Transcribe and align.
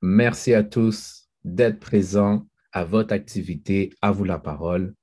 Merci 0.00 0.54
à 0.54 0.62
tous 0.62 1.28
d'être 1.44 1.80
présents 1.80 2.46
à 2.72 2.84
votre 2.84 3.12
activité. 3.12 3.92
À 4.00 4.12
vous 4.12 4.24
la 4.24 4.38
parole. 4.38 4.94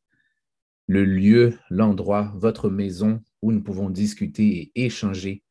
Le 0.88 1.04
lieu, 1.04 1.58
l'endroit, 1.70 2.32
votre 2.36 2.70
maison 2.70 3.22
où 3.42 3.52
nous 3.52 3.62
pouvons 3.62 3.90
discuter 3.90 4.72
et 4.76 4.86
échanger 4.86 5.44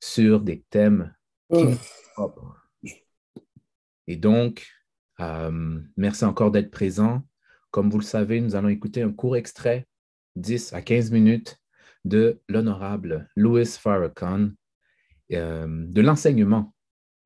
sur 0.00 0.40
des 0.40 0.64
thèmes 0.70 1.14
qui 1.52 1.62
nous 1.62 1.74
sont 1.74 1.78
propres. 2.14 2.56
Et 4.08 4.16
donc, 4.16 4.66
euh, 5.20 5.80
merci 5.96 6.24
encore 6.24 6.50
d'être 6.50 6.70
présents. 6.70 7.22
Comme 7.70 7.90
vous 7.90 7.98
le 7.98 8.04
savez, 8.04 8.40
nous 8.40 8.56
allons 8.56 8.68
écouter 8.68 9.02
un 9.02 9.12
court 9.12 9.36
extrait, 9.36 9.86
10 10.36 10.72
à 10.72 10.82
15 10.82 11.12
minutes, 11.12 11.60
de 12.04 12.40
l'honorable 12.48 13.28
Louis 13.36 13.66
Farrakhan, 13.66 14.50
euh, 15.32 15.66
de 15.68 16.00
l'enseignement 16.00 16.74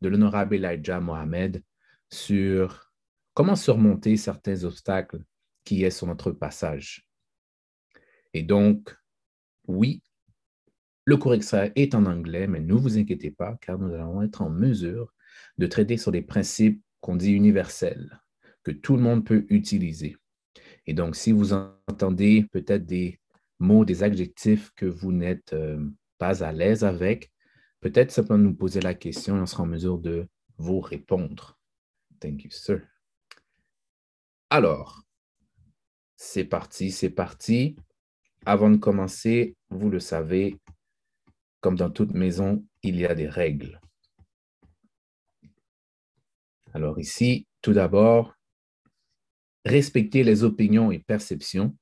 de 0.02 0.08
l'honorable 0.08 0.56
Elijah 0.56 1.00
Mohamed 1.00 1.62
sur 2.10 2.92
comment 3.32 3.56
surmonter 3.56 4.16
certains 4.18 4.64
obstacles 4.64 5.24
qui 5.64 5.84
est 5.84 5.90
sur 5.90 6.06
notre 6.06 6.32
passage. 6.32 7.08
Et 8.34 8.42
donc, 8.42 8.94
oui, 9.66 10.02
le 11.04 11.16
cours 11.16 11.34
extrait 11.34 11.72
est 11.76 11.94
en 11.94 12.06
anglais, 12.06 12.46
mais 12.46 12.60
ne 12.60 12.74
vous 12.74 12.98
inquiétez 12.98 13.30
pas, 13.30 13.56
car 13.60 13.78
nous 13.78 13.94
allons 13.94 14.22
être 14.22 14.42
en 14.42 14.50
mesure 14.50 15.12
de 15.58 15.66
traiter 15.66 15.96
sur 15.96 16.12
des 16.12 16.22
principes 16.22 16.82
qu'on 17.00 17.16
dit 17.16 17.32
universels, 17.32 18.20
que 18.62 18.70
tout 18.70 18.96
le 18.96 19.02
monde 19.02 19.24
peut 19.24 19.46
utiliser. 19.48 20.16
Et 20.86 20.94
donc, 20.94 21.16
si 21.16 21.32
vous 21.32 21.52
entendez 21.52 22.46
peut-être 22.52 22.86
des 22.86 23.18
mots, 23.58 23.84
des 23.84 24.02
adjectifs 24.02 24.72
que 24.76 24.86
vous 24.86 25.12
n'êtes 25.12 25.52
euh, 25.52 25.84
pas 26.18 26.44
à 26.44 26.52
l'aise 26.52 26.84
avec, 26.84 27.31
Peut-être 27.82 28.12
simplement 28.12 28.38
nous 28.38 28.54
poser 28.54 28.80
la 28.80 28.94
question 28.94 29.36
et 29.36 29.40
on 29.40 29.46
sera 29.46 29.64
en 29.64 29.66
mesure 29.66 29.98
de 29.98 30.28
vous 30.56 30.78
répondre. 30.78 31.58
Thank 32.20 32.44
you, 32.44 32.50
sir. 32.52 32.80
Alors, 34.50 35.02
c'est 36.14 36.44
parti, 36.44 36.92
c'est 36.92 37.10
parti. 37.10 37.74
Avant 38.46 38.70
de 38.70 38.76
commencer, 38.76 39.56
vous 39.68 39.90
le 39.90 39.98
savez, 39.98 40.60
comme 41.60 41.74
dans 41.74 41.90
toute 41.90 42.12
maison, 42.12 42.64
il 42.84 42.96
y 42.96 43.04
a 43.04 43.16
des 43.16 43.28
règles. 43.28 43.80
Alors 46.74 47.00
ici, 47.00 47.48
tout 47.62 47.72
d'abord, 47.72 48.36
respectez 49.64 50.22
les 50.22 50.44
opinions 50.44 50.92
et 50.92 51.00
perceptions. 51.00 51.76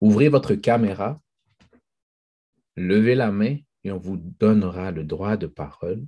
Ouvrez 0.00 0.28
votre 0.28 0.54
caméra, 0.54 1.20
levez 2.76 3.16
la 3.16 3.32
main 3.32 3.58
on 3.90 3.98
vous 3.98 4.16
donnera 4.16 4.90
le 4.90 5.04
droit 5.04 5.36
de 5.36 5.46
parole. 5.46 6.06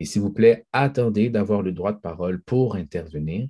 Et 0.00 0.04
s'il 0.04 0.22
vous 0.22 0.32
plaît, 0.32 0.66
attendez 0.72 1.30
d'avoir 1.30 1.62
le 1.62 1.72
droit 1.72 1.92
de 1.92 1.98
parole 1.98 2.42
pour 2.42 2.76
intervenir. 2.76 3.48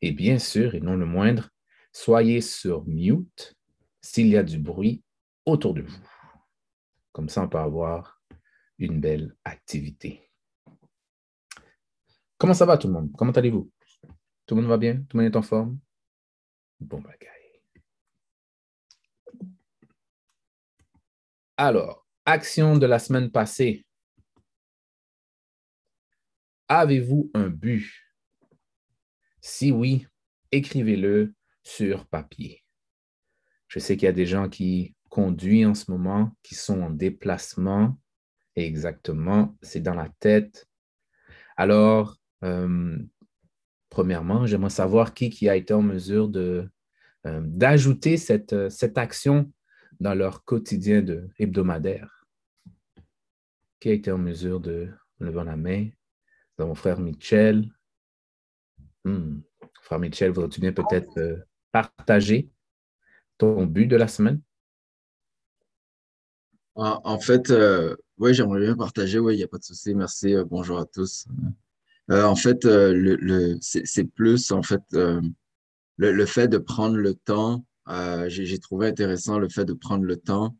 Et 0.00 0.12
bien 0.12 0.38
sûr, 0.38 0.74
et 0.74 0.80
non 0.80 0.96
le 0.96 1.06
moindre, 1.06 1.50
soyez 1.92 2.40
sur 2.40 2.86
mute 2.86 3.56
s'il 4.00 4.28
y 4.28 4.36
a 4.36 4.42
du 4.42 4.58
bruit 4.58 5.02
autour 5.46 5.74
de 5.74 5.82
vous. 5.82 6.08
Comme 7.12 7.28
ça, 7.28 7.42
on 7.42 7.48
peut 7.48 7.58
avoir 7.58 8.20
une 8.78 9.00
belle 9.00 9.36
activité. 9.44 10.30
Comment 12.38 12.54
ça 12.54 12.66
va 12.66 12.76
tout 12.76 12.88
le 12.88 12.94
monde? 12.94 13.12
Comment 13.16 13.32
allez-vous? 13.32 13.70
Tout 14.46 14.54
le 14.54 14.60
monde 14.60 14.70
va 14.70 14.76
bien? 14.76 14.96
Tout 15.08 15.16
le 15.16 15.22
monde 15.22 15.32
est 15.32 15.36
en 15.36 15.42
forme? 15.42 15.78
Bon 16.80 17.00
bagaille. 17.00 17.30
Alors, 21.56 22.03
action 22.26 22.76
de 22.76 22.86
la 22.86 22.98
semaine 22.98 23.30
passée. 23.30 23.84
Avez-vous 26.68 27.30
un 27.34 27.48
but? 27.48 27.92
Si 29.40 29.70
oui, 29.70 30.06
écrivez-le 30.50 31.34
sur 31.62 32.06
papier. 32.06 32.64
Je 33.68 33.78
sais 33.78 33.96
qu'il 33.96 34.06
y 34.06 34.08
a 34.08 34.12
des 34.12 34.26
gens 34.26 34.48
qui 34.48 34.94
conduisent 35.10 35.66
en 35.66 35.74
ce 35.74 35.90
moment, 35.90 36.32
qui 36.42 36.54
sont 36.54 36.80
en 36.80 36.90
déplacement. 36.90 37.98
Exactement, 38.56 39.56
c'est 39.62 39.80
dans 39.80 39.94
la 39.94 40.08
tête. 40.20 40.66
Alors, 41.56 42.16
euh, 42.42 42.98
premièrement, 43.90 44.46
j'aimerais 44.46 44.70
savoir 44.70 45.12
qui, 45.12 45.28
qui 45.28 45.48
a 45.48 45.56
été 45.56 45.74
en 45.74 45.82
mesure 45.82 46.28
de, 46.28 46.70
euh, 47.26 47.40
d'ajouter 47.44 48.16
cette, 48.16 48.70
cette 48.70 48.96
action 48.96 49.52
dans 50.00 50.14
leur 50.14 50.44
quotidien 50.44 51.04
hebdomadaire. 51.38 52.23
Qui 53.84 53.90
a 53.90 53.92
été 53.92 54.10
en 54.10 54.16
mesure 54.16 54.60
de 54.60 54.88
lever 55.20 55.44
la 55.44 55.56
main? 55.56 55.90
Dans 56.56 56.68
mon 56.68 56.74
frère 56.74 56.98
Michel. 56.98 57.70
Hmm. 59.04 59.40
Frère 59.82 59.98
Michel, 59.98 60.30
voudrais-tu 60.30 60.62
bien 60.62 60.72
peut-être 60.72 61.18
euh, 61.18 61.36
partager 61.70 62.48
ton 63.36 63.66
but 63.66 63.84
de 63.84 63.96
la 63.96 64.08
semaine? 64.08 64.40
En, 66.74 67.18
fait, 67.18 67.50
euh, 67.50 67.94
oui, 68.16 68.32
j'aimerais 68.32 68.60
bien 68.60 68.74
partager. 68.74 69.18
Oui, 69.18 69.34
il 69.34 69.36
n'y 69.36 69.42
a 69.42 69.48
pas 69.48 69.58
de 69.58 69.64
souci. 69.64 69.94
Merci. 69.94 70.34
Euh, 70.34 70.46
bonjour 70.46 70.78
à 70.78 70.86
tous. 70.86 71.26
en 72.08 72.36
fait, 72.36 72.64
le, 72.64 73.58
c'est 73.60 74.04
plus 74.04 74.50
en 74.50 74.62
fait 74.62 74.80
le, 75.98 76.24
fait 76.24 76.48
de 76.48 76.56
prendre 76.56 76.96
le 76.96 77.12
temps 77.12 77.66
j'ai 78.28 78.58
trouvé 78.60 78.86
intéressant 78.86 79.38
le 79.38 79.50
fait 79.50 79.66
de 79.66 79.74
prendre 79.74 80.04
le 80.04 80.16
temps 80.16 80.56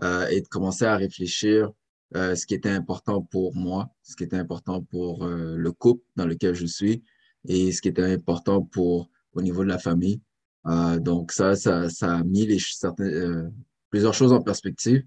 et 0.00 0.40
de 0.40 0.46
commencer 0.46 0.84
à 0.84 0.96
réfléchir 0.96 1.72
euh, 2.16 2.34
ce 2.34 2.46
qui 2.46 2.54
était 2.54 2.70
important 2.70 3.20
pour 3.20 3.54
moi, 3.54 3.90
ce 4.02 4.16
qui 4.16 4.24
était 4.24 4.38
important 4.38 4.82
pour 4.82 5.24
euh, 5.24 5.56
le 5.56 5.72
couple 5.72 6.02
dans 6.16 6.24
lequel 6.24 6.54
je 6.54 6.64
suis 6.64 7.02
et 7.46 7.70
ce 7.70 7.82
qui 7.82 7.88
était 7.88 8.02
important 8.02 8.62
pour 8.62 9.10
au 9.34 9.42
niveau 9.42 9.62
de 9.62 9.68
la 9.68 9.78
famille. 9.78 10.20
Euh, 10.66 10.98
donc 10.98 11.32
ça, 11.32 11.54
ça, 11.54 11.90
ça 11.90 12.16
a 12.16 12.24
mis 12.24 12.58
certaines, 12.60 13.52
plusieurs 13.90 14.14
choses 14.14 14.32
en 14.32 14.40
perspective, 14.40 15.02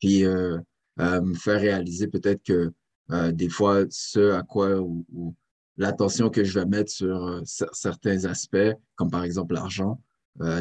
puis 0.00 0.24
me 0.24 1.34
faire 1.34 1.60
réaliser 1.60 2.08
peut-être 2.08 2.42
que 2.42 2.72
des 3.32 3.48
fois 3.48 3.84
ce 3.90 4.32
à 4.32 4.42
quoi 4.42 4.80
ou, 4.80 5.34
l'attention 5.78 6.30
que 6.30 6.42
je 6.42 6.58
vais 6.58 6.66
mettre 6.66 6.90
sur 6.90 7.42
certains 7.44 8.24
aspects, 8.24 8.72
comme 8.94 9.10
par 9.10 9.24
exemple 9.24 9.54
l'argent, 9.54 10.00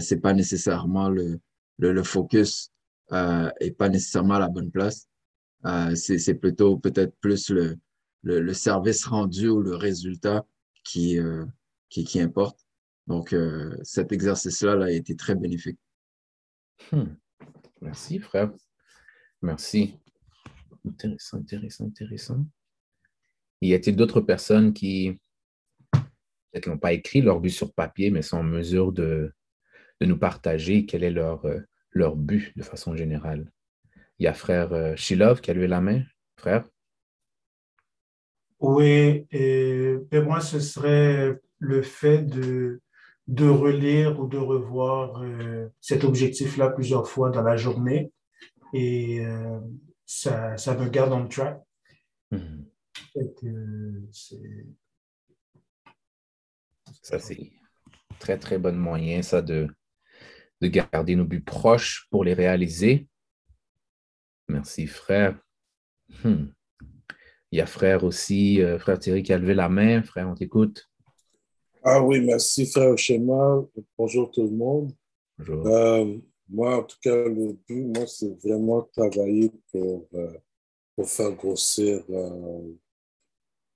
c'est 0.02 0.22
pas 0.22 0.34
nécessairement 0.34 1.10
le, 1.10 1.40
le, 1.80 1.94
le 1.94 2.04
focus 2.04 2.70
et 3.12 3.72
pas 3.72 3.90
nécessairement 3.90 4.36
à 4.36 4.40
la 4.40 4.50
bonne 4.50 4.72
place. 4.72 5.08
Euh, 5.66 5.96
c'est 5.96 6.36
plutôt 6.36 6.78
peut-être 6.78 7.16
plus 7.20 7.50
le, 7.50 8.54
service 8.54 9.06
rendu 9.06 9.50
ou 9.50 9.62
le 9.62 9.76
résultat 9.76 10.46
qui, 10.84 11.18
euh, 11.18 11.46
importe. 12.16 12.60
Donc, 13.08 13.34
euh, 13.34 13.76
cet 13.84 14.12
exercice-là 14.12 14.76
là, 14.76 14.86
a 14.86 14.92
été 14.92 15.16
très 15.16 15.36
bénéfique. 15.36 15.80
Hmm. 16.92 17.16
Merci, 17.82 18.20
frère. 18.20 18.52
Merci. 19.42 19.98
Intéressant, 20.86 21.38
intéressant, 21.38 21.86
intéressant. 21.86 22.46
Y 23.62 23.74
a-t-il 23.74 23.96
d'autres 23.96 24.22
personnes 24.22 24.74
qui 24.74 25.20
peut-être 25.92 26.68
n'ont 26.68 26.78
pas 26.78 26.94
écrit 26.94 27.22
leur 27.22 27.40
but 27.40 27.50
sur 27.50 27.74
papier, 27.74 28.12
mais 28.12 28.22
sont 28.22 28.38
en 28.38 28.44
mesure 28.44 28.92
de, 28.92 29.34
nous 30.02 30.18
partager 30.18 30.86
quel 30.86 31.04
est 31.04 31.12
leur 31.12 32.16
but 32.16 32.56
de 32.56 32.64
façon 32.64 32.96
générale? 32.96 33.52
Il 34.20 34.24
y 34.24 34.28
a 34.28 34.34
frère 34.34 34.72
euh, 34.74 34.96
Shilov 34.96 35.42
qui 35.42 35.52
a 35.52 35.54
levé 35.54 35.68
la 35.68 35.82
main. 35.82 36.02
Frère? 36.38 36.66
Oui, 38.60 39.28
et 39.32 39.96
pour 40.10 40.24
moi, 40.24 40.40
ce 40.40 40.60
serait 40.60 41.40
le 41.60 41.82
fait 41.82 42.22
de, 42.24 42.82
de 43.28 43.48
relire 43.48 44.20
ou 44.20 44.28
de 44.28 44.38
revoir 44.38 45.22
euh, 45.22 45.68
cet 45.82 46.04
objectif-là 46.04 46.70
plusieurs 46.70 47.08
fois 47.08 47.30
dans 47.30 47.44
la 47.44 47.58
journée 47.58 48.12
et 48.74 49.26
euh, 49.26 49.60
ça, 50.06 50.58
ça 50.58 50.78
me 50.78 50.90
garde 50.90 51.14
on 51.14 51.28
track. 51.28 51.62
Mm 52.32 52.38
-hmm. 52.38 52.66
Ça, 57.02 57.20
c'est 57.20 57.52
très, 58.20 58.38
très 58.38 58.58
bon 58.58 58.76
moyen, 58.76 59.22
ça, 59.22 59.42
de, 59.42 59.68
de 60.62 60.68
garder 60.68 61.16
nos 61.16 61.26
buts 61.26 61.44
proches 61.44 62.08
pour 62.10 62.24
les 62.24 62.34
réaliser. 62.34 63.08
Merci, 64.48 64.88
frère. 64.88 65.40
Hmm. 66.24 66.46
Il 67.52 67.58
y 67.58 67.62
a 67.62 67.66
frère 67.66 68.04
aussi, 68.04 68.62
euh, 68.62 68.78
frère 68.78 69.00
Thierry 69.00 69.24
qui 69.24 69.34
a 69.34 69.38
levé 69.38 69.54
la 69.54 69.70
main. 69.70 70.04
Frère, 70.04 70.28
on 70.30 70.36
t'écoute. 70.36 70.90
Ah 71.84 72.04
oui, 72.04 72.20
merci, 72.22 72.66
frère 72.66 72.98
Schéma. 72.98 73.64
Bonjour 73.98 74.32
tout 74.32 74.44
le 74.44 74.56
monde. 74.56 74.92
Bonjour. 75.38 75.68
Euh, 75.68 76.18
moi, 76.50 76.78
en 76.80 76.84
tout 76.84 76.98
cas, 77.02 77.16
le 77.16 77.54
but, 77.68 77.86
moi, 77.86 78.06
c'est 78.08 78.34
vraiment 78.44 78.82
travailler 78.94 79.52
pour, 79.72 80.08
euh, 80.14 80.38
pour 80.96 81.10
faire 81.10 81.32
grossir, 81.32 82.04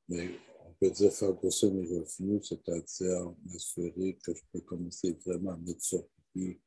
mais 0.08 0.30
on 0.66 0.74
peut 0.80 0.92
dire 0.92 1.12
faire 1.12 1.34
grossir 1.34 1.72
mes 1.74 1.88
revenus, 1.88 2.48
c'est-à-dire 2.48 3.34
m'assurer 3.46 4.18
que 4.24 4.34
je 4.34 4.42
peux 4.52 4.62
commencer 4.62 5.18
vraiment 5.26 5.52
à 5.52 5.58
mettre 5.58 5.84
sur 5.84 6.04
pied 6.34 6.60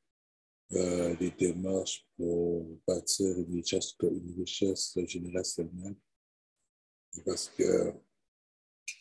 euh, 0.74 1.14
les 1.20 1.30
démarches 1.30 2.06
pour 2.16 2.66
bâtir 2.86 3.26
une 3.38 3.56
richesse, 3.56 3.94
une 4.02 4.34
richesse 4.38 4.96
générationnelle. 5.06 5.96
Parce 7.26 7.50
que 7.50 7.92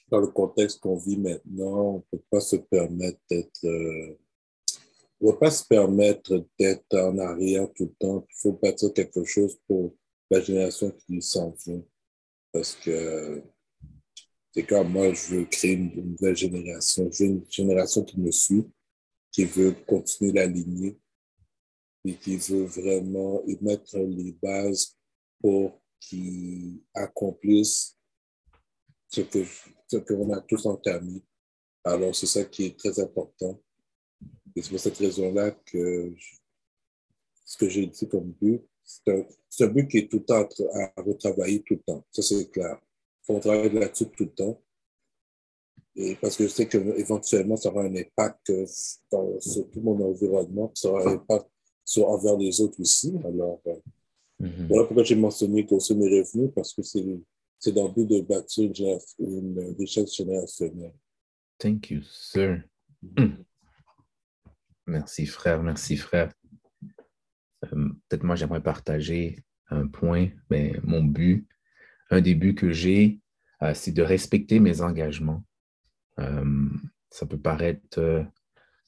dans 0.09 0.19
le 0.19 0.27
contexte 0.27 0.79
qu'on 0.79 0.97
vit 0.97 1.17
maintenant, 1.17 1.81
on 1.81 1.95
ne 1.97 2.01
peut 2.11 2.23
pas 2.29 2.41
se 2.41 2.57
permettre 2.57 3.19
d'être. 3.29 3.65
Euh, 3.65 4.17
on 5.21 5.31
peut 5.31 5.39
pas 5.39 5.51
se 5.51 5.65
permettre 5.65 6.45
d'être 6.59 6.97
en 6.97 7.17
arrière 7.19 7.71
tout 7.73 7.85
le 7.85 7.93
temps. 7.99 8.25
Il 8.29 8.35
faut 8.41 8.53
bâtir 8.53 8.91
quelque 8.91 9.23
chose 9.23 9.57
pour 9.67 9.95
la 10.29 10.41
génération 10.41 10.91
qui 10.91 11.21
s'en 11.21 11.55
vient. 11.65 11.83
Parce 12.51 12.75
que 12.75 13.41
c'est 14.53 14.63
comme 14.63 14.91
moi, 14.91 15.13
je 15.13 15.35
veux 15.35 15.45
créer 15.45 15.73
une, 15.73 16.11
nouvelle 16.11 16.35
génération. 16.35 17.09
Je 17.11 17.23
veux 17.23 17.29
une 17.29 17.45
génération 17.49 18.03
qui 18.03 18.19
me 18.19 18.31
suit, 18.31 18.65
qui 19.31 19.45
veut 19.45 19.73
continuer 19.87 20.33
la 20.33 20.47
lignée 20.47 20.97
et 22.05 22.15
qui 22.15 22.37
veut 22.37 22.65
vraiment 22.65 23.43
y 23.45 23.57
mettre 23.61 23.97
les 23.97 24.31
bases 24.31 24.97
pour 25.39 25.81
qu'ils 25.99 26.81
accomplissent 26.93 27.95
ce 29.07 29.21
que 29.21 29.45
ce 29.87 29.97
qu'on 29.97 30.31
a 30.31 30.39
tous 30.41 30.65
entamé. 30.65 31.21
Alors, 31.83 32.15
c'est 32.15 32.27
ça 32.27 32.45
qui 32.45 32.67
est 32.67 32.79
très 32.79 32.97
important. 32.99 33.61
Et 34.55 34.61
c'est 34.61 34.69
pour 34.69 34.79
cette 34.79 34.97
raison-là 34.97 35.51
que 35.51 36.13
ce 37.45 37.57
que 37.57 37.67
j'ai 37.67 37.87
dit 37.87 38.07
comme 38.07 38.31
but, 38.31 38.61
c'est 38.83 39.63
un, 39.63 39.67
but 39.67 39.87
qui 39.87 39.97
est 39.99 40.09
tout 40.09 40.19
le 40.19 40.25
temps 40.25 40.47
à 40.73 41.01
retravailler 41.01 41.61
tout 41.63 41.75
le 41.75 41.81
temps. 41.81 42.05
Ça, 42.11 42.21
c'est 42.21 42.49
clair. 42.49 42.79
Il 43.23 43.25
faut 43.25 43.39
travailler 43.39 43.69
là-dessus 43.69 44.07
tout 44.07 44.23
le 44.23 44.31
temps. 44.31 44.61
Et 45.95 46.15
parce 46.15 46.37
que 46.37 46.45
je 46.45 46.49
sais 46.49 46.67
qu'éventuellement, 46.67 47.57
ça 47.57 47.69
aura 47.69 47.83
un 47.83 47.95
impact 47.95 48.65
sur 48.65 49.69
tout 49.71 49.81
mon 49.81 49.99
environnement, 50.09 50.71
ça 50.73 50.89
aura 50.89 51.03
un 51.03 51.15
impact 51.15 51.50
sur, 51.85 52.09
envers 52.09 52.37
les 52.37 52.61
autres 52.61 52.79
aussi. 52.79 53.13
Alors, 53.25 53.61
euh, 53.67 53.75
mm-hmm. 54.41 54.67
voilà 54.67 54.85
pourquoi 54.85 55.03
j'ai 55.03 55.15
mentionné 55.15 55.65
que 55.65 55.93
mes 55.93 56.19
revenus, 56.19 56.51
parce 56.55 56.73
que 56.73 56.81
c'est 56.81 57.05
c'est 57.61 57.71
dans 57.71 57.87
le 57.87 57.93
but 57.93 58.07
de 58.07 58.21
bâtir 58.21 58.71
une, 59.19 59.75
richesse 59.77 60.15
générationnelle. 60.15 60.95
Thank 61.59 61.91
you, 61.91 62.01
sir. 62.01 62.63
Hmm. 63.03 63.43
Merci, 64.87 65.27
frère. 65.27 65.61
Merci, 65.61 65.95
frère. 65.95 66.33
Euh, 67.65 67.89
peut-être 68.09 68.23
moi, 68.23 68.35
j'aimerais 68.35 68.63
partager 68.63 69.43
un 69.69 69.87
point, 69.87 70.29
mais 70.49 70.73
mon 70.83 71.03
but, 71.03 71.47
un 72.09 72.19
des 72.19 72.33
buts 72.33 72.55
que 72.55 72.71
j'ai, 72.71 73.19
euh, 73.61 73.75
c'est 73.75 73.91
de 73.91 74.01
respecter 74.01 74.59
mes 74.59 74.81
engagements. 74.81 75.43
Euh, 76.19 76.67
ça 77.11 77.27
peut 77.27 77.39
paraître 77.39 78.25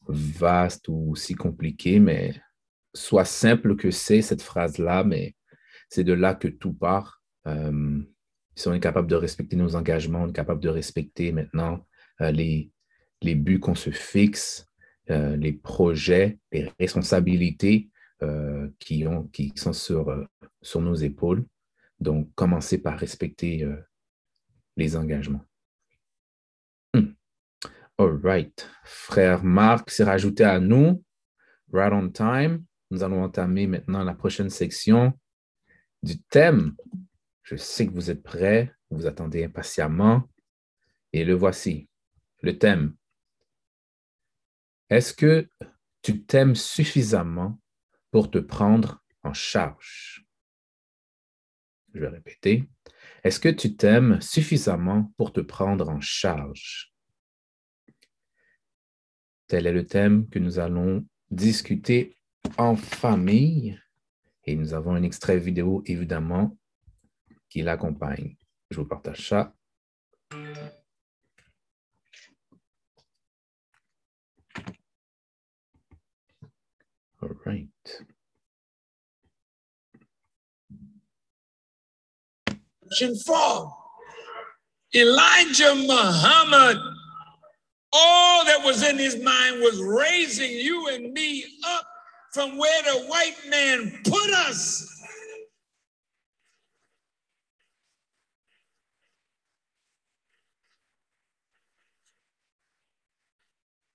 vaste 0.07 0.87
ou 0.87 1.11
aussi 1.11 1.35
compliqué, 1.35 1.99
mais 1.99 2.41
soit 2.93 3.25
simple 3.25 3.75
que 3.75 3.91
c'est 3.91 4.21
cette 4.21 4.41
phrase-là, 4.41 5.03
mais 5.03 5.35
c'est 5.89 6.03
de 6.03 6.13
là 6.13 6.35
que 6.35 6.47
tout 6.47 6.73
part 6.73 7.21
si 8.55 8.67
on 8.67 8.73
est 8.73 8.79
capable 8.79 9.07
de 9.07 9.15
respecter 9.15 9.55
nos 9.55 9.75
engagements, 9.75 10.23
on 10.23 10.29
est 10.29 10.35
capable 10.35 10.61
de 10.61 10.69
respecter 10.69 11.31
maintenant 11.31 11.85
euh, 12.21 12.31
les, 12.31 12.71
les 13.21 13.35
buts 13.35 13.59
qu'on 13.59 13.75
se 13.75 13.89
fixe, 13.89 14.67
euh, 15.09 15.35
les 15.35 15.53
projets, 15.53 16.39
les 16.51 16.71
responsabilités 16.79 17.89
euh, 18.21 18.69
qui, 18.79 19.07
ont, 19.07 19.23
qui 19.27 19.51
sont 19.55 19.73
sur, 19.73 20.15
sur 20.61 20.81
nos 20.81 20.95
épaules. 20.95 21.45
Donc, 21.99 22.33
commencer 22.35 22.79
par 22.79 22.99
respecter 22.99 23.65
les 24.75 24.97
engagements. 24.97 25.45
Hmm. 26.93 27.13
All 27.97 28.19
right. 28.21 28.69
Frère 28.83 29.43
Marc 29.43 29.89
s'est 29.89 30.03
rajouté 30.03 30.43
à 30.43 30.59
nous. 30.59 31.01
Right 31.71 31.93
on 31.93 32.09
time. 32.09 32.65
Nous 32.93 33.01
allons 33.01 33.23
entamer 33.23 33.65
maintenant 33.65 34.03
la 34.03 34.13
prochaine 34.13 34.51
section 34.51 35.19
du 36.03 36.21
thème 36.21 36.75
je 37.41 37.55
sais 37.55 37.87
que 37.87 37.91
vous 37.91 38.11
êtes 38.11 38.21
prêts, 38.21 38.71
vous 38.91 39.07
attendez 39.07 39.43
impatiemment. 39.43 40.29
Et 41.11 41.25
le 41.25 41.33
voici, 41.33 41.89
le 42.41 42.57
thème. 42.57 42.95
Est-ce 44.89 45.13
que 45.15 45.49
tu 46.03 46.23
t'aimes 46.23 46.55
suffisamment 46.55 47.59
pour 48.11 48.29
te 48.29 48.37
prendre 48.37 49.03
en 49.23 49.33
charge? 49.33 50.27
Je 51.95 51.99
vais 51.99 52.09
répéter. 52.09 52.69
Est-ce 53.23 53.39
que 53.39 53.49
tu 53.49 53.75
t'aimes 53.75 54.21
suffisamment 54.21 55.11
pour 55.17 55.33
te 55.33 55.41
prendre 55.41 55.89
en 55.89 55.99
charge? 55.99 56.93
Tel 59.47 59.65
est 59.65 59.73
le 59.73 59.85
thème 59.87 60.29
que 60.29 60.37
nous 60.37 60.59
allons 60.59 61.05
discuter 61.31 62.17
en 62.57 62.75
famille. 62.75 63.79
Et 64.45 64.55
nous 64.55 64.73
avons 64.73 64.95
un 64.95 65.03
extrait 65.03 65.37
vidéo, 65.37 65.83
évidemment, 65.85 66.57
qui 67.49 67.61
l'accompagne. 67.61 68.35
Je 68.69 68.77
vous 68.77 68.87
partage 68.87 69.29
ça. 69.29 69.53
All 77.21 77.29
right. 77.45 77.69
Four. 83.25 83.79
Elijah 84.93 85.73
Muhammad, 85.73 86.77
all 87.91 88.45
that 88.45 88.63
was 88.63 88.83
in 88.83 88.99
his 88.99 89.15
mind 89.15 89.61
was 89.61 89.81
raising 89.81 90.51
you 90.51 90.89
and 90.89 91.11
me 91.13 91.43
up 91.65 91.92
from 92.33 92.57
where 92.57 92.81
the 92.81 93.05
white 93.05 93.35
man 93.47 94.01
put 94.03 94.29
us. 94.31 94.89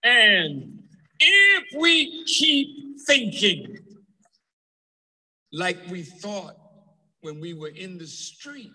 And 0.04 0.84
if 1.18 1.64
we 1.76 2.24
keep 2.24 3.00
thinking 3.06 3.78
like 5.52 5.78
we 5.90 6.02
thought 6.02 6.56
when 7.22 7.40
we 7.40 7.54
were 7.54 7.68
in 7.68 7.98
the 7.98 8.06
street, 8.06 8.70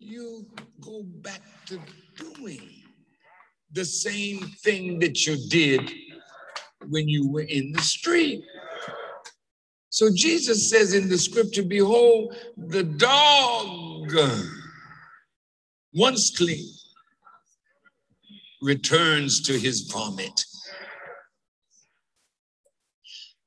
you 0.00 0.44
go 0.80 1.04
back 1.04 1.42
to 1.66 1.80
doing 2.16 2.68
the 3.72 3.84
same 3.84 4.40
thing 4.40 4.98
that 4.98 5.26
you 5.26 5.36
did 5.48 6.07
when 6.86 7.08
you 7.08 7.30
were 7.30 7.42
in 7.42 7.72
the 7.72 7.82
street. 7.82 8.44
So 9.90 10.10
Jesus 10.14 10.70
says 10.70 10.94
in 10.94 11.08
the 11.08 11.18
scripture, 11.18 11.62
Behold, 11.62 12.36
the 12.56 12.84
dog 12.84 14.12
once 15.92 16.36
clean 16.36 16.68
returns 18.60 19.40
to 19.42 19.58
his 19.58 19.82
vomit. 19.82 20.44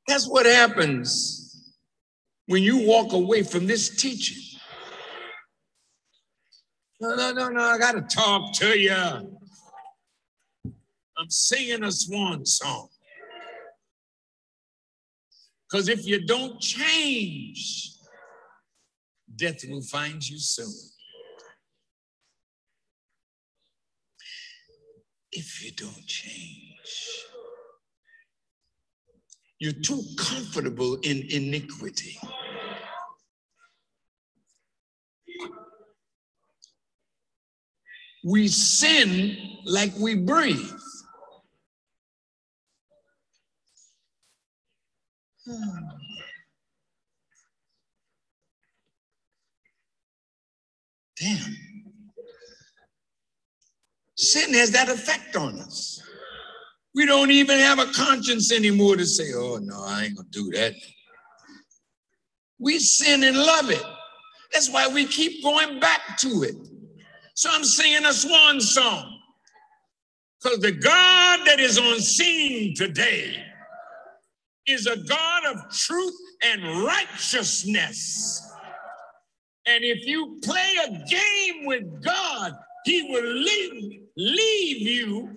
That's 0.08 0.28
what 0.28 0.46
happens 0.46 1.74
when 2.48 2.64
you 2.64 2.86
walk 2.86 3.14
away 3.14 3.44
from 3.44 3.68
this 3.68 3.96
teaching. 3.96 4.60
No, 7.00 7.16
no, 7.16 7.32
no, 7.32 7.50
no, 7.50 7.64
I 7.64 7.78
got 7.78 7.94
to 7.94 8.02
talk 8.02 8.54
to 8.56 8.78
you. 8.78 8.94
I'm 11.18 11.30
singing 11.30 11.84
a 11.84 11.92
swan 11.92 12.46
song. 12.46 12.90
Because 15.72 15.88
if 15.88 16.06
you 16.06 16.26
don't 16.26 16.60
change, 16.60 17.92
death 19.36 19.64
will 19.70 19.82
find 19.82 20.28
you 20.28 20.38
soon. 20.38 20.74
if 25.32 25.64
you 25.64 25.72
don't 25.72 26.06
change. 26.06 27.26
You're 29.60 29.74
too 29.74 30.02
comfortable 30.18 30.96
in 31.04 31.26
iniquity. 31.30 32.18
We 38.24 38.48
sin 38.48 39.38
like 39.66 39.94
we 39.98 40.16
breathe. 40.16 40.72
Hmm. 45.48 45.80
Damn. 51.20 51.58
Sin 54.16 54.54
has 54.54 54.72
that 54.72 54.90
effect 54.90 55.36
on 55.36 55.60
us. 55.60 56.02
We 56.94 57.06
don't 57.06 57.32
even 57.32 57.60
have 57.60 57.80
a 57.80 57.86
conscience 57.94 58.52
anymore 58.52 58.98
to 58.98 59.06
say, 59.06 59.34
oh, 59.34 59.58
no, 59.62 59.84
I 59.84 60.06
ain't 60.06 60.18
gonna 60.18 60.28
do 60.32 60.52
that. 60.52 60.74
We 62.60 62.80
sin 62.80 63.24
and 63.24 63.38
love 63.38 63.70
it. 63.70 63.84
That's 64.54 64.70
why 64.70 64.88
we 64.88 65.06
keep 65.06 65.44
going 65.44 65.80
back 65.80 66.18
to 66.20 66.44
it. 66.44 66.56
So 67.36 67.50
I'm 67.52 67.64
singing 67.64 68.06
a 68.06 68.14
swan 68.14 68.60
song. 68.60 69.20
Because 70.44 70.60
the 70.60 70.72
God 70.72 71.40
that 71.46 71.60
is 71.60 71.78
on 71.78 72.00
scene 72.00 72.76
today 72.76 73.51
is 74.68 74.88
a 74.88 74.98
God 74.98 75.46
of 75.46 75.76
truth 75.76 76.16
and 76.44 76.84
righteousness. 76.84 78.42
And 79.68 79.84
if 79.84 80.06
you 80.06 80.40
play 80.44 80.76
a 80.86 80.90
game 81.08 81.66
with 81.66 82.04
God, 82.04 82.54
He 82.86 83.04
will 83.04 83.34
leave, 83.34 84.02
leave 84.18 84.82
you 84.82 85.36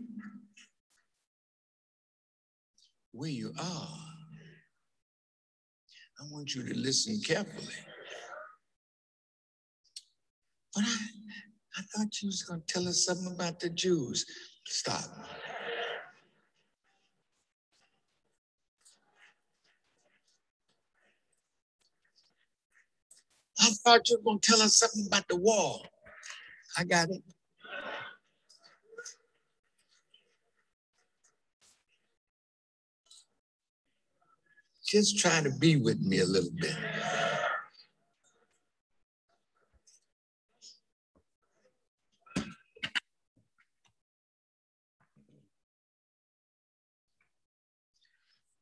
where 3.13 3.31
you 3.31 3.53
are. 3.59 3.89
I 6.21 6.25
want 6.31 6.55
you 6.55 6.67
to 6.67 6.75
listen 6.79 7.21
carefully. 7.27 7.75
But 10.75 10.85
I, 10.85 10.97
I 11.79 11.83
thought 11.83 12.23
you 12.23 12.29
was 12.29 12.43
going 12.43 12.63
to 12.63 12.67
tell 12.67 12.89
us 12.89 13.05
something 13.05 13.33
about 13.33 13.61
the 13.61 13.71
Jews. 13.71 14.25
Stop. 14.67 15.05
I 23.65 23.71
thought 23.83 24.11
you 24.11 24.19
were 24.19 24.23
going 24.25 24.41
to 24.41 24.51
tell 24.51 24.61
us 24.61 24.77
something 24.77 25.07
about 25.07 25.27
the 25.27 25.37
wall. 25.37 25.87
I 26.77 26.85
got 26.85 27.09
it. 27.09 27.23
Just 34.87 35.19
try 35.19 35.41
to 35.41 35.51
be 35.51 35.77
with 35.77 35.99
me 36.03 36.19
a 36.19 36.27
little 36.27 36.51
bit. 36.61 36.77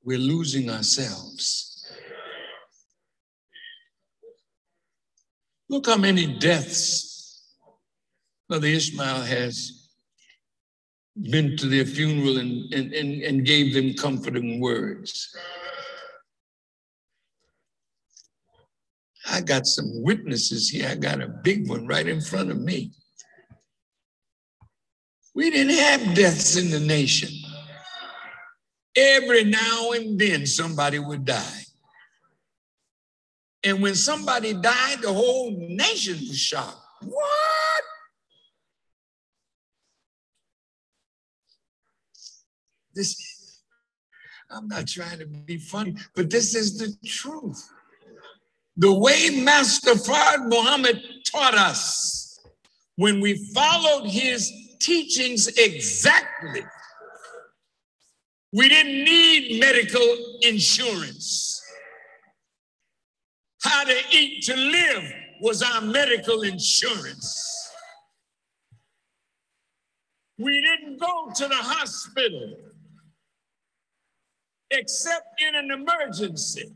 We're 0.04 0.18
losing 0.18 0.70
ourselves. 0.70 1.71
Look 5.72 5.86
how 5.86 5.96
many 5.96 6.26
deaths 6.26 7.48
Brother 8.46 8.66
Ishmael 8.66 9.22
has 9.22 9.88
been 11.30 11.56
to 11.56 11.66
their 11.66 11.86
funeral 11.86 12.36
and, 12.36 12.70
and, 12.74 12.92
and, 12.92 13.22
and 13.22 13.46
gave 13.46 13.72
them 13.72 13.94
comforting 13.94 14.60
words. 14.60 15.34
I 19.26 19.40
got 19.40 19.66
some 19.66 20.02
witnesses 20.02 20.68
here. 20.68 20.90
I 20.90 20.94
got 20.94 21.22
a 21.22 21.28
big 21.28 21.70
one 21.70 21.86
right 21.86 22.06
in 22.06 22.20
front 22.20 22.50
of 22.50 22.60
me. 22.60 22.92
We 25.34 25.48
didn't 25.50 25.78
have 25.78 26.14
deaths 26.14 26.58
in 26.58 26.70
the 26.70 26.80
nation. 26.80 27.30
Every 28.94 29.44
now 29.44 29.92
and 29.92 30.18
then 30.20 30.44
somebody 30.44 30.98
would 30.98 31.24
die. 31.24 31.62
And 33.64 33.80
when 33.80 33.94
somebody 33.94 34.54
died, 34.54 35.02
the 35.02 35.12
whole 35.12 35.50
nation 35.52 36.14
was 36.14 36.38
shocked. 36.38 36.78
What? 37.02 37.82
This, 42.94 43.62
I'm 44.50 44.68
not 44.68 44.86
trying 44.86 45.20
to 45.20 45.26
be 45.26 45.58
funny, 45.58 45.96
but 46.14 46.28
this 46.28 46.54
is 46.54 46.78
the 46.78 46.94
truth. 47.06 47.68
The 48.76 48.92
way 48.92 49.30
Master 49.30 49.92
Fard 49.92 50.48
Muhammad 50.48 51.00
taught 51.30 51.54
us, 51.54 52.40
when 52.96 53.20
we 53.20 53.36
followed 53.54 54.08
his 54.08 54.52
teachings 54.80 55.46
exactly, 55.46 56.64
we 58.52 58.68
didn't 58.68 59.04
need 59.04 59.60
medical 59.60 60.38
insurance. 60.42 61.61
How 63.62 63.84
to 63.84 63.96
eat 64.10 64.42
to 64.44 64.56
live 64.56 65.12
was 65.40 65.62
our 65.62 65.80
medical 65.80 66.42
insurance. 66.42 67.70
We 70.38 70.60
didn't 70.60 70.98
go 70.98 71.30
to 71.34 71.48
the 71.48 71.54
hospital 71.54 72.56
except 74.70 75.40
in 75.40 75.54
an 75.54 75.70
emergency. 75.70 76.74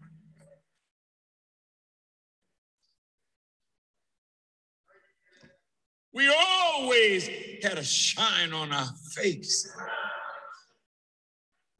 We 6.12 6.32
always 6.34 7.28
had 7.62 7.78
a 7.78 7.84
shine 7.84 8.52
on 8.52 8.72
our 8.72 8.88
face, 9.14 9.70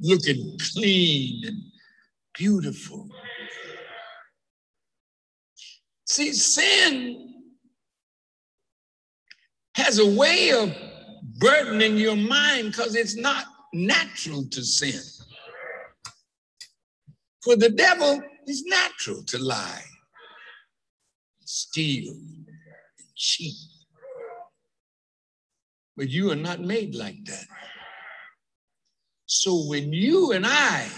looking 0.01 0.59
clean 0.75 1.47
and 1.47 1.63
beautiful. 2.35 3.09
See, 6.17 6.33
sin 6.33 7.35
has 9.75 9.99
a 9.99 10.17
way 10.17 10.51
of 10.51 10.75
burdening 11.39 11.99
your 11.99 12.17
mind 12.17 12.69
because 12.69 12.97
it's 12.97 13.17
not 13.17 13.45
natural 13.75 14.47
to 14.47 14.65
sin. 14.65 14.99
For 17.45 17.55
the 17.55 17.69
devil, 17.69 18.23
it's 18.47 18.65
natural 18.65 19.25
to 19.25 19.37
lie, 19.37 19.85
steal, 21.45 22.15
and 22.15 22.47
cheat. 23.15 23.53
But 25.99 26.09
you 26.09 26.31
are 26.31 26.35
not 26.35 26.63
made 26.63 26.95
like 26.95 27.23
that. 27.27 27.45
So 29.27 29.67
when 29.67 29.93
you 29.93 30.33
and 30.33 30.47
I 30.47 30.89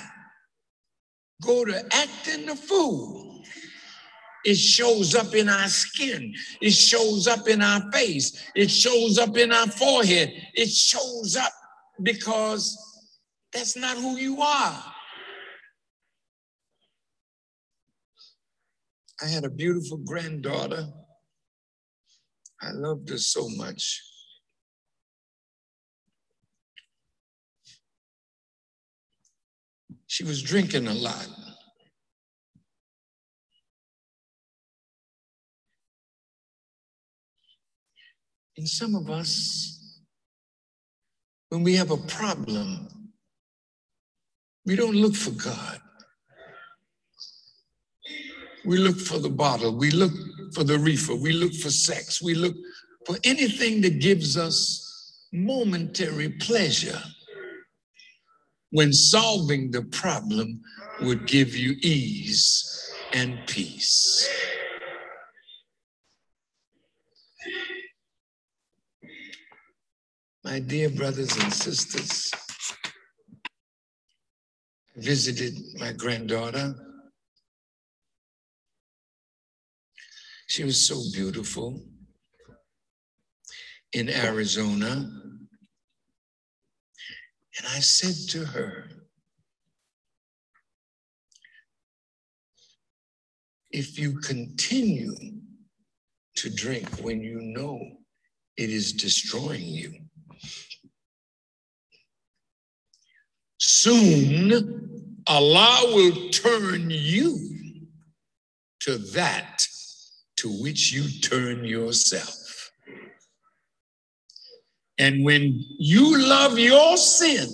go 1.43 1.65
to 1.65 1.85
acting 1.93 2.47
the 2.47 2.55
fool, 2.55 3.29
it 4.49 4.57
shows 4.57 5.15
up 5.15 5.35
in 5.35 5.47
our 5.47 5.69
skin. 5.69 6.33
It 6.63 6.71
shows 6.71 7.29
up 7.29 7.49
in 7.49 7.61
our 7.61 7.83
face. 7.93 8.43
It 8.55 8.71
shows 8.71 9.19
up 9.19 9.37
in 9.37 9.53
our 9.53 9.67
forehead. 9.67 10.33
It 10.55 10.71
shows 10.71 11.37
up 11.37 11.53
because 12.03 12.75
that's 13.53 13.77
not 13.77 13.99
who 13.99 14.17
you 14.17 14.41
are. 14.41 14.85
I 19.23 19.27
had 19.27 19.45
a 19.45 19.51
beautiful 19.51 19.99
granddaughter. 19.99 20.87
I 22.63 22.71
loved 22.71 23.11
her 23.11 23.19
so 23.19 23.51
much. 23.51 24.03
She 30.07 30.25
was 30.25 30.43
drinking 30.43 30.87
a 30.87 30.95
lot. 30.95 31.29
And 38.59 38.69
some 38.69 38.97
of 38.97 39.09
us, 39.09 40.03
when 41.51 41.63
we 41.63 41.77
have 41.77 41.93
a 41.93 41.97
problem, 41.97 42.89
we 44.67 44.75
don't 44.75 44.97
look 44.97 45.15
for 45.15 45.31
God. 45.31 45.79
We 48.65 48.79
look 48.79 48.99
for 48.99 49.21
the 49.21 49.31
bottle. 49.31 49.77
We 49.77 49.93
look 49.93 50.11
for 50.55 50.65
the 50.65 50.77
reefer. 50.77 51.15
We 51.15 51.33
look 51.33 51.55
for 51.55 51.71
sex. 51.71 52.21
We 52.21 52.35
look 52.35 52.57
for 53.07 53.17
anything 53.23 53.81
that 53.83 54.01
gives 54.01 54.37
us 54.37 55.29
momentary 55.33 56.31
pleasure 56.31 57.01
when 58.71 58.93
solving 58.93 59.71
the 59.71 59.83
problem 59.83 60.61
would 61.03 61.29
give 61.29 61.57
you 61.57 61.77
ease 61.81 62.93
and 63.13 63.39
peace. 63.47 64.29
My 70.49 70.61
dear 70.61 70.89
brothers 70.89 71.37
and 71.37 71.53
sisters, 71.53 72.33
I 74.97 75.01
visited 75.01 75.53
my 75.79 75.93
granddaughter. 75.93 76.75
She 80.47 80.65
was 80.65 80.81
so 80.89 81.03
beautiful 81.13 81.83
in 83.93 84.09
Arizona. 84.09 85.11
And 87.59 87.67
I 87.67 87.81
said 87.81 88.17
to 88.31 88.47
her, 88.47 88.89
if 93.71 93.99
you 93.99 94.19
continue 94.21 95.15
to 96.37 96.49
drink 96.49 96.89
when 97.03 97.21
you 97.21 97.39
know 97.43 97.79
it 98.57 98.71
is 98.71 98.95
destroying 98.95 99.67
you, 99.67 100.08
soon 103.83 105.23
Allah 105.27 105.95
will 105.95 106.31
turn 106.31 106.91
you 106.91 107.39
to 108.81 108.99
that 109.13 109.67
to 110.39 110.49
which 110.49 110.93
you 110.93 111.21
turn 111.21 111.65
yourself. 111.65 112.71
And 114.99 115.25
when 115.25 115.65
you 115.79 116.19
love 116.19 116.59
your 116.59 116.97
sin 116.97 117.47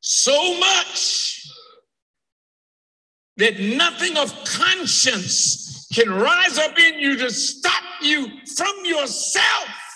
so 0.00 0.58
much 0.58 1.46
that 3.36 3.60
nothing 3.60 4.16
of 4.16 4.32
conscience 4.44 5.86
can 5.92 6.10
rise 6.10 6.58
up 6.58 6.78
in 6.78 6.98
you 6.98 7.16
to 7.18 7.30
stop 7.30 7.82
you 8.02 8.28
from 8.56 8.74
yourself, 8.84 9.87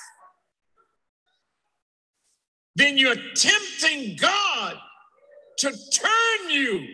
then 2.75 2.97
you're 2.97 3.17
tempting 3.35 4.17
God 4.17 4.77
to 5.59 5.71
turn 5.71 6.51
you 6.51 6.87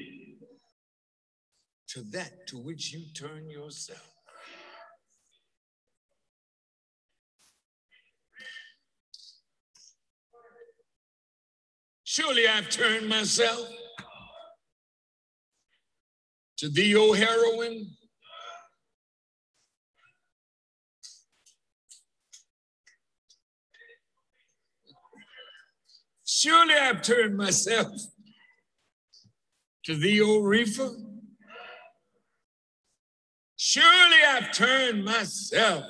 to 1.89 2.03
that 2.11 2.47
to 2.49 2.59
which 2.59 2.93
you 2.93 3.05
turn 3.15 3.49
yourself. 3.49 4.13
Surely 12.05 12.49
I've 12.49 12.69
turned 12.69 13.09
myself 13.09 13.69
to 16.57 16.69
thee, 16.69 16.97
O 16.97 17.13
heroine. 17.13 17.98
Surely 26.41 26.75
I've 26.75 27.03
turned 27.03 27.37
myself 27.37 27.89
to 29.87 29.97
thee, 29.97 30.21
O 30.23 30.39
reefer. 30.39 30.89
Surely 33.57 34.23
I've 34.25 34.53
turned 34.53 35.05
myself 35.05 35.83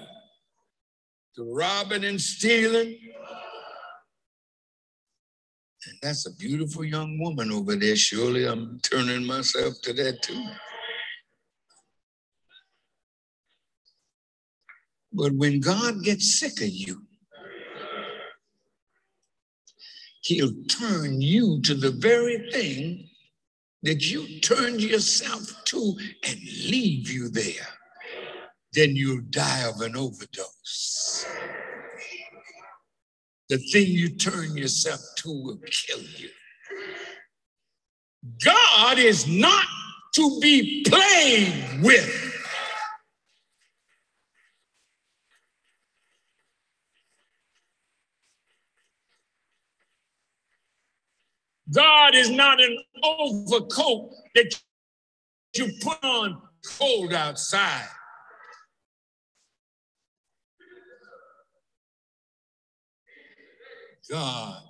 to 1.37 1.53
robbing 1.55 2.05
and 2.05 2.19
stealing. 2.19 2.99
And 5.87 5.99
that's 6.01 6.27
a 6.27 6.35
beautiful 6.37 6.83
young 6.83 7.19
woman 7.19 7.53
over 7.53 7.77
there. 7.77 7.95
Surely 7.95 8.47
I'm 8.47 8.81
turning 8.81 9.27
myself 9.27 9.75
to 9.83 9.93
that 9.93 10.23
too. 10.23 10.47
But 15.13 15.33
when 15.33 15.61
God 15.61 16.03
gets 16.03 16.41
sick 16.41 16.63
of 16.63 16.71
you, 16.71 17.08
he'll 20.29 20.53
turn 20.69 21.23
you 21.23 21.61
to 21.63 21.75
the 21.75 21.91
very 21.91 22.51
thing 22.51 23.09
that 23.83 24.11
you 24.11 24.41
turned 24.41 24.81
yourself 24.81 25.51
to 25.65 25.97
and 26.29 26.39
leave 26.67 27.11
you 27.11 27.31
there. 27.31 27.69
Then 28.75 28.95
you'll 28.95 29.23
die 29.31 29.65
of 29.67 29.81
an 29.81 29.97
overdose. 29.97 31.27
The 33.49 33.57
thing 33.73 33.87
you 33.87 34.11
turn 34.11 34.55
yourself 34.57 35.01
to 35.19 35.31
will 35.31 35.61
kill 35.87 36.03
you. 36.19 36.29
God 38.45 38.99
is 38.99 39.27
not 39.27 39.65
to 40.17 40.39
be 40.43 40.85
played 40.87 41.81
with. 41.83 42.28
God 52.09 52.17
is 52.17 52.31
not 52.31 52.59
an 52.59 52.79
overcoat 53.05 54.11
that 54.35 54.59
you 55.55 55.71
put 55.83 56.03
on 56.03 56.41
cold 56.79 57.13
outside. 57.13 57.87
God 64.11 64.63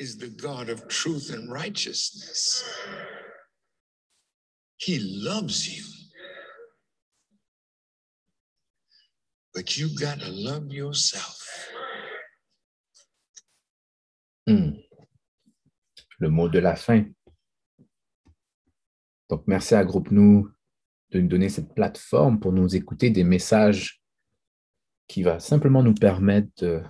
is 0.00 0.18
the 0.18 0.30
God 0.30 0.68
of 0.68 0.88
truth 0.88 1.32
and 1.32 1.52
righteousness. 1.52 2.64
He 4.78 4.98
loves 4.98 5.68
you. 5.68 5.84
But 9.54 9.78
you 9.78 9.96
got 9.96 10.18
to 10.18 10.28
love 10.28 10.72
yourself. 10.72 11.40
Le 16.24 16.30
mot 16.30 16.48
de 16.48 16.58
la 16.58 16.74
fin. 16.74 17.04
Donc, 19.28 19.44
merci 19.46 19.74
à 19.74 19.84
Groupe 19.84 20.08
de 20.08 20.14
nous 20.14 20.48
donner 21.12 21.50
cette 21.50 21.74
plateforme 21.74 22.40
pour 22.40 22.50
nous 22.50 22.74
écouter 22.74 23.10
des 23.10 23.24
messages 23.24 24.02
qui 25.06 25.22
va 25.22 25.38
simplement 25.38 25.82
nous 25.82 25.92
permettre 25.92 26.48
de, 26.62 26.82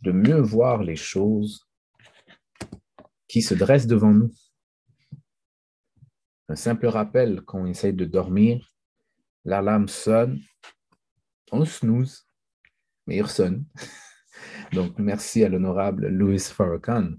de 0.00 0.12
mieux 0.12 0.40
voir 0.40 0.82
les 0.82 0.96
choses 0.96 1.68
qui 3.28 3.42
se 3.42 3.52
dressent 3.52 3.86
devant 3.86 4.14
nous. 4.14 4.32
Un 6.48 6.56
simple 6.56 6.86
rappel 6.86 7.42
quand 7.42 7.60
on 7.60 7.66
essaye 7.66 7.92
de 7.92 8.06
dormir, 8.06 8.72
l'alarme 9.44 9.88
sonne, 9.88 10.40
on 11.50 11.66
snooze, 11.66 12.26
mais 13.06 13.18
il 13.18 13.26
sonne. 13.26 13.66
Donc, 14.72 14.98
merci 14.98 15.44
à 15.44 15.50
l'honorable 15.50 16.08
Louis 16.08 16.38
Farrakhan 16.38 17.10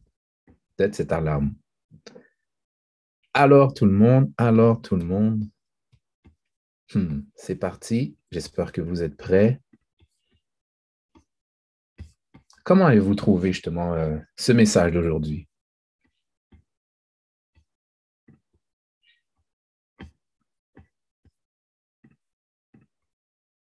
d'être 0.78 0.96
cette 0.96 1.12
alarme. 1.12 1.54
Alors 3.34 3.74
tout 3.74 3.86
le 3.86 3.92
monde, 3.92 4.32
alors 4.38 4.82
tout 4.82 4.96
le 4.96 5.06
monde. 5.06 5.44
Hmm, 6.94 7.22
c'est 7.36 7.56
parti. 7.56 8.18
J'espère 8.32 8.72
que 8.72 8.82
vous 8.82 9.02
êtes 9.02 9.18
prêts. 9.18 9.60
Comment 12.64 12.86
avez-vous 12.86 13.16
trouvé 13.16 13.52
justement 13.52 13.94
euh, 13.94 14.18
ce 14.38 14.52
message 14.52 14.92
d'aujourd'hui? 14.94 15.48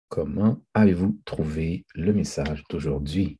Comment 0.08 0.62
avez-vous 0.72 1.20
trouvé 1.26 1.84
le 1.94 2.14
message 2.14 2.64
d'aujourd'hui? 2.70 3.38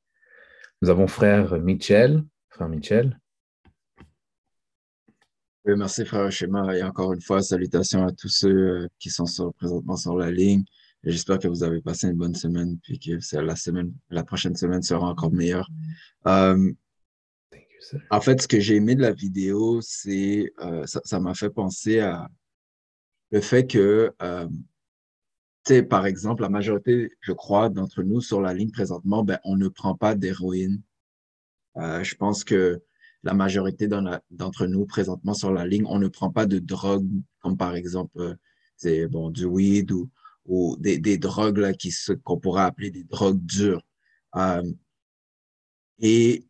Nous 0.82 0.90
avons 0.90 1.06
frère 1.06 1.58
Michel. 1.58 2.22
Frère 2.50 2.68
Michel. 2.68 3.18
Oui, 5.66 5.74
merci 5.76 6.04
frère 6.04 6.30
Schéma. 6.30 6.76
Et 6.76 6.82
encore 6.84 7.12
une 7.12 7.20
fois, 7.20 7.42
salutations 7.42 8.06
à 8.06 8.12
tous 8.12 8.28
ceux 8.28 8.48
euh, 8.84 8.88
qui 9.00 9.10
sont 9.10 9.26
sur- 9.26 9.52
présentement 9.54 9.96
sur 9.96 10.16
la 10.16 10.30
ligne. 10.30 10.64
J'espère 11.02 11.40
que 11.40 11.48
vous 11.48 11.64
avez 11.64 11.80
passé 11.80 12.06
une 12.06 12.16
bonne 12.16 12.36
semaine, 12.36 12.78
puis 12.84 13.00
que 13.00 13.18
la 13.40 13.56
semaine, 13.56 13.92
la 14.08 14.22
prochaine 14.22 14.54
semaine 14.54 14.82
sera 14.82 15.08
encore 15.08 15.32
meilleure. 15.32 15.68
Euh, 16.28 16.72
Thank 17.50 17.62
you, 17.62 17.80
sir. 17.80 18.00
en 18.10 18.20
fait, 18.20 18.42
ce 18.42 18.46
que 18.48 18.60
j'ai 18.60 18.76
aimé 18.76 18.94
de 18.94 19.02
la 19.02 19.12
vidéo, 19.12 19.80
c'est 19.80 20.52
euh, 20.60 20.84
ça, 20.86 21.18
m'a 21.18 21.34
fait 21.34 21.50
penser 21.50 21.98
à 21.98 22.28
le 23.32 23.40
fait 23.40 23.66
que, 23.66 24.12
euh, 24.22 24.46
tu 25.64 25.74
sais, 25.74 25.82
par 25.82 26.06
exemple, 26.06 26.42
la 26.42 26.48
majorité, 26.48 27.10
je 27.20 27.32
crois, 27.32 27.70
d'entre 27.70 28.04
nous 28.04 28.20
sur 28.20 28.40
la 28.40 28.54
ligne 28.54 28.70
présentement, 28.70 29.24
ben, 29.24 29.40
on 29.42 29.56
ne 29.56 29.66
prend 29.66 29.96
pas 29.96 30.14
d'héroïne. 30.14 30.80
Euh, 31.76 32.04
je 32.04 32.14
pense 32.14 32.44
que 32.44 32.80
la 33.26 33.34
majorité 33.34 33.88
d'entre 33.88 34.66
nous 34.66 34.86
présentement 34.86 35.34
sur 35.34 35.50
la 35.50 35.66
ligne, 35.66 35.84
on 35.88 35.98
ne 35.98 36.06
prend 36.06 36.30
pas 36.30 36.46
de 36.46 36.60
drogue, 36.60 37.08
comme 37.40 37.56
par 37.56 37.74
exemple, 37.74 38.36
euh, 38.84 39.08
bon, 39.08 39.30
du 39.30 39.46
weed 39.46 39.90
ou, 40.44 40.76
des, 40.78 41.18
drogues 41.18 41.58
là, 41.58 41.72
qui 41.72 41.92
qu'on 42.22 42.38
pourrait 42.38 42.62
appeler 42.62 42.92
des 42.92 43.02
drogues 43.02 43.44
dures. 43.44 43.82
Euh, 44.36 44.62
et 45.98 46.46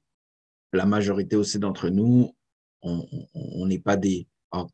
la 0.74 0.84
majorité 0.84 1.34
aussi 1.34 1.58
d'entre 1.58 1.88
nous, 1.88 2.36
on 2.82 3.66
n'est 3.66 3.78
pas 3.78 3.96
des, 3.96 4.28
en 4.50 4.66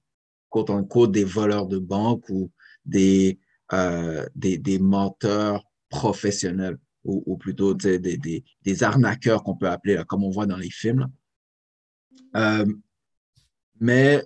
quote 0.51 0.71
unquote, 0.71 1.13
des 1.13 1.23
voleurs 1.23 1.69
de 1.69 1.79
banque 1.79 2.29
ou 2.31 2.51
des, 2.85 3.39
euh, 3.73 4.27
menteurs 4.81 5.63
professionnels 5.89 6.79
ou, 7.05 7.37
plutôt 7.37 7.75
des, 7.75 8.83
arnaqueurs 8.83 9.45
qu'on 9.45 9.57
peut 9.57 9.69
appeler, 9.69 10.03
comme 10.09 10.25
on 10.25 10.31
voit 10.31 10.47
dans 10.47 10.57
les 10.57 10.71
films. 10.71 11.07
Euh, 12.37 12.67
mais 13.81 14.25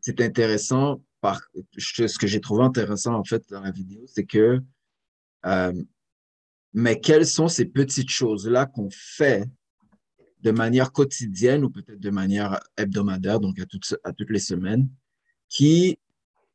c'est 0.00 0.20
intéressant, 0.20 1.02
par, 1.20 1.40
ce 1.76 2.18
que 2.18 2.26
j'ai 2.26 2.40
trouvé 2.40 2.64
intéressant 2.64 3.14
en 3.14 3.24
fait 3.24 3.48
dans 3.50 3.60
la 3.60 3.70
vidéo, 3.70 4.00
c'est 4.06 4.24
que, 4.24 4.60
euh, 5.46 5.82
mais 6.72 7.00
quelles 7.00 7.26
sont 7.26 7.48
ces 7.48 7.66
petites 7.66 8.10
choses-là 8.10 8.66
qu'on 8.66 8.88
fait 8.90 9.48
de 10.42 10.50
manière 10.50 10.92
quotidienne 10.92 11.64
ou 11.64 11.70
peut-être 11.70 12.00
de 12.00 12.10
manière 12.10 12.60
hebdomadaire, 12.76 13.40
donc 13.40 13.58
à 13.58 13.66
toutes, 13.66 13.94
à 14.04 14.12
toutes 14.12 14.30
les 14.30 14.38
semaines, 14.38 14.88
qui 15.48 15.98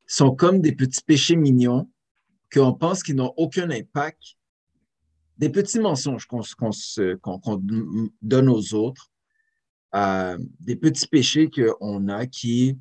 sont 0.07 0.35
comme 0.35 0.61
des 0.61 0.71
petits 0.71 1.03
péchés 1.05 1.35
mignons 1.35 1.89
qu'on 2.51 2.73
pense 2.73 3.03
qu'ils 3.03 3.15
n'ont 3.15 3.33
aucun 3.37 3.69
impact, 3.69 4.37
des 5.37 5.49
petits 5.49 5.79
mensonges 5.79 6.25
qu'on 6.27 7.61
donne 8.21 8.49
aux 8.49 8.73
autres, 8.73 9.11
euh, 9.95 10.37
des 10.59 10.75
petits 10.75 11.07
péchés 11.07 11.49
qu'on 11.49 12.07
a 12.09 12.27
qui, 12.27 12.77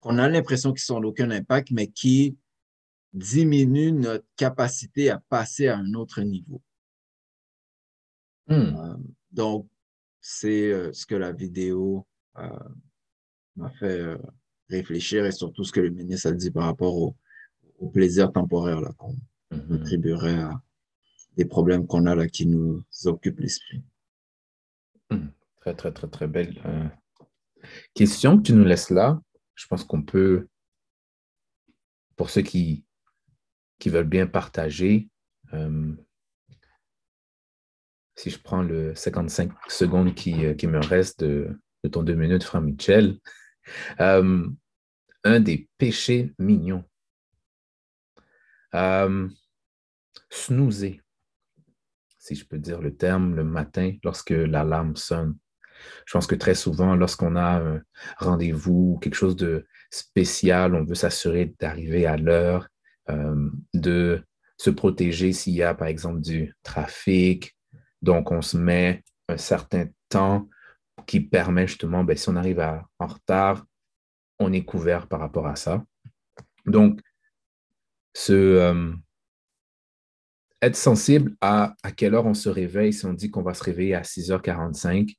qu'on 0.00 0.18
a 0.18 0.28
l'impression 0.28 0.72
qu'ils 0.72 0.80
sont 0.82 1.00
d'aucun 1.00 1.30
impact, 1.30 1.70
mais 1.70 1.88
qui 1.88 2.36
diminuent 3.12 3.92
notre 3.92 4.26
capacité 4.36 5.10
à 5.10 5.18
passer 5.28 5.68
à 5.68 5.78
un 5.78 5.94
autre 5.94 6.20
niveau. 6.22 6.60
Hmm. 8.48 8.76
Euh, 8.76 8.96
donc, 9.30 9.68
c'est 10.20 10.70
euh, 10.72 10.92
ce 10.92 11.06
que 11.06 11.14
la 11.14 11.32
vidéo 11.32 12.06
m'a 13.56 13.70
fait 13.78 14.14
réfléchir 14.68 15.24
et 15.24 15.32
surtout 15.32 15.64
ce 15.64 15.72
que 15.72 15.80
le 15.80 15.88
ministre 15.88 16.28
a 16.28 16.32
dit 16.32 16.50
par 16.50 16.64
rapport 16.64 16.94
au, 16.94 17.16
au 17.78 17.88
plaisir 17.88 18.30
temporaire 18.30 18.82
qu'on 18.98 19.16
Mhm. 19.50 19.72
attribuerait 19.72 20.38
à 20.38 20.62
des 21.36 21.44
problèmes 21.44 21.86
qu'on 21.86 22.06
a 22.06 22.14
là 22.14 22.26
qui 22.28 22.46
nous 22.46 22.84
occupent 23.04 23.40
l'esprit. 23.40 23.82
Très, 25.66 25.74
très, 25.74 25.90
très, 25.90 26.06
très 26.06 26.26
belle 26.28 26.62
euh, 26.64 26.86
question 27.92 28.38
que 28.38 28.42
tu 28.42 28.52
nous 28.52 28.64
laisses 28.64 28.90
là. 28.90 29.20
Je 29.56 29.66
pense 29.66 29.82
qu'on 29.82 30.00
peut, 30.00 30.46
pour 32.14 32.30
ceux 32.30 32.42
qui, 32.42 32.84
qui 33.80 33.88
veulent 33.90 34.08
bien 34.08 34.28
partager, 34.28 35.08
euh, 35.54 35.92
si 38.14 38.30
je 38.30 38.38
prends 38.38 38.62
le 38.62 38.94
55 38.94 39.50
secondes 39.66 40.14
qui, 40.14 40.46
euh, 40.46 40.54
qui 40.54 40.68
me 40.68 40.78
reste 40.78 41.24
de, 41.24 41.58
de 41.82 41.88
ton 41.88 42.04
deux 42.04 42.14
minutes, 42.14 42.48
Michel, 42.54 43.18
euh, 44.00 44.48
un 45.24 45.40
des 45.40 45.68
péchés 45.78 46.32
mignons, 46.38 46.84
euh, 48.76 49.28
snoozer, 50.30 51.02
si 52.20 52.36
je 52.36 52.46
peux 52.46 52.58
dire 52.58 52.80
le 52.80 52.96
terme, 52.96 53.34
le 53.34 53.42
matin 53.42 53.96
lorsque 54.04 54.30
l'alarme 54.30 54.94
sonne. 54.94 55.36
Je 56.04 56.12
pense 56.12 56.26
que 56.26 56.34
très 56.34 56.54
souvent, 56.54 56.94
lorsqu'on 56.94 57.36
a 57.36 57.60
un 57.60 57.82
rendez-vous 58.18 58.94
ou 58.94 58.98
quelque 58.98 59.14
chose 59.14 59.36
de 59.36 59.66
spécial, 59.90 60.74
on 60.74 60.84
veut 60.84 60.94
s'assurer 60.94 61.54
d'arriver 61.58 62.06
à 62.06 62.16
l'heure, 62.16 62.68
euh, 63.10 63.50
de 63.74 64.22
se 64.58 64.70
protéger 64.70 65.32
s'il 65.32 65.54
y 65.54 65.62
a, 65.62 65.74
par 65.74 65.88
exemple, 65.88 66.20
du 66.20 66.54
trafic. 66.62 67.56
Donc, 68.02 68.30
on 68.30 68.42
se 68.42 68.56
met 68.56 69.02
un 69.28 69.36
certain 69.36 69.86
temps 70.08 70.48
qui 71.06 71.20
permet 71.20 71.66
justement, 71.66 72.04
ben, 72.04 72.16
si 72.16 72.28
on 72.28 72.36
arrive 72.36 72.60
en 72.60 73.06
retard, 73.06 73.64
on 74.38 74.52
est 74.52 74.64
couvert 74.64 75.06
par 75.06 75.20
rapport 75.20 75.46
à 75.46 75.56
ça. 75.56 75.84
Donc, 76.64 77.00
euh, 78.30 78.92
être 80.62 80.76
sensible 80.76 81.36
à 81.40 81.74
à 81.82 81.92
quelle 81.92 82.14
heure 82.14 82.26
on 82.26 82.34
se 82.34 82.48
réveille, 82.48 82.92
si 82.92 83.04
on 83.06 83.12
dit 83.12 83.30
qu'on 83.30 83.42
va 83.42 83.54
se 83.54 83.62
réveiller 83.62 83.94
à 83.94 84.02
6h45, 84.02 85.14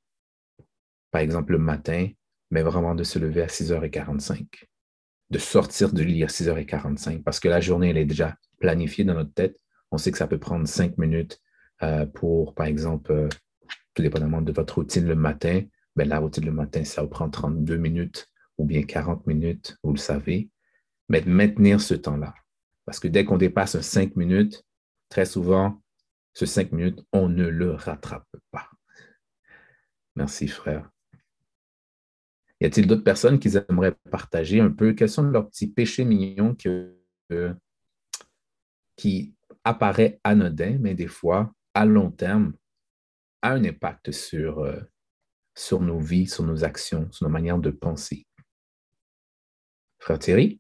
par 1.12 1.22
exemple 1.22 1.54
le 1.54 1.60
matin, 1.60 2.10
mais 2.52 2.62
vraiment 2.62 2.96
de 2.96 3.04
se 3.04 3.20
lever 3.20 3.42
à 3.42 3.48
6h45, 3.48 4.46
de 5.30 5.40
sortir 5.40 5.92
du 5.94 6.06
lit 6.06 6.24
à 6.24 6.28
6h45, 6.28 7.24
parce 7.24 7.40
que 7.40 7.48
la 7.48 7.62
journée, 7.62 7.90
elle 7.90 7.98
est 7.98 8.06
déjà 8.06 8.36
planifiée 8.60 9.04
dans 9.04 9.14
notre 9.14 9.34
tête. 9.34 9.58
On 9.92 9.98
sait 9.98 10.12
que 10.12 10.18
ça 10.18 10.28
peut 10.28 10.40
prendre 10.40 10.68
cinq 10.68 10.98
minutes 10.98 11.42
euh, 11.84 12.06
pour, 12.06 12.54
par 12.56 12.66
exemple, 12.66 13.12
euh, 13.12 13.30
tout 13.94 14.02
dépendamment 14.02 14.42
de 14.42 14.52
votre 14.52 14.76
routine 14.76 15.08
le 15.08 15.16
matin, 15.16 15.62
ben, 15.96 16.08
la 16.08 16.20
routine 16.20 16.46
le 16.46 16.52
matin, 16.52 16.84
ça 16.84 17.02
vous 17.02 17.10
prend 17.10 17.30
32 17.30 17.78
minutes 17.78 18.30
ou 18.58 18.66
bien 18.66 18.84
40 18.84 19.28
minutes, 19.28 19.78
vous 19.84 19.94
le 19.94 19.98
savez, 19.98 20.50
mais 21.10 21.22
de 21.22 21.30
maintenir 21.30 21.82
ce 21.82 21.94
temps-là. 21.94 22.34
Parce 22.86 23.00
que 23.00 23.08
dès 23.08 23.26
qu'on 23.26 23.38
dépasse 23.38 23.76
un 23.76 23.82
5 23.82 24.16
minutes, 24.16 24.64
très 25.10 25.26
souvent, 25.26 25.82
ce 26.34 26.46
5 26.46 26.72
minutes, 26.72 27.04
on 27.12 27.30
ne 27.30 27.48
le 27.48 27.72
rattrape 27.72 28.28
pas. 28.52 28.70
Merci, 30.16 30.48
frère. 30.48 30.90
Y 32.60 32.66
a-t-il 32.66 32.88
d'autres 32.88 33.04
personnes 33.04 33.40
qui 33.40 33.50
aimeraient 33.70 33.96
partager 34.10 34.60
un 34.60 34.72
peu? 34.72 34.94
Quels 34.94 35.10
sont 35.10 35.24
leurs 35.24 35.48
petits 35.50 35.68
péchés 35.68 36.06
mignons 36.06 36.56
euh, 37.32 37.54
qui 38.96 39.36
apparaît 39.64 40.20
anodin, 40.24 40.78
mais 40.80 40.96
des 40.96 41.08
fois, 41.08 41.54
à 41.74 41.86
long 41.86 42.10
terme, 42.10 42.54
a 43.42 43.52
un 43.52 43.64
impact 43.64 44.12
sur, 44.12 44.60
euh, 44.60 44.80
sur 45.56 45.82
nos 45.82 46.00
vies, 46.00 46.28
sur 46.28 46.44
nos 46.44 46.64
actions, 46.64 47.08
sur 47.12 47.28
nos 47.28 47.32
manières 47.32 47.60
de 47.60 47.70
penser? 47.70 48.26
Frère 50.00 50.20
Thierry? 50.20 50.60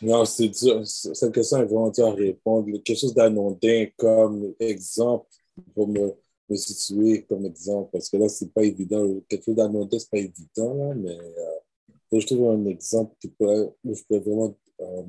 Non, 0.00 0.24
c'est 0.24 0.48
dur. 0.48 0.86
Cette 0.86 1.34
question 1.34 1.58
est 1.58 1.64
vraiment 1.64 1.90
dure 1.90 2.06
à 2.06 2.14
répondre. 2.14 2.70
Quelque 2.82 2.98
chose 2.98 3.14
d'anodin 3.14 3.86
comme 3.98 4.54
exemple 4.58 5.28
pour 5.74 5.88
me, 5.88 6.14
me 6.48 6.56
situer 6.56 7.22
comme 7.22 7.46
exemple, 7.46 7.90
parce 7.92 8.08
que 8.08 8.16
là, 8.16 8.28
c'est 8.28 8.52
pas 8.52 8.62
évident. 8.62 9.20
Quelque 9.28 9.44
chose 9.44 9.56
d'anodin, 9.56 9.98
c'est 9.98 10.10
pas 10.10 10.18
évident, 10.18 10.74
là, 10.74 10.94
mais 10.94 11.18
euh, 11.18 12.20
je 12.20 12.26
trouve 12.26 12.50
un 12.50 12.64
exemple 12.66 13.14
qui 13.20 13.32
où 13.40 13.94
je 13.94 14.02
peux 14.08 14.18
vraiment 14.18 14.56
euh, 14.80 15.02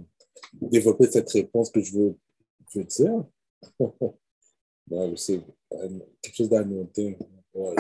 développer 0.53 1.09
cette 1.09 1.29
réponse 1.29 1.69
que 1.69 1.81
je 1.81 1.97
veux, 1.97 2.17
dire. 2.83 3.25
non, 4.89 5.15
c'est 5.15 5.41
euh, 5.73 5.99
quelque 6.21 6.35
chose 6.35 6.49
d'anodin. 6.49 7.13
Ouais. 7.53 7.75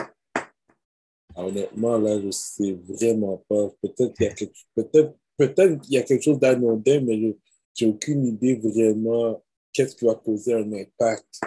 Honnêtement, 1.35 1.97
là, 1.97 2.19
je 2.19 2.31
sais 2.31 2.73
vraiment 2.73 3.43
pas. 3.47 3.69
Peut-être 3.81 4.13
qu'il 4.13 4.25
y 4.25 4.29
a 4.29 4.33
quelque 4.33 4.57
peut-être 4.75 5.15
peut-être 5.37 5.89
y 5.89 5.97
a 5.97 6.03
quelque 6.03 6.23
chose 6.23 6.39
d'anodin, 6.39 7.01
mais 7.01 7.17
je 7.19 7.85
n'ai 7.85 7.91
aucune 7.91 8.25
idée 8.25 8.55
vraiment 8.55 9.41
qu'est-ce 9.71 9.95
qui 9.95 10.05
va 10.05 10.15
causer 10.15 10.53
un 10.53 10.73
impact. 10.73 11.41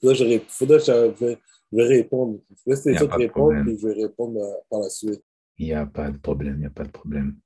Faudrait 0.00 0.40
que 0.40 0.44
faudrait 0.48 0.78
que 0.78 0.84
je, 0.84 1.36
je 1.72 1.76
vais 1.76 1.86
répondre. 1.86 2.40
Laissez 2.66 2.92
les 2.92 3.02
autres 3.02 3.16
répondre, 3.16 3.62
puis 3.64 3.78
je 3.78 3.86
vais 3.88 3.94
répondre 3.94 4.42
à, 4.42 4.56
par 4.68 4.80
la 4.80 4.90
suite. 4.90 5.22
Il 5.58 5.66
n'y 5.66 5.72
a 5.72 5.86
pas 5.86 6.10
de 6.10 6.18
problème, 6.18 6.54
il 6.56 6.60
n'y 6.60 6.66
a 6.66 6.70
pas 6.70 6.84
de 6.84 6.90
problème. 6.90 7.36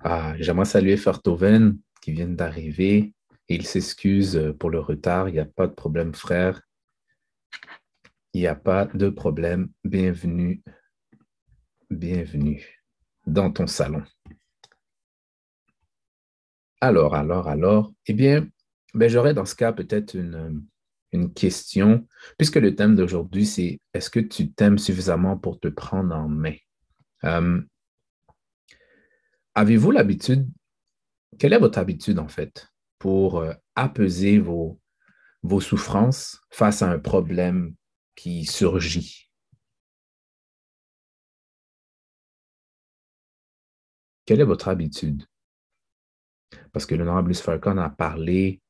Ah, 0.00 0.34
J'aimerais 0.38 0.64
saluer 0.66 0.96
Fertoven 0.96 1.78
qui 2.02 2.12
vient 2.12 2.28
d'arriver. 2.28 3.14
Il 3.48 3.66
s'excuse 3.66 4.54
pour 4.58 4.70
le 4.70 4.80
retard. 4.80 5.28
Il 5.28 5.32
n'y 5.32 5.38
a 5.38 5.44
pas 5.44 5.66
de 5.66 5.72
problème, 5.72 6.14
frère. 6.14 6.60
Il 8.32 8.40
n'y 8.40 8.46
a 8.46 8.56
pas 8.56 8.86
de 8.86 9.08
problème. 9.08 9.70
Bienvenue 9.84 10.62
bienvenue 11.94 12.82
dans 13.26 13.50
ton 13.50 13.66
salon. 13.66 14.02
Alors, 16.80 17.14
alors, 17.14 17.48
alors, 17.48 17.92
eh 18.06 18.12
bien, 18.12 18.46
ben, 18.94 19.08
j'aurais 19.08 19.34
dans 19.34 19.44
ce 19.44 19.54
cas 19.54 19.72
peut-être 19.72 20.14
une, 20.14 20.64
une 21.12 21.32
question, 21.32 22.06
puisque 22.38 22.56
le 22.56 22.74
thème 22.74 22.96
d'aujourd'hui, 22.96 23.46
c'est 23.46 23.80
est-ce 23.92 24.10
que 24.10 24.20
tu 24.20 24.52
t'aimes 24.52 24.78
suffisamment 24.78 25.36
pour 25.36 25.60
te 25.60 25.68
prendre 25.68 26.14
en 26.14 26.28
main? 26.28 26.56
Euh, 27.24 27.60
Avez-vous 29.56 29.92
l'habitude, 29.92 30.48
quelle 31.38 31.52
est 31.52 31.58
votre 31.58 31.78
habitude 31.78 32.18
en 32.18 32.26
fait 32.26 32.68
pour 32.98 33.38
euh, 33.38 33.52
apaiser 33.76 34.38
vos, 34.38 34.80
vos 35.42 35.60
souffrances 35.60 36.40
face 36.50 36.82
à 36.82 36.90
un 36.90 36.98
problème 36.98 37.74
qui 38.16 38.44
surgit? 38.46 39.30
Quelle 44.26 44.40
est 44.40 44.44
votre 44.44 44.68
habitude? 44.68 45.24
Parce 46.72 46.86
que 46.86 46.96
l'honorable 46.96 47.28
Luce 47.28 47.42
Falcon 47.42 47.78
a 47.78 47.90
parlé 47.90 48.60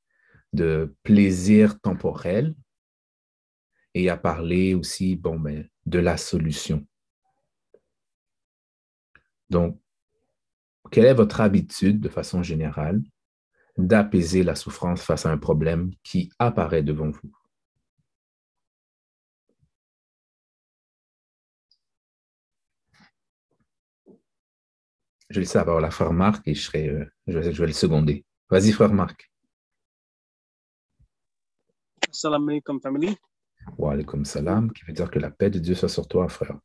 de 0.55 0.95
plaisir 1.03 1.81
temporel 1.81 2.55
et 3.95 4.09
a 4.09 4.17
parlé 4.17 4.75
aussi 4.75 5.17
bon, 5.17 5.39
ben, 5.39 5.69
de 5.87 5.99
la 5.99 6.17
solution. 6.17 6.87
Donc, 9.51 9.79
quelle 10.91 11.07
est 11.07 11.15
votre 11.15 11.41
habitude 11.41 12.01
de 12.01 12.09
façon 12.09 12.43
générale 12.43 13.03
d'apaiser 13.77 14.45
la 14.45 14.55
souffrance 14.55 15.03
face 15.03 15.27
à 15.27 15.31
un 15.31 15.39
problème 15.39 15.91
qui 16.03 16.31
apparaît 16.39 16.83
devant 16.83 17.11
vous? 17.11 17.33
Je 25.31 25.37
vais 25.37 25.41
laisser 25.41 25.59
la 25.59 25.91
frère 25.91 26.13
Marc 26.13 26.47
et 26.47 26.55
je, 26.55 26.63
serai, 26.63 26.89
euh, 26.89 27.11
je 27.27 27.39
vais 27.39 27.67
le 27.67 27.73
seconder. 27.73 28.25
Vas-y, 28.51 28.71
frère 28.73 28.93
Marc. 28.93 29.34
Salam 32.15 32.49
alaikum, 32.49 32.81
family. 32.81 33.17
Wa 33.77 33.93
alaikum 33.93 34.25
salam, 34.25 34.73
qui 34.73 34.85
veut 34.85 34.93
dire 34.93 35.11
que 35.11 35.19
la 35.19 35.31
paix 35.31 35.51
de 35.51 35.59
Dieu 35.59 35.75
soit 35.75 35.89
sur 35.89 36.07
toi, 36.07 36.29
frère. 36.29 36.57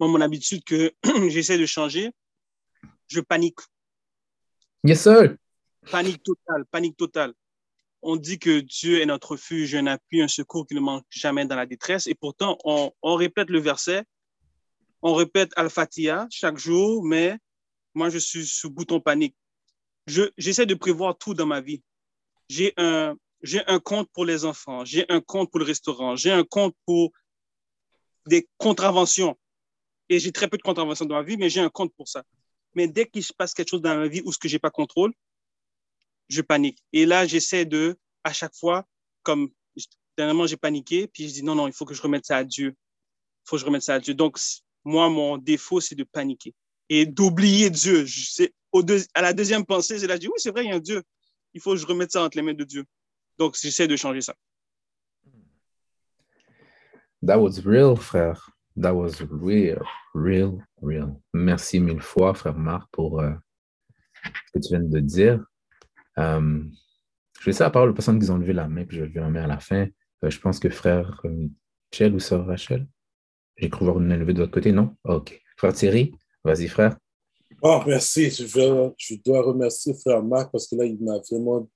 Moi, 0.00 0.08
mon 0.08 0.22
habitude 0.22 0.64
que 0.64 0.90
j'essaie 1.28 1.58
de 1.58 1.66
changer, 1.66 2.10
je 3.08 3.20
panique. 3.20 3.60
Yes, 4.84 5.02
sir. 5.02 5.36
Panique 5.90 6.22
totale, 6.22 6.64
panique 6.70 6.96
totale. 6.96 7.34
On 8.00 8.16
dit 8.16 8.38
que 8.38 8.60
Dieu 8.60 9.02
est 9.02 9.06
notre 9.06 9.32
refuge, 9.32 9.74
un 9.74 9.86
appui, 9.86 10.22
un 10.22 10.28
secours 10.28 10.66
qui 10.66 10.74
ne 10.74 10.80
manque 10.80 11.04
jamais 11.10 11.44
dans 11.44 11.56
la 11.56 11.66
détresse. 11.66 12.06
Et 12.06 12.14
pourtant, 12.14 12.56
on, 12.64 12.90
on 13.02 13.14
répète 13.16 13.50
le 13.50 13.60
verset, 13.60 14.02
on 15.02 15.12
répète 15.12 15.52
Al-Fatiha 15.56 16.26
chaque 16.30 16.56
jour, 16.56 17.04
mais 17.04 17.36
moi, 17.94 18.08
je 18.08 18.18
suis 18.18 18.46
sous 18.46 18.70
bouton 18.70 18.98
panique. 18.98 19.36
J'essaie 20.06 20.66
de 20.66 20.74
prévoir 20.74 21.18
tout 21.18 21.34
dans 21.34 21.46
ma 21.46 21.60
vie. 21.60 21.82
J'ai 22.48 22.72
un, 22.78 23.14
j'ai 23.42 23.66
un 23.66 23.80
compte 23.80 24.08
pour 24.12 24.24
les 24.24 24.44
enfants, 24.44 24.84
j'ai 24.84 25.04
un 25.08 25.20
compte 25.20 25.50
pour 25.50 25.60
le 25.60 25.66
restaurant, 25.66 26.16
j'ai 26.16 26.30
un 26.30 26.44
compte 26.44 26.74
pour 26.86 27.10
des 28.26 28.48
contraventions. 28.56 29.36
Et 30.08 30.18
j'ai 30.18 30.32
très 30.32 30.48
peu 30.48 30.56
de 30.56 30.62
contraventions 30.62 31.06
dans 31.06 31.16
ma 31.16 31.22
vie, 31.22 31.36
mais 31.36 31.48
j'ai 31.48 31.60
un 31.60 31.70
compte 31.70 31.92
pour 31.94 32.08
ça. 32.08 32.22
Mais 32.74 32.86
dès 32.86 33.06
qu'il 33.06 33.24
se 33.24 33.32
passe 33.32 33.54
quelque 33.54 33.70
chose 33.70 33.82
dans 33.82 33.96
ma 33.96 34.08
vie 34.08 34.22
où 34.24 34.32
ce 34.32 34.38
que 34.38 34.48
j'ai 34.48 34.58
pas 34.58 34.70
contrôle, 34.70 35.12
je 36.28 36.42
panique. 36.42 36.82
Et 36.92 37.06
là, 37.06 37.26
j'essaie 37.26 37.64
de, 37.64 37.98
à 38.24 38.32
chaque 38.32 38.54
fois, 38.54 38.86
comme 39.22 39.50
dernièrement 40.16 40.46
j'ai 40.46 40.56
paniqué, 40.56 41.06
puis 41.06 41.28
je 41.28 41.34
dis 41.34 41.42
non, 41.42 41.54
non, 41.54 41.66
il 41.66 41.72
faut 41.72 41.84
que 41.84 41.94
je 41.94 42.02
remette 42.02 42.26
ça 42.26 42.36
à 42.36 42.44
Dieu. 42.44 42.74
faut 43.44 43.56
que 43.56 43.60
je 43.60 43.66
remette 43.66 43.82
ça 43.82 43.94
à 43.94 44.00
Dieu. 44.00 44.14
Donc, 44.14 44.38
moi, 44.84 45.08
mon 45.08 45.38
défaut, 45.38 45.80
c'est 45.80 45.94
de 45.94 46.04
paniquer 46.04 46.54
et 46.88 47.06
d'oublier 47.06 47.70
Dieu. 47.70 48.04
Je 48.04 48.48
à 49.14 49.22
la 49.22 49.32
deuxième 49.32 49.66
pensée, 49.66 49.98
c'est 49.98 50.06
là, 50.06 50.18
je 50.18 50.26
oui, 50.26 50.34
c'est 50.36 50.50
vrai, 50.50 50.64
il 50.64 50.68
y 50.68 50.72
a 50.72 50.76
un 50.76 50.80
Dieu. 50.80 51.02
Il 51.52 51.60
faut 51.60 51.72
que 51.72 51.76
je 51.76 51.86
remette 51.86 52.12
ça 52.12 52.22
entre 52.22 52.38
les 52.38 52.42
mains 52.42 52.54
de 52.54 52.64
Dieu. 52.64 52.84
Donc, 53.38 53.56
j'essaie 53.60 53.88
de 53.88 53.96
changer 53.96 54.20
ça. 54.20 54.34
That 57.24 57.38
was 57.38 57.60
real, 57.64 57.96
frère. 57.96 58.50
That 58.80 58.94
was 58.94 59.22
real, 59.30 59.82
real, 60.14 60.64
real. 60.80 61.20
Merci 61.32 61.78
mille 61.78 62.00
fois, 62.00 62.34
frère 62.34 62.58
Marc, 62.58 62.88
pour 62.90 63.20
euh, 63.20 63.32
ce 64.24 64.52
que 64.52 64.58
tu 64.58 64.68
viens 64.70 64.80
de 64.80 65.00
dire. 65.00 65.44
Euh, 66.18 66.62
je 67.38 67.44
vais 67.44 67.52
laisser 67.52 67.64
la 67.64 67.70
parole 67.70 67.90
aux 67.90 67.94
personnes 67.94 68.18
qui 68.18 68.30
ont 68.30 68.38
levé 68.38 68.52
la 68.52 68.68
main, 68.68 68.84
puis 68.84 68.96
je 68.96 69.02
vais 69.02 69.08
lever 69.08 69.20
la 69.20 69.28
main 69.30 69.44
à 69.44 69.46
la 69.46 69.60
fin. 69.60 69.86
Euh, 70.24 70.30
je 70.30 70.38
pense 70.38 70.58
que 70.58 70.68
frère 70.68 71.20
Michel 71.24 72.14
ou 72.14 72.18
sœur 72.18 72.46
Rachel, 72.46 72.86
j'ai 73.56 73.68
cru 73.68 73.84
voir 73.84 74.00
une 74.00 74.16
lever 74.16 74.32
de 74.32 74.40
l'autre 74.40 74.52
côté, 74.52 74.72
non? 74.72 74.96
OK. 75.04 75.40
Frère 75.56 75.74
Thierry, 75.74 76.12
vas-y, 76.44 76.68
frère. 76.68 76.96
Oh, 77.60 77.80
merci. 77.86 78.30
Je, 78.30 79.22
dois 79.24 79.42
remercier 79.42 79.94
frère 79.94 80.22
Marc 80.22 80.50
parce 80.52 80.66
que 80.66 80.76
là, 80.76 80.84
il 80.84 81.02
m'a 81.02 81.18
vraiment 81.30 81.68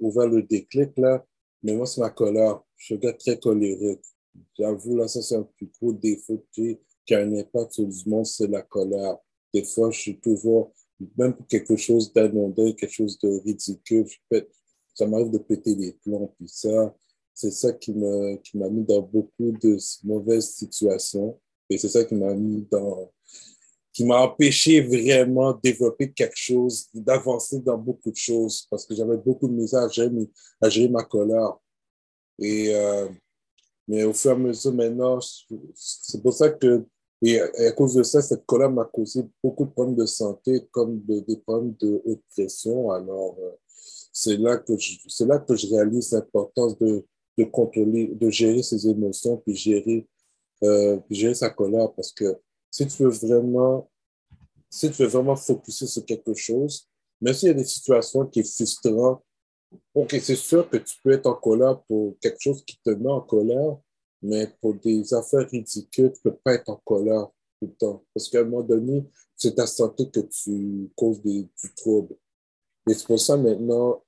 ouvert 0.00 0.28
le 0.28 0.42
déclic. 0.42 0.90
Mais 1.62 1.74
moi, 1.74 1.86
c'est 1.86 2.00
ma 2.00 2.10
colère. 2.10 2.60
Je 2.76 2.94
suis 2.94 3.16
très 3.18 3.38
colérique. 3.38 4.02
J'avoue, 4.58 4.96
là, 4.96 5.08
ça, 5.08 5.22
c'est 5.22 5.36
un 5.36 5.42
plus 5.56 5.70
gros 5.78 5.92
défaut 5.92 6.44
qui 6.52 6.78
a 7.10 7.18
un 7.18 7.34
impact 7.34 7.72
sur 7.72 7.84
le 7.84 8.10
monde, 8.10 8.26
c'est 8.26 8.48
la 8.48 8.62
colère. 8.62 9.16
Des 9.52 9.64
fois, 9.64 9.90
je 9.90 10.00
suis 10.00 10.20
toujours, 10.20 10.72
même 11.16 11.34
pour 11.34 11.46
quelque 11.46 11.76
chose 11.76 12.12
d'anodin, 12.12 12.72
quelque 12.72 12.92
chose 12.92 13.18
de 13.18 13.40
ridicule, 13.44 14.06
je 14.06 14.16
pète, 14.28 14.50
ça 14.94 15.06
m'arrive 15.06 15.30
de 15.30 15.38
péter 15.38 15.74
les 15.74 15.92
plombs. 15.92 16.34
Puis 16.38 16.48
ça, 16.48 16.94
c'est 17.34 17.50
ça 17.50 17.72
qui 17.72 17.92
m'a 17.92 18.36
qui 18.38 18.56
mis 18.56 18.84
dans 18.84 19.02
beaucoup 19.02 19.52
de 19.52 19.76
mauvaises 20.04 20.50
situations. 20.54 21.38
Et 21.68 21.78
c'est 21.78 21.88
ça 21.88 22.04
qui 22.04 22.14
m'a 22.14 22.34
mis 22.34 22.66
dans, 22.70 23.10
qui 23.92 24.04
m'a 24.04 24.22
empêché 24.22 24.80
vraiment 24.80 25.52
de 25.52 25.60
développer 25.62 26.10
quelque 26.12 26.36
chose, 26.36 26.88
d'avancer 26.94 27.60
dans 27.60 27.76
beaucoup 27.76 28.10
de 28.10 28.16
choses, 28.16 28.66
parce 28.70 28.86
que 28.86 28.94
j'avais 28.94 29.18
beaucoup 29.18 29.48
de 29.48 29.52
misère 29.52 29.82
à 29.82 30.68
gérer, 30.68 30.88
ma 30.88 31.04
colère. 31.04 31.58
Et 32.38 32.74
euh, 32.74 33.08
mais 33.88 34.04
au 34.04 34.12
fur 34.12 34.30
et 34.30 34.34
à 34.34 34.36
mesure, 34.38 34.72
maintenant, 34.72 35.18
c'est 35.74 36.22
pour 36.22 36.32
ça 36.32 36.50
que, 36.50 36.86
et 37.20 37.40
à 37.40 37.72
cause 37.72 37.94
de 37.94 38.02
ça, 38.02 38.22
cette 38.22 38.46
colère 38.46 38.70
m'a 38.70 38.84
causé 38.84 39.22
beaucoup 39.42 39.64
de 39.64 39.70
problèmes 39.70 39.96
de 39.96 40.06
santé, 40.06 40.66
comme 40.70 41.00
des 41.04 41.36
problèmes 41.36 41.74
de 41.80 42.00
haute 42.04 42.22
pression. 42.30 42.90
Alors, 42.90 43.36
euh, 43.40 43.50
c'est 44.12 44.36
là 44.36 44.56
que 44.56 44.76
je, 44.78 45.24
là 45.24 45.38
que 45.38 45.54
je 45.54 45.66
réalise 45.68 46.12
l'importance 46.12 46.78
de, 46.78 47.04
de 47.38 47.44
contrôler, 47.44 48.08
de 48.08 48.30
gérer 48.30 48.62
ses 48.62 48.88
émotions, 48.88 49.36
puis 49.38 49.54
gérer, 49.54 50.06
euh, 50.62 50.98
puis 51.06 51.16
gérer 51.16 51.34
sa 51.34 51.50
colère, 51.50 51.92
parce 51.92 52.12
que 52.12 52.36
si 52.72 52.86
tu 52.88 53.04
veux 53.04 53.10
vraiment, 53.10 53.88
si 54.68 54.90
tu 54.90 55.02
veux 55.02 55.08
vraiment 55.08 55.36
focuser 55.36 55.86
sur 55.86 56.04
quelque 56.04 56.34
chose, 56.34 56.88
même 57.20 57.34
s'il 57.34 57.48
y 57.48 57.50
a 57.50 57.54
des 57.54 57.64
situations 57.64 58.26
qui 58.26 58.42
sont 58.42 58.64
frustrantes, 58.64 59.22
OK, 59.94 60.16
c'est 60.20 60.36
sûr 60.36 60.68
que 60.68 60.78
tu 60.78 60.96
peux 61.04 61.12
être 61.12 61.26
en 61.26 61.34
colère 61.34 61.82
pour 61.82 62.18
quelque 62.18 62.40
chose 62.40 62.64
qui 62.64 62.78
te 62.82 62.90
met 62.90 63.10
en 63.10 63.20
colère, 63.20 63.76
mais 64.22 64.48
pour 64.60 64.74
des 64.74 65.14
affaires 65.14 65.48
ridicules, 65.48 66.12
tu 66.12 66.20
ne 66.24 66.30
peux 66.30 66.36
pas 66.42 66.54
être 66.54 66.70
en 66.70 66.80
colère 66.84 67.28
tout 67.60 67.66
le 67.66 67.74
temps. 67.74 68.04
Parce 68.14 68.28
qu'à 68.28 68.40
un 68.40 68.44
moment 68.44 68.62
donné, 68.62 69.04
c'est 69.36 69.54
ta 69.54 69.66
santé 69.66 70.10
que 70.10 70.20
tu 70.20 70.90
causes 70.96 71.22
des, 71.22 71.42
du 71.42 71.74
trouble. 71.76 72.16
Et 72.88 72.94
c'est 72.94 73.06
pour 73.06 73.20
ça 73.20 73.36
maintenant, 73.36 74.02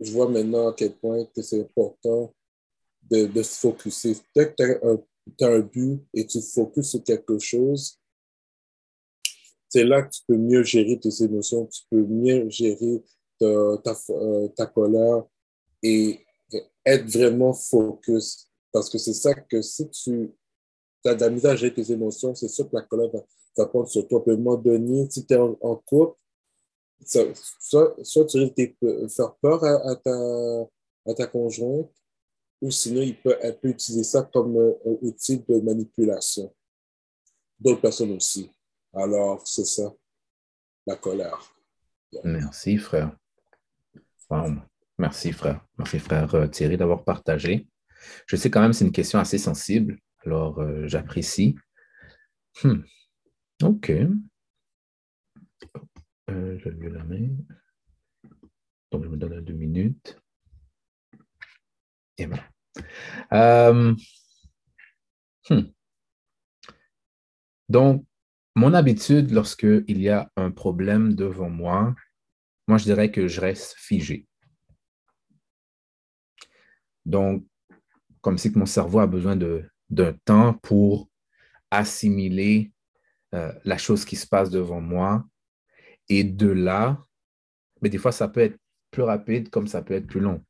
je 0.00 0.12
vois 0.12 0.28
maintenant 0.28 0.68
à 0.68 0.72
quel 0.72 0.96
point 0.96 1.24
que 1.24 1.42
c'est 1.42 1.60
important 1.60 2.34
de, 3.10 3.42
se 3.42 3.58
focuser. 3.58 4.16
Dès 4.34 4.50
que 4.50 4.54
tu 4.56 4.62
as, 4.62 4.88
un 4.88 4.98
but 5.38 6.04
et 6.14 6.26
tu 6.26 6.40
focuses 6.40 6.90
sur 6.90 7.02
quelque 7.04 7.38
chose, 7.38 8.00
c'est 9.70 9.84
là 9.84 10.02
que 10.02 10.10
tu 10.10 10.22
peux 10.26 10.36
mieux 10.36 10.64
gérer 10.64 10.98
tes 10.98 11.22
émotions, 11.22 11.66
tu 11.66 11.82
peux 11.90 12.02
mieux 12.02 12.48
gérer 12.50 13.02
ta, 13.38 13.46
euh, 13.46 14.48
ta, 14.48 14.66
colère 14.66 15.24
et 15.82 16.20
être 16.84 17.08
vraiment 17.08 17.54
focus. 17.54 18.48
Parce 18.72 18.90
que 18.90 18.98
c'est 18.98 19.14
ça 19.14 19.34
que 19.34 19.62
si 19.62 19.88
tu 19.90 20.30
as 21.04 21.14
de 21.14 21.20
la 21.20 21.30
misère 21.30 21.52
à 21.52 21.56
gérer 21.56 21.72
tes 21.72 21.92
émotions, 21.92 22.34
c'est 22.34 22.48
sûr 22.48 22.68
que 22.68 22.76
la 22.76 22.82
colère 22.82 23.10
va, 23.56 23.66
prendre 23.66 23.88
sur 23.88 24.06
toi. 24.08 24.22
À 24.26 24.30
un 24.30 24.36
moment 24.36 24.56
donné, 24.56 25.08
si 25.08 25.24
tu 25.24 25.34
es 25.34 25.36
en, 25.36 25.76
couple, 25.86 26.18
soit, 27.04 27.96
soit, 28.02 28.26
tu 28.26 28.38
risques 28.38 28.76
de 28.82 29.08
faire 29.08 29.34
peur 29.36 29.62
à, 29.64 29.96
ta, 29.96 30.68
à 31.06 31.14
ta 31.14 31.26
conjointe, 31.26 31.90
ou 32.60 32.70
sinon, 32.70 33.02
il 33.02 33.18
peut, 33.18 33.36
utiliser 33.62 34.04
ça 34.04 34.22
comme 34.32 34.56
un, 34.56 34.90
un 34.90 34.96
outil 35.02 35.38
de 35.48 35.60
manipulation. 35.60 36.54
D'autres 37.58 37.80
personnes 37.80 38.12
aussi. 38.12 38.50
Alors, 38.92 39.46
c'est 39.46 39.64
ça, 39.64 39.92
la 40.86 40.96
colère. 40.96 41.54
Merci, 42.24 42.76
frère. 42.76 43.16
Merci, 44.98 45.32
frère. 45.32 45.64
Merci, 45.78 45.98
frère 45.98 46.34
euh, 46.34 46.46
Thierry, 46.46 46.76
d'avoir 46.76 47.04
partagé. 47.04 47.68
Je 48.26 48.36
sais 48.36 48.50
quand 48.50 48.60
même 48.60 48.72
c'est 48.72 48.84
une 48.84 48.92
question 48.92 49.18
assez 49.18 49.38
sensible, 49.38 49.98
alors 50.24 50.60
euh, 50.60 50.86
j'apprécie. 50.86 51.56
Hmm. 52.62 52.82
OK. 53.62 53.90
Euh, 56.30 56.58
je 56.58 56.68
vais 56.68 56.90
la 56.90 57.04
main. 57.04 57.28
Donc, 58.90 59.04
je 59.04 59.08
me 59.08 59.16
donne 59.16 59.40
deux 59.40 59.54
minutes. 59.54 60.20
Voilà. 62.26 63.72
Hmm. 65.48 65.62
Donc, 67.68 68.04
mon 68.54 68.74
habitude, 68.74 69.30
lorsqu'il 69.30 70.00
y 70.00 70.08
a 70.08 70.30
un 70.36 70.50
problème 70.50 71.14
devant 71.14 71.48
moi, 71.48 71.94
moi, 72.68 72.78
je 72.78 72.84
dirais 72.84 73.10
que 73.10 73.26
je 73.26 73.40
reste 73.40 73.74
figé. 73.78 74.26
Donc, 77.04 77.44
comme 78.20 78.38
si 78.38 78.50
mon 78.56 78.66
cerveau 78.66 79.00
a 79.00 79.06
besoin 79.06 79.36
d'un 79.36 80.12
temps 80.24 80.54
pour 80.54 81.08
assimiler 81.70 82.72
euh, 83.34 83.52
la 83.64 83.78
chose 83.78 84.04
qui 84.04 84.16
se 84.16 84.26
passe 84.26 84.50
devant 84.50 84.80
moi. 84.80 85.24
Et 86.08 86.24
de 86.24 86.48
là, 86.48 86.98
mais 87.80 87.88
des 87.88 87.98
fois, 87.98 88.12
ça 88.12 88.28
peut 88.28 88.40
être 88.40 88.58
plus 88.90 89.02
rapide 89.02 89.50
comme 89.50 89.68
ça 89.68 89.82
peut 89.82 89.94
être 89.94 90.08
plus 90.08 90.20
long. 90.20 90.44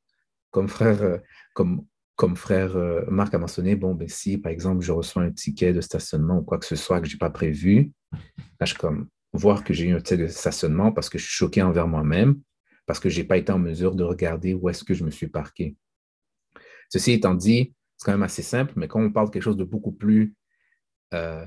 Comme 0.50 0.68
frère, 0.68 1.02
euh, 1.02 1.18
comme, 1.54 1.86
comme 2.16 2.36
frère 2.36 2.76
euh, 2.76 3.04
Marc 3.08 3.34
a 3.34 3.38
mentionné, 3.38 3.76
bon, 3.76 3.94
ben, 3.94 4.08
si 4.08 4.38
par 4.38 4.52
exemple 4.52 4.82
je 4.82 4.92
reçois 4.92 5.22
un 5.22 5.30
ticket 5.30 5.72
de 5.72 5.80
stationnement 5.80 6.38
ou 6.38 6.42
quoi 6.42 6.58
que 6.58 6.66
ce 6.66 6.76
soit 6.76 7.00
que 7.00 7.06
je 7.06 7.14
n'ai 7.14 7.18
pas 7.18 7.30
prévu, 7.30 7.92
là, 8.12 8.66
je 8.66 8.74
comme, 8.74 9.08
voir 9.32 9.64
que 9.64 9.72
j'ai 9.72 9.86
eu 9.86 9.94
un 9.94 10.00
tel 10.00 10.30
stationnement 10.30 10.92
parce 10.92 11.08
que 11.08 11.18
je 11.18 11.24
suis 11.24 11.34
choqué 11.34 11.62
envers 11.62 11.86
moi-même, 11.86 12.40
parce 12.86 12.98
que 12.98 13.08
je 13.08 13.20
n'ai 13.20 13.26
pas 13.26 13.36
été 13.36 13.52
en 13.52 13.58
mesure 13.58 13.94
de 13.94 14.04
regarder 14.04 14.54
où 14.54 14.68
est-ce 14.68 14.84
que 14.84 14.94
je 14.94 15.04
me 15.04 15.10
suis 15.10 15.28
parqué. 15.28 15.76
Ceci 16.88 17.12
étant 17.12 17.34
dit, 17.34 17.74
c'est 17.96 18.06
quand 18.06 18.12
même 18.12 18.22
assez 18.22 18.42
simple, 18.42 18.72
mais 18.76 18.88
quand 18.88 19.00
on 19.00 19.12
parle 19.12 19.28
de 19.28 19.32
quelque 19.32 19.42
chose 19.42 19.56
de 19.56 19.64
beaucoup 19.64 19.92
plus 19.92 20.34
euh, 21.14 21.46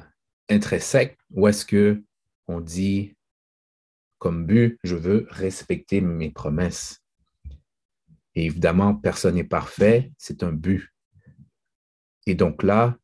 intrinsèque, 0.49 1.17
où 1.31 1.47
est-ce 1.47 1.65
que 1.65 2.01
on 2.47 2.61
dit 2.61 3.15
comme 4.19 4.45
but, 4.45 4.79
je 4.83 4.95
veux 4.95 5.27
respecter 5.29 5.99
mes 5.99 6.31
promesses? 6.31 7.02
Et 8.35 8.45
évidemment, 8.45 8.95
personne 8.95 9.35
n'est 9.35 9.43
parfait, 9.43 10.11
c'est 10.17 10.43
un 10.43 10.51
but. 10.51 10.91
Et 12.25 12.35
donc 12.35 12.63
là, 12.63 12.97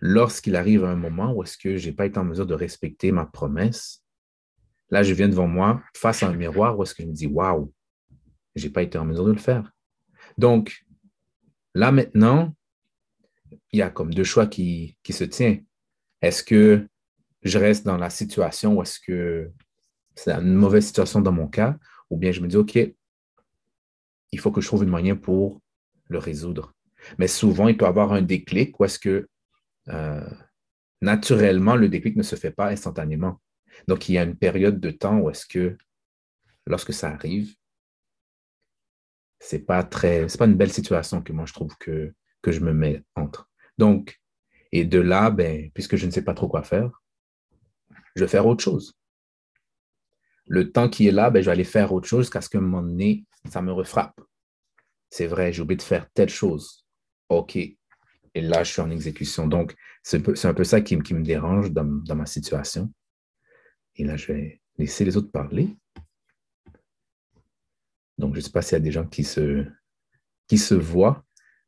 lorsqu'il 0.00 0.56
arrive 0.56 0.84
un 0.84 0.96
moment 0.96 1.32
où 1.32 1.42
est-ce 1.42 1.56
que 1.56 1.76
je 1.76 1.88
n'ai 1.88 1.94
pas 1.94 2.06
été 2.06 2.18
en 2.18 2.24
mesure 2.24 2.46
de 2.46 2.54
respecter 2.54 3.12
ma 3.12 3.26
promesse, 3.26 4.04
Là, 4.90 5.02
je 5.02 5.14
viens 5.14 5.28
devant 5.28 5.48
moi, 5.48 5.82
face 5.96 6.22
à 6.22 6.28
un 6.28 6.34
miroir, 6.34 6.78
où 6.78 6.82
est-ce 6.82 6.94
que 6.94 7.02
je 7.02 7.08
me 7.08 7.12
dis, 7.12 7.26
waouh, 7.26 7.72
je 8.54 8.64
n'ai 8.64 8.72
pas 8.72 8.82
été 8.82 8.98
en 8.98 9.04
mesure 9.04 9.24
de 9.24 9.32
le 9.32 9.38
faire. 9.38 9.70
Donc, 10.38 10.84
là 11.74 11.90
maintenant, 11.90 12.54
il 13.72 13.80
y 13.80 13.82
a 13.82 13.90
comme 13.90 14.12
deux 14.14 14.24
choix 14.24 14.46
qui, 14.46 14.96
qui 15.02 15.12
se 15.12 15.24
tiennent. 15.24 15.64
Est-ce 16.22 16.44
que 16.44 16.86
je 17.42 17.58
reste 17.58 17.84
dans 17.84 17.96
la 17.96 18.10
situation 18.10 18.76
où 18.76 18.82
est-ce 18.82 19.00
que 19.00 19.50
c'est 20.14 20.32
une 20.32 20.54
mauvaise 20.54 20.86
situation 20.86 21.20
dans 21.20 21.32
mon 21.32 21.48
cas, 21.48 21.76
ou 22.08 22.16
bien 22.16 22.30
je 22.30 22.40
me 22.40 22.46
dis, 22.46 22.56
OK, 22.56 22.78
il 24.34 24.40
faut 24.40 24.52
que 24.52 24.60
je 24.60 24.66
trouve 24.66 24.82
une 24.82 24.90
moyen 24.90 25.16
pour 25.16 25.60
le 26.08 26.18
résoudre. 26.18 26.74
Mais 27.18 27.28
souvent, 27.28 27.68
il 27.68 27.76
peut 27.76 27.84
y 27.84 27.88
avoir 27.88 28.12
un 28.12 28.22
déclic 28.22 28.78
où 28.78 28.84
est-ce 28.84 28.98
que 28.98 29.28
euh, 29.88 30.30
naturellement, 31.00 31.76
le 31.76 31.88
déclic 31.88 32.16
ne 32.16 32.22
se 32.22 32.36
fait 32.36 32.50
pas 32.50 32.68
instantanément. 32.68 33.40
Donc, 33.88 34.08
il 34.08 34.14
y 34.14 34.18
a 34.18 34.24
une 34.24 34.36
période 34.36 34.80
de 34.80 34.90
temps 34.90 35.18
où 35.18 35.30
est-ce 35.30 35.46
que, 35.46 35.76
lorsque 36.66 36.92
ça 36.92 37.10
arrive, 37.10 37.54
c'est 39.38 39.66
pas 39.66 39.82
très, 39.84 40.28
c'est 40.28 40.38
pas 40.38 40.46
une 40.46 40.56
belle 40.56 40.72
situation 40.72 41.20
que 41.20 41.32
moi 41.32 41.44
je 41.44 41.52
trouve 41.52 41.76
que, 41.78 42.14
que 42.40 42.50
je 42.50 42.60
me 42.60 42.72
mets 42.72 43.02
entre. 43.14 43.50
Donc, 43.76 44.20
et 44.72 44.84
de 44.84 44.98
là, 44.98 45.30
ben, 45.30 45.70
puisque 45.72 45.96
je 45.96 46.06
ne 46.06 46.10
sais 46.10 46.24
pas 46.24 46.34
trop 46.34 46.48
quoi 46.48 46.62
faire, 46.62 47.02
je 48.16 48.24
vais 48.24 48.28
faire 48.28 48.46
autre 48.46 48.64
chose. 48.64 48.94
Le 50.46 50.72
temps 50.72 50.88
qui 50.88 51.06
est 51.06 51.12
là, 51.12 51.30
ben, 51.30 51.40
je 51.40 51.46
vais 51.46 51.52
aller 51.52 51.64
faire 51.64 51.92
autre 51.92 52.08
chose 52.08 52.24
jusqu'à 52.24 52.40
ce 52.40 52.48
qu'à 52.48 52.58
un 52.58 52.62
moment 52.62 52.82
donné, 52.82 53.24
ça 53.50 53.62
me 53.62 53.72
refrappe. 53.72 54.20
C'est 55.10 55.26
vrai, 55.26 55.52
j'ai 55.52 55.62
oublié 55.62 55.76
de 55.76 55.82
faire 55.82 56.10
telle 56.12 56.28
chose. 56.28 56.84
OK, 57.28 57.56
et 58.34 58.40
là, 58.40 58.64
je 58.64 58.72
suis 58.72 58.80
en 58.80 58.90
exécution. 58.90 59.46
Donc, 59.46 59.74
c'est 60.02 60.16
un, 60.44 60.54
peu 60.54 60.64
ça 60.64 60.80
qui, 60.80 60.96
me 60.96 61.22
dérange 61.22 61.70
dans, 61.70 61.84
ma 61.84 62.26
situation. 62.26 62.92
Et 63.96 64.04
là, 64.04 64.16
je 64.16 64.32
vais 64.32 64.60
laisser 64.76 65.04
les 65.04 65.16
autres 65.16 65.30
parler. 65.30 65.76
Donc, 68.18 68.34
je 68.34 68.40
ne 68.40 68.44
sais 68.44 68.50
pas 68.50 68.62
s'il 68.62 68.72
y 68.72 68.76
a 68.76 68.80
des 68.80 68.90
gens 68.90 69.06
qui 69.06 69.22
se, 69.24 70.74
voient, 70.74 71.24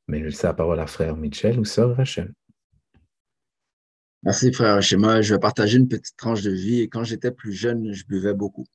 mais 0.09 0.21
je 0.21 0.25
laisse 0.27 0.43
la 0.43 0.55
parole 0.55 0.81
à 0.81 0.87
frère 0.87 1.17
Michel 1.17 1.59
ou 1.61 1.65
sœur 1.65 1.97
Rachel. 1.97 2.33
Merci, 4.25 4.53
frère 4.53 4.81
Moi, 4.99 5.21
Je 5.21 5.35
vais 5.35 5.41
partager 5.41 5.79
une 5.79 5.89
petite 5.89 6.17
tranche 6.17 6.43
de 6.43 6.51
vie. 6.51 6.81
Et 6.81 6.89
quand 6.89 7.05
j'étais 7.05 7.31
plus 7.31 7.53
jeune, 7.53 7.93
je 7.93 8.05
buvais 8.07 8.35
beaucoup. 8.35 8.67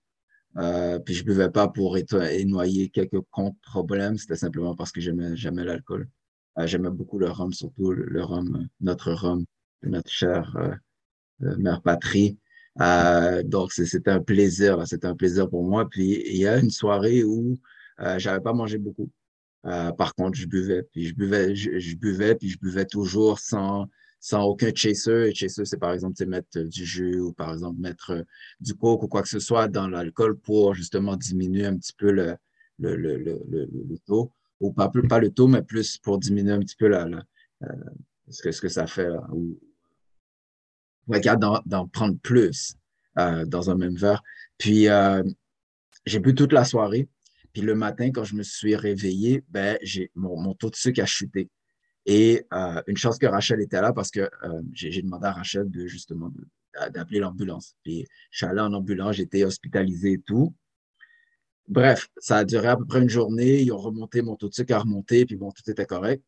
Euh, 0.58 1.00
puis 1.00 1.14
je 1.14 1.24
buvais 1.24 1.50
pas 1.50 1.68
pour 1.68 1.98
noyer 2.46 2.90
quelques 2.90 3.22
comptes 3.32 3.60
problèmes. 3.62 4.18
C'était 4.18 4.36
simplement 4.36 4.76
parce 4.76 4.92
que 4.92 5.02
j'aimais, 5.02 5.36
j'aimais 5.36 5.64
l'alcool. 5.64 6.10
Euh, 6.58 6.68
j'aimais 6.68 6.90
beaucoup 6.90 7.20
le 7.20 7.30
rhum, 7.30 7.54
surtout 7.54 7.92
le, 7.92 8.24
rhum, 8.24 8.68
notre 8.82 9.14
rhum, 9.14 9.46
notre 9.84 10.10
chère 10.10 10.56
euh, 10.58 11.56
mère 11.58 11.82
patrie. 11.82 12.38
donc 13.46 13.72
c'était 13.72 14.12
un 14.12 14.22
plaisir, 14.22 14.86
c'était 14.88 15.08
un 15.08 15.16
plaisir 15.16 15.50
pour 15.50 15.64
moi. 15.64 15.90
Puis 15.90 16.22
il 16.28 16.38
y 16.38 16.48
a 16.48 16.60
une 16.60 16.72
soirée 16.72 17.24
où 17.24 17.58
j'avais 18.18 18.42
pas 18.42 18.54
mangé 18.54 18.78
beaucoup. 18.78 19.10
par 19.64 20.16
contre, 20.16 20.38
je 20.38 20.48
buvais, 20.48 20.84
puis 20.92 21.08
je 21.08 21.16
buvais, 21.16 21.56
je 21.56 21.96
buvais, 21.96 22.36
puis 22.36 22.50
je 22.50 22.60
buvais 22.60 22.86
toujours 22.86 23.40
sans 23.40 23.88
sans 24.22 24.44
aucun 24.44 24.72
chaser. 24.74 25.30
Et 25.30 25.36
chaser, 25.36 25.66
c'est 25.66 25.80
par 25.80 25.92
exemple 25.92 26.26
mettre 26.28 26.60
euh, 26.60 26.66
du 26.66 26.86
jus 26.86 27.20
ou 27.20 27.34
par 27.34 27.52
exemple 27.52 27.82
mettre 27.82 28.12
euh, 28.12 28.24
du 28.62 28.76
coke 28.76 29.04
ou 29.04 29.08
quoi 29.08 29.24
que 29.24 29.28
ce 29.28 29.40
soit 29.40 29.68
dans 29.68 29.90
l'alcool 29.90 30.40
pour 30.40 30.74
justement 30.76 31.18
diminuer 31.18 31.66
un 31.66 31.76
petit 31.76 31.94
peu 31.98 32.12
le, 32.12 32.38
le, 32.80 32.96
le, 32.96 33.18
le, 33.50 33.98
taux. 34.06 34.32
Ou 34.62 34.72
pas, 34.72 34.92
pas 35.10 35.20
le 35.20 35.32
taux, 35.32 35.48
mais 35.48 35.64
plus 35.64 35.98
pour 35.98 36.20
diminuer 36.20 36.54
un 36.54 36.60
petit 36.60 36.76
peu 36.76 36.88
la, 36.88 37.08
euh, 37.64 37.68
ce, 38.30 38.44
que, 38.44 38.52
ce 38.52 38.62
que 38.62 38.70
ça 38.70 38.86
fait. 38.86 39.10
ou 39.34 39.60
regarde 41.08 41.44
d'en 41.66 41.88
prendre 41.88 42.18
plus 42.20 42.76
dans 43.16 43.70
un 43.72 43.76
même 43.76 43.96
verre. 43.96 44.22
Puis 44.60 44.88
j'ai 46.06 46.20
bu 46.20 46.36
toute 46.36 46.54
la 46.54 46.64
soirée. 46.64 47.10
Puis 47.54 47.64
le 47.64 47.74
matin, 47.74 48.12
quand 48.12 48.24
je 48.24 48.36
me 48.36 48.44
suis 48.44 48.76
réveillé, 48.76 49.44
ben, 49.50 49.78
mon, 50.14 50.40
mon 50.40 50.54
taux 50.54 50.70
de 50.70 50.76
sucre 50.76 51.02
a 51.02 51.06
chuté. 51.08 51.50
Et 52.06 52.46
euh, 52.54 52.82
une 52.88 52.98
chance 52.98 53.18
que 53.18 53.28
Rachel 53.28 53.62
était 53.62 53.82
là 53.82 53.94
parce 53.94 54.12
que 54.12 54.22
euh, 54.22 54.62
j'ai 54.74 55.02
demandé 55.02 55.28
à 55.28 55.34
Rachel 55.34 55.70
de 55.70 55.86
justement 55.88 56.32
d'appeler 56.92 57.20
l'ambulance. 57.20 57.76
Puis 57.84 58.08
je 58.32 58.38
suis 58.38 58.46
allé 58.46 58.62
en 58.62 58.74
ambulance, 58.74 59.18
j'étais 59.18 59.44
hospitalisé 59.44 60.14
et 60.14 60.22
tout. 60.22 60.56
Bref, 61.68 62.10
ça 62.18 62.38
a 62.38 62.44
duré 62.44 62.68
à 62.68 62.78
peu 62.78 62.86
près 62.86 63.02
une 63.02 63.10
journée. 63.10 63.62
Ils 63.62 63.72
ont 63.72 63.78
remonté, 63.78 64.22
mon 64.22 64.36
taux 64.36 64.50
de 64.50 64.54
sucre 64.54 64.74
a 64.74 64.80
remonté, 64.80 65.26
puis 65.26 65.36
bon, 65.36 65.52
tout 65.52 65.70
était 65.70 65.86
correct. 65.86 66.24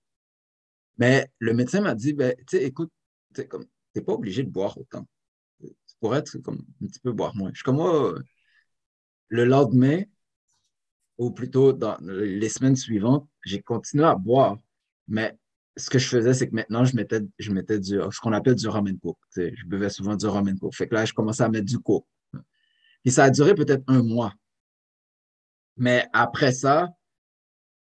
Mais 0.98 1.28
le 1.40 1.54
médecin 1.54 1.82
m'a 1.82 1.96
dit, 1.96 2.14
ben, 2.14 2.36
tu 2.48 2.58
sais, 2.58 2.64
écoute, 2.64 2.92
tu 3.34 3.42
n'es 3.96 4.02
pas 4.02 4.14
obligé 4.14 4.44
de 4.44 4.50
boire 4.50 4.78
autant. 4.78 5.08
Tu 5.60 5.96
pourrais 6.00 6.20
être 6.20 6.38
comme 6.40 6.64
un 6.82 6.88
petit 6.88 7.00
peu 7.00 7.12
boire 7.12 7.36
moins. 7.36 7.50
Je 7.50 7.58
suis 7.58 7.64
comme 7.64 7.78
moi, 7.78 8.16
le 9.30 9.46
lendemain, 9.46 10.04
ou 11.18 11.32
plutôt 11.32 11.74
dans 11.74 11.98
les 12.02 12.50
semaines 12.50 12.76
suivantes, 12.76 13.28
j'ai 13.44 13.62
continué 13.62 14.06
à 14.06 14.16
boire, 14.16 14.58
mais 15.08 15.38
ce 15.76 15.90
que 15.90 16.00
je 16.00 16.08
faisais, 16.08 16.34
c'est 16.34 16.50
que 16.50 16.56
maintenant, 16.56 16.86
je 16.86 16.96
mettais, 16.96 17.22
je 17.40 17.52
mettais 17.52 17.80
du, 17.80 18.00
ce 18.12 18.20
qu'on 18.20 18.34
appelle 18.34 18.56
du 18.56 18.68
rum 18.68 18.88
and 18.88 18.98
coke. 19.02 19.18
Je 19.36 19.66
buvais 19.66 19.90
souvent 19.90 20.16
du 20.16 20.26
rum 20.28 20.48
and 20.48 20.58
coke. 20.58 20.76
Fait 20.76 20.88
que 20.88 20.94
là, 20.94 21.06
je 21.06 21.14
commençais 21.14 21.44
à 21.44 21.50
mettre 21.50 21.66
du 21.66 21.80
coke. 21.80 22.06
Et 23.06 23.12
ça 23.12 23.26
a 23.26 23.30
duré 23.30 23.54
peut-être 23.56 23.84
un 23.88 24.04
mois. 24.04 24.34
Mais 25.78 26.08
après 26.14 26.52
ça, 26.52 26.90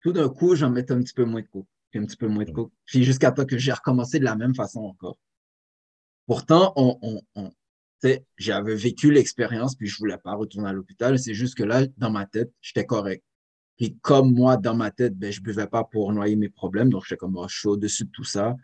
tout 0.01 0.13
d'un 0.13 0.29
coup, 0.29 0.55
j'en 0.55 0.71
mettais 0.71 0.95
un 0.95 1.01
petit 1.01 1.15
peu 1.15 1.25
moins 1.25 1.43
de 1.43 1.47
coke, 1.47 1.67
puis 1.91 2.01
un 2.01 2.07
petit 2.07 2.17
peu 2.17 2.27
moins 2.27 2.45
de 2.45 2.51
coke, 2.51 2.73
puis 2.87 3.05
jusqu'à 3.05 3.31
temps 3.31 3.45
que 3.45 3.59
j'ai 3.59 3.73
recommencé 3.73 4.19
de 4.19 4.25
la 4.25 4.35
même 4.35 4.55
façon 4.55 4.81
encore. 4.81 5.19
Pourtant, 6.27 6.73
on, 6.77 6.99
on, 7.03 7.21
on 7.35 7.53
j'avais 8.37 8.75
vécu 8.75 9.13
l'expérience, 9.13 9.77
puis 9.77 9.87
je 9.87 9.97
voulais 9.99 10.19
pas 10.19 10.35
retourner 10.35 10.69
à 10.69 10.73
l'hôpital. 10.73 11.19
C'est 11.19 11.35
juste 11.35 11.55
que 11.57 11.63
là, 11.63 11.87
dans 11.99 12.11
ma 12.11 12.27
tête, 12.27 12.53
j'étais 12.61 12.85
correct. 12.85 13.25
Puis 13.83 13.99
comme 14.01 14.33
moi, 14.33 14.57
dans 14.57 14.77
ma 14.77 14.93
tête, 14.93 15.19
ben, 15.19 15.33
je 15.33 15.41
ne 15.41 15.45
buvais 15.45 15.67
pas 15.67 15.83
pour 15.83 16.13
noyer 16.13 16.37
mes 16.37 16.49
problèmes. 16.49 16.89
Donc, 16.89 17.03
j'étais 17.05 17.17
comme, 17.17 17.37
oh, 17.37 17.49
je 17.49 17.59
suis 17.59 17.67
au-dessus 17.67 18.05
de 18.05 18.11
tout 18.11 18.23
ça. 18.23 18.55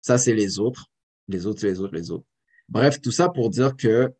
Ça, 0.00 0.18
c'est 0.18 0.34
les 0.34 0.58
autres. 0.58 0.90
Les 1.28 1.46
autres, 1.46 1.60
c'est 1.60 1.68
les 1.68 1.78
autres, 1.80 1.94
les 1.94 2.10
autres. 2.10 2.26
Bref, 2.68 3.00
tout 3.00 3.12
ça 3.12 3.28
pour 3.28 3.48
dire 3.48 3.76
que 3.76 4.12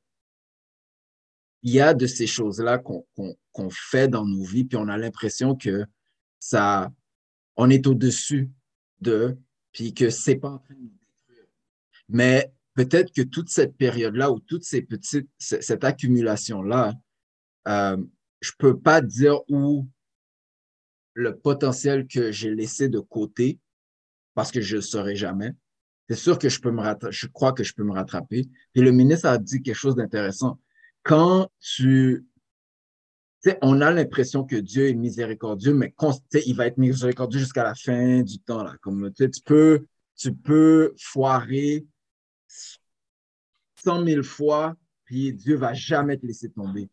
il 1.62 1.72
y 1.72 1.80
a 1.80 1.94
de 1.94 2.06
ces 2.06 2.28
choses-là 2.28 2.78
qu'on 2.78 3.70
fait 3.70 4.06
dans 4.06 4.24
nos 4.24 4.44
vies, 4.44 4.62
puis 4.62 4.76
on 4.76 4.86
a 4.86 4.96
l'impression 4.96 5.56
que 5.56 5.84
ça, 6.38 6.92
on 7.56 7.68
est 7.68 7.84
au-dessus 7.88 8.48
de, 9.00 9.36
puis 9.72 9.94
que 9.94 10.10
c'est 10.10 10.36
pas 10.36 10.50
en 10.50 10.58
train 10.58 10.74
de 10.74 10.80
nous 10.80 10.94
détruire. 11.00 11.48
Mais 12.08 12.52
peut-être 12.74 13.12
que 13.12 13.22
toute 13.22 13.48
cette 13.48 13.76
période-là 13.76 14.30
ou 14.30 14.38
toute 14.38 14.62
ces 14.62 14.82
petites, 14.82 15.28
cette 15.40 15.82
accumulation-là, 15.82 16.94
euh, 17.66 17.96
je 18.40 18.52
peux 18.56 18.78
pas 18.78 19.00
dire 19.00 19.40
où 19.48 19.88
le 21.16 21.34
potentiel 21.34 22.06
que 22.06 22.30
j'ai 22.30 22.54
laissé 22.54 22.90
de 22.90 23.00
côté 23.00 23.58
parce 24.34 24.52
que 24.52 24.60
je 24.60 24.76
ne 24.76 24.80
saurais 24.82 25.16
jamais. 25.16 25.52
C'est 26.08 26.14
sûr 26.14 26.38
que 26.38 26.50
je 26.50 26.60
peux 26.60 26.70
me 26.70 26.82
je 27.10 27.26
crois 27.26 27.54
que 27.54 27.64
je 27.64 27.72
peux 27.72 27.82
me 27.82 27.92
rattraper. 27.92 28.46
Et 28.74 28.82
le 28.82 28.92
ministre 28.92 29.26
a 29.26 29.38
dit 29.38 29.62
quelque 29.62 29.74
chose 29.74 29.96
d'intéressant. 29.96 30.60
Quand 31.02 31.50
tu, 31.58 32.26
sais, 33.40 33.58
on 33.62 33.80
a 33.80 33.90
l'impression 33.90 34.44
que 34.44 34.56
Dieu 34.56 34.88
est 34.88 34.94
miséricordieux, 34.94 35.72
mais 35.72 35.94
il 36.44 36.54
va 36.54 36.66
être 36.66 36.76
miséricordieux 36.76 37.40
jusqu'à 37.40 37.64
la 37.64 37.74
fin 37.74 38.20
du 38.22 38.38
temps. 38.38 38.62
Là. 38.62 38.76
Comme, 38.82 39.10
tu 39.14 39.28
peux, 39.42 39.86
tu 40.14 40.34
peux 40.34 40.94
foirer 40.98 41.86
cent 43.82 44.02
mille 44.02 44.22
fois, 44.22 44.76
puis 45.04 45.32
Dieu 45.32 45.56
va 45.56 45.72
jamais 45.72 46.18
te 46.18 46.26
laisser 46.26 46.50
tomber. 46.50 46.90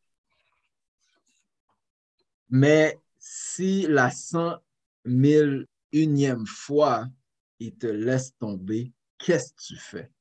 Mais 2.49 2.97
si 3.25 3.87
la 3.87 4.11
cent 4.11 4.61
mille 5.05 5.65
unième 5.93 6.45
fois, 6.45 7.07
il 7.59 7.73
te 7.73 7.87
laisse 7.87 8.35
tomber, 8.35 8.91
qu'est-ce 9.17 9.53
que 9.53 9.61
tu 9.61 9.77
fais? 9.77 10.11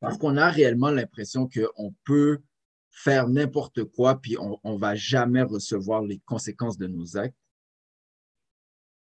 Parce 0.00 0.18
qu'on 0.18 0.36
a 0.36 0.50
réellement 0.50 0.90
l'impression 0.90 1.48
qu'on 1.48 1.94
peut 2.04 2.42
faire 2.90 3.26
n'importe 3.26 3.84
quoi, 3.84 4.20
puis 4.20 4.36
on 4.38 4.60
ne 4.62 4.78
va 4.78 4.94
jamais 4.96 5.40
recevoir 5.40 6.02
les 6.02 6.18
conséquences 6.26 6.76
de 6.76 6.86
nos 6.86 7.16
actes. 7.16 7.38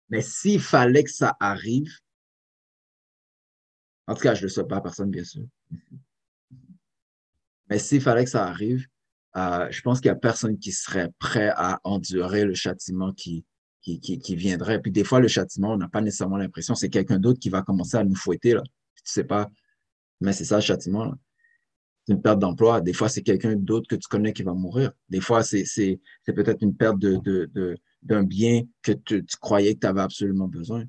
Mais 0.09 0.21
s'il 0.21 0.61
fallait 0.61 1.05
que 1.05 1.11
ça 1.11 1.35
arrive, 1.39 1.91
en 4.05 4.13
tout 4.13 4.21
cas, 4.21 4.35
je 4.35 4.41
ne 4.41 4.43
le 4.43 4.49
souhaite 4.49 4.67
pas 4.67 4.77
à 4.77 4.81
personne, 4.81 5.09
bien 5.09 5.23
sûr. 5.23 5.47
Mais 7.67 7.79
s'il 7.79 8.01
fallait 8.01 8.25
que 8.25 8.29
ça 8.29 8.45
arrive, 8.45 8.85
euh, 9.37 9.67
je 9.69 9.81
pense 9.81 9.99
qu'il 9.99 10.09
n'y 10.09 10.17
a 10.17 10.19
personne 10.19 10.57
qui 10.57 10.71
serait 10.71 11.09
prêt 11.19 11.51
à 11.55 11.79
endurer 11.83 12.45
le 12.45 12.53
châtiment 12.53 13.11
qui, 13.11 13.45
qui, 13.81 13.99
qui, 13.99 14.35
viendrait. 14.35 14.81
Puis 14.81 14.91
des 14.91 15.03
fois, 15.03 15.19
le 15.19 15.27
châtiment, 15.27 15.73
on 15.73 15.77
n'a 15.77 15.89
pas 15.89 16.01
nécessairement 16.01 16.37
l'impression, 16.37 16.73
c'est 16.73 16.89
quelqu'un 16.89 17.19
d'autre 17.19 17.39
qui 17.39 17.49
va 17.49 17.61
commencer 17.61 17.97
à 17.97 18.03
nous 18.03 18.15
fouetter. 18.15 18.53
Là. 18.53 18.63
Tu 18.63 19.03
sais 19.03 19.23
pas, 19.23 19.49
mais 20.21 20.33
c'est 20.33 20.45
ça 20.45 20.55
le 20.55 20.61
châtiment. 20.61 21.13
C'est 22.05 22.13
une 22.13 22.21
perte 22.21 22.39
d'emploi. 22.39 22.81
Des 22.81 22.93
fois, 22.93 23.09
c'est 23.09 23.23
quelqu'un 23.23 23.55
d'autre 23.55 23.87
que 23.87 23.95
tu 23.95 24.07
connais 24.07 24.31
qui 24.31 24.43
va 24.43 24.53
mourir. 24.53 24.91
Des 25.09 25.21
fois, 25.21 25.43
c'est 25.43 25.99
peut-être 26.25 26.61
une 26.61 26.75
perte 26.75 26.99
d'un 26.99 27.19
de, 27.19 27.49
de, 28.03 28.21
bien 28.23 28.63
que 28.83 28.91
tu, 28.91 29.25
croyais 29.41 29.73
que 29.73 29.79
tu 29.79 29.87
avais 29.87 30.01
absolument 30.01 30.47
besoin. 30.47 30.85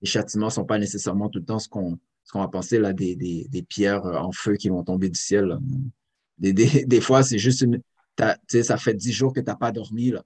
Les 0.00 0.08
châtiments 0.08 0.46
ne 0.46 0.52
sont 0.52 0.64
pas 0.64 0.78
nécessairement 0.78 1.28
tout 1.28 1.38
le 1.38 1.44
temps 1.44 1.58
ce 1.58 1.68
qu'on 1.68 1.98
va 2.34 2.48
penser, 2.48 2.78
là, 2.78 2.92
des, 2.92 3.14
des, 3.14 3.46
des, 3.48 3.62
pierres 3.62 4.04
en 4.04 4.32
feu 4.32 4.54
qui 4.54 4.68
vont 4.68 4.82
tomber 4.82 5.08
du 5.10 5.18
ciel. 5.18 5.58
Des, 6.38 6.52
des, 6.52 6.84
des 6.86 7.00
fois, 7.00 7.22
c'est 7.22 7.38
juste 7.38 7.62
une. 7.62 7.82
Ça 8.48 8.78
fait 8.78 8.94
dix 8.94 9.12
jours 9.12 9.32
que 9.32 9.40
tu 9.40 9.46
n'as 9.46 9.56
pas 9.56 9.72
dormi. 9.72 10.10
Là. 10.10 10.22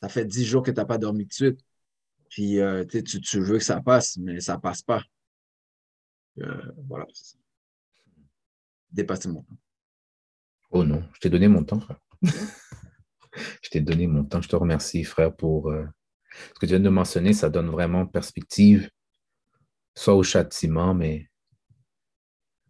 Ça 0.00 0.08
fait 0.08 0.24
dix 0.24 0.44
jours 0.44 0.62
que 0.62 0.70
tu 0.70 0.76
n'as 0.76 0.84
pas 0.84 0.98
dormi 0.98 1.26
de 1.26 1.32
suite. 1.32 1.60
Puis 2.28 2.60
euh, 2.60 2.84
tu, 2.84 3.02
tu 3.02 3.40
veux 3.40 3.58
que 3.58 3.64
ça 3.64 3.80
passe, 3.80 4.16
mais 4.16 4.40
ça 4.40 4.56
ne 4.56 4.60
passe 4.60 4.82
pas. 4.82 5.02
Euh, 6.40 6.72
voilà. 6.86 7.06
Dépasser 8.90 9.28
mon 9.28 9.42
temps. 9.42 9.56
Oh 10.70 10.84
non, 10.84 11.02
je 11.14 11.20
t'ai 11.20 11.30
donné 11.30 11.48
mon 11.48 11.64
temps, 11.64 11.80
frère. 11.80 12.00
je 12.22 13.70
t'ai 13.70 13.80
donné 13.80 14.06
mon 14.06 14.24
temps. 14.24 14.42
Je 14.42 14.48
te 14.48 14.56
remercie, 14.56 15.04
frère, 15.04 15.34
pour 15.34 15.70
euh, 15.70 15.84
ce 16.54 16.58
que 16.60 16.66
tu 16.66 16.72
viens 16.72 16.80
de 16.80 16.88
mentionner. 16.88 17.32
Ça 17.32 17.50
donne 17.50 17.68
vraiment 17.68 18.06
perspective, 18.06 18.90
soit 19.94 20.14
au 20.14 20.22
châtiment, 20.22 20.94
mais 20.94 21.28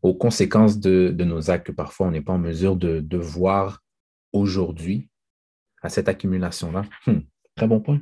aux 0.07 0.15
conséquences 0.15 0.79
de, 0.79 1.15
nos 1.25 1.51
actes 1.51 1.67
que 1.67 1.73
parfois 1.73 2.07
on 2.07 2.11
n'est 2.13 2.23
pas 2.23 2.33
en 2.33 2.39
mesure 2.39 2.77
de, 2.77 3.17
voir 3.17 3.83
aujourd'hui 4.33 5.11
à 5.83 5.89
cette 5.89 6.09
accumulation-là. 6.09 6.85
Hmm, 7.07 7.21
très 7.57 7.67
bon 7.67 7.81
point. 7.81 8.01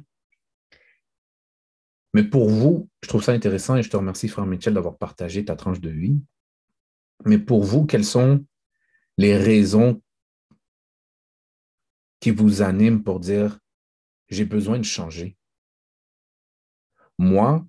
Mais 2.13 2.23
pour 2.23 2.49
vous, 2.49 2.89
je 3.03 3.09
trouve 3.09 3.23
ça 3.23 3.33
intéressant 3.33 3.77
et 3.77 3.83
je 3.83 3.91
te 3.91 3.97
remercie, 3.97 4.29
frère 4.29 4.47
Mitchell, 4.47 4.75
d'avoir 4.75 4.99
partagé 4.99 5.45
ta 5.45 5.57
tranche 5.57 5.81
de 5.81 5.91
vie. 5.91 6.21
Mais 7.25 7.39
pour 7.39 7.65
vous, 7.65 7.87
quelles 7.87 8.05
sont 8.05 8.45
les 9.17 9.37
raisons 9.37 10.03
qui 12.21 12.31
vous 12.31 12.63
animent 12.63 13.03
pour 13.03 13.19
dire 13.19 13.59
j'ai 14.29 14.45
besoin 14.45 14.79
de 14.79 14.85
changer? 14.85 15.37
Moi, 17.19 17.65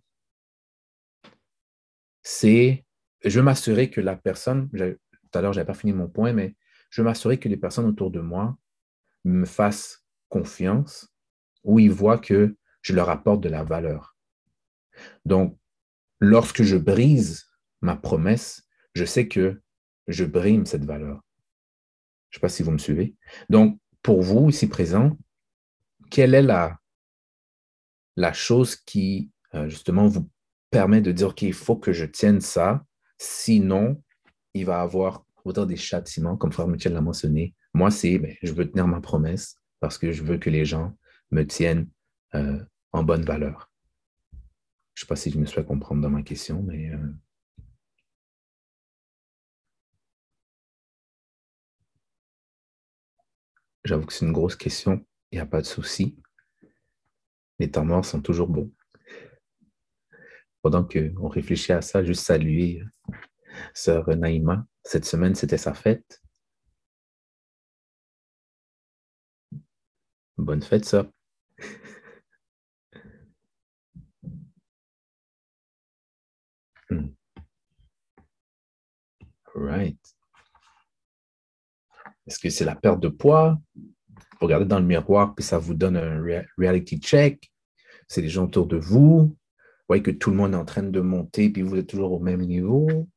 c'est, 2.24 2.85
je 3.26 3.40
m'assurer 3.40 3.90
que 3.90 4.02
la 4.02 4.16
personne, 4.16 4.70
tout 4.70 5.38
à 5.38 5.42
l'heure, 5.42 5.54
je 5.54 5.60
n'avais 5.60 5.68
pas 5.68 5.74
fini 5.74 5.94
mon 5.94 6.08
point, 6.08 6.34
mais 6.34 6.56
je 6.90 7.02
m'assurer 7.02 7.40
que 7.40 7.50
les 7.50 7.58
personnes 7.58 7.86
autour 7.86 8.12
de 8.12 8.22
moi 8.22 8.58
me 9.24 9.46
fassent 9.46 10.06
confiance 10.30 11.14
ou 11.64 11.80
ils 11.80 11.92
voient 11.92 12.20
que 12.20 12.56
je 12.82 12.94
leur 12.94 13.10
apporte 13.10 13.42
de 13.42 13.50
la 13.50 13.64
valeur. 13.64 14.16
Donc, 15.26 15.58
lorsque 16.20 16.64
je 16.64 16.78
brise 16.78 17.48
ma 17.82 17.96
promesse, 17.96 18.68
je 18.94 19.06
sais 19.06 19.28
que 19.28 19.62
je 20.08 20.24
brime 20.24 20.66
cette 20.66 20.86
valeur. 20.86 21.22
Je 22.30 22.38
ne 22.38 22.40
sais 22.40 22.42
pas 22.42 22.50
si 22.50 22.64
vous 22.64 22.72
me 22.72 22.78
suivez. 22.78 23.16
Donc, 23.50 23.80
pour 24.02 24.22
vous, 24.22 24.50
ici 24.50 24.68
présent, 24.68 25.18
quelle 26.12 26.36
est 26.36 26.44
la, 26.44 26.80
la 28.16 28.34
chose 28.34 28.76
qui, 28.76 29.32
euh, 29.56 29.68
justement, 29.68 30.08
vous 30.08 30.30
permet 30.70 31.02
de 31.02 31.12
dire, 31.12 31.30
OK, 31.30 31.42
il 31.42 31.54
faut 31.54 31.76
que 31.76 31.92
je 31.92 32.06
tienne 32.06 32.42
ça, 32.42 32.86
sinon, 33.18 34.02
il 34.54 34.66
va 34.66 34.82
avoir 34.82 35.26
autant 35.44 35.66
des 35.66 35.76
châtiments, 35.76 36.38
comme 36.38 36.52
Frère 36.52 36.68
Michel 36.68 36.94
l'a 36.94 37.02
mentionné. 37.02 37.54
Moi, 37.74 37.92
c'est, 37.92 38.18
ben, 38.18 38.36
je 38.42 38.54
veux 38.54 38.70
tenir 38.70 38.88
ma 38.88 39.02
promesse 39.02 39.58
parce 39.80 39.98
que 39.98 40.12
je 40.12 40.24
veux 40.24 40.38
que 40.38 40.50
les 40.50 40.66
gens 40.66 40.98
me 41.32 41.44
tiennent 41.46 41.90
euh, 42.34 42.64
en 42.92 43.04
bonne 43.04 43.24
valeur. 43.24 43.72
Je 44.94 45.02
ne 45.02 45.06
sais 45.06 45.08
pas 45.08 45.16
si 45.16 45.30
je 45.30 45.38
me 45.38 45.46
suis 45.46 45.64
comprendre 45.66 46.02
dans 46.02 46.10
ma 46.10 46.24
question, 46.24 46.64
mais... 46.64 46.90
Euh, 46.90 47.12
J'avoue 53.84 54.08
que 54.08 54.14
c'est 54.14 54.26
une 54.26 54.32
grosse 54.32 54.56
question, 54.56 55.06
il 55.32 55.36
n'y 55.36 55.42
a 55.42 55.46
pas 55.46 55.62
de 55.62 55.68
souci. 55.68 56.18
Les 57.60 57.70
temps 57.70 57.86
morts 57.86 58.04
sont 58.04 58.20
toujours 58.20 58.48
bons. 58.48 58.72
Pendant 60.66 60.84
qu'on 60.84 61.28
réfléchit 61.28 61.74
à 61.74 61.84
ça, 61.84 62.04
juste 62.04 62.26
saluer 62.26 62.82
euh, 62.82 63.14
Sœur 63.76 64.10
Naïma. 64.18 64.66
Cette 64.82 65.06
semaine, 65.06 65.36
c'était 65.36 65.60
sa 65.60 65.76
fête. 65.76 66.24
Bonne 70.40 70.64
fête, 70.64 70.86
sœur. 70.86 71.06
Hmm. 76.90 77.10
Right. 79.54 80.00
Est-ce 82.26 82.40
que 82.40 82.50
c'est 82.50 82.66
la 82.66 82.76
perte 82.76 83.02
de 83.02 83.10
poids? 83.10 83.60
Vous 83.76 84.42
regardez 84.42 84.66
dans 84.66 84.80
le 84.80 84.86
miroir, 84.86 85.36
puis 85.36 85.46
ça 85.46 85.60
vous 85.60 85.76
donne 85.76 85.96
un 85.96 86.24
reality 86.58 86.98
check. 86.98 87.54
C'est 88.08 88.22
les 88.22 88.30
gens 88.30 88.46
autour 88.46 88.66
de 88.66 88.78
vous. 88.78 89.38
Voyez 89.88 90.04
que 90.04 90.12
tout 90.12 90.32
le 90.32 90.36
monde 90.36 90.54
est 90.54 90.58
en 90.58 90.66
train 90.66 90.84
de 90.84 91.00
monter, 91.00 91.50
puis 91.50 91.62
vous 91.62 91.76
êtes 91.76 91.88
toujours 91.88 92.12
au 92.12 92.20
même 92.20 92.42
niveau. 92.42 93.08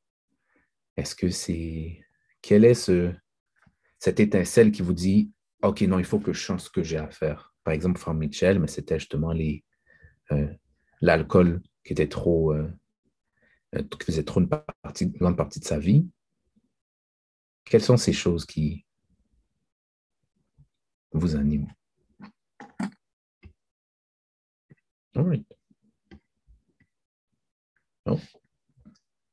Est-ce 0.96 1.14
que 1.14 1.30
c'est. 1.30 2.00
Quelle 2.42 2.64
est 2.64 2.74
ce... 2.74 3.12
cette 3.98 4.20
étincelle 4.20 4.70
qui 4.70 4.82
vous 4.82 4.92
dit 4.92 5.32
OK, 5.62 5.80
non, 5.82 5.98
il 5.98 6.04
faut 6.04 6.20
que 6.20 6.32
je 6.32 6.38
change 6.38 6.60
ce 6.60 6.70
que 6.70 6.82
j'ai 6.82 6.98
à 6.98 7.10
faire? 7.10 7.54
Par 7.64 7.74
exemple, 7.74 7.98
Franck 7.98 8.18
Mitchell, 8.18 8.58
mais 8.58 8.68
c'était 8.68 8.98
justement 8.98 9.34
euh, 10.32 10.48
l'alcool 11.00 11.62
qui 11.84 11.92
était 11.92 12.08
trop. 12.08 12.52
Euh, 12.52 12.70
euh, 13.74 13.82
qui 13.82 14.06
faisait 14.06 14.24
trop 14.24 14.40
une, 14.40 14.48
une 15.00 15.12
grande 15.12 15.36
partie 15.36 15.60
de 15.60 15.64
sa 15.64 15.78
vie. 15.78 16.08
Quelles 17.64 17.82
sont 17.82 17.98
ces 17.98 18.14
choses 18.14 18.46
qui, 18.46 18.86
vous 21.12 21.36
anime. 21.36 21.66
All 25.14 25.57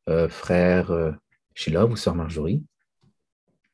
euh, 0.09 0.27
frère 0.29 0.91
euh, 0.91 1.11
Sheila 1.53 1.85
ou 1.85 1.95
sœur 1.95 2.15
Marjorie? 2.15 2.63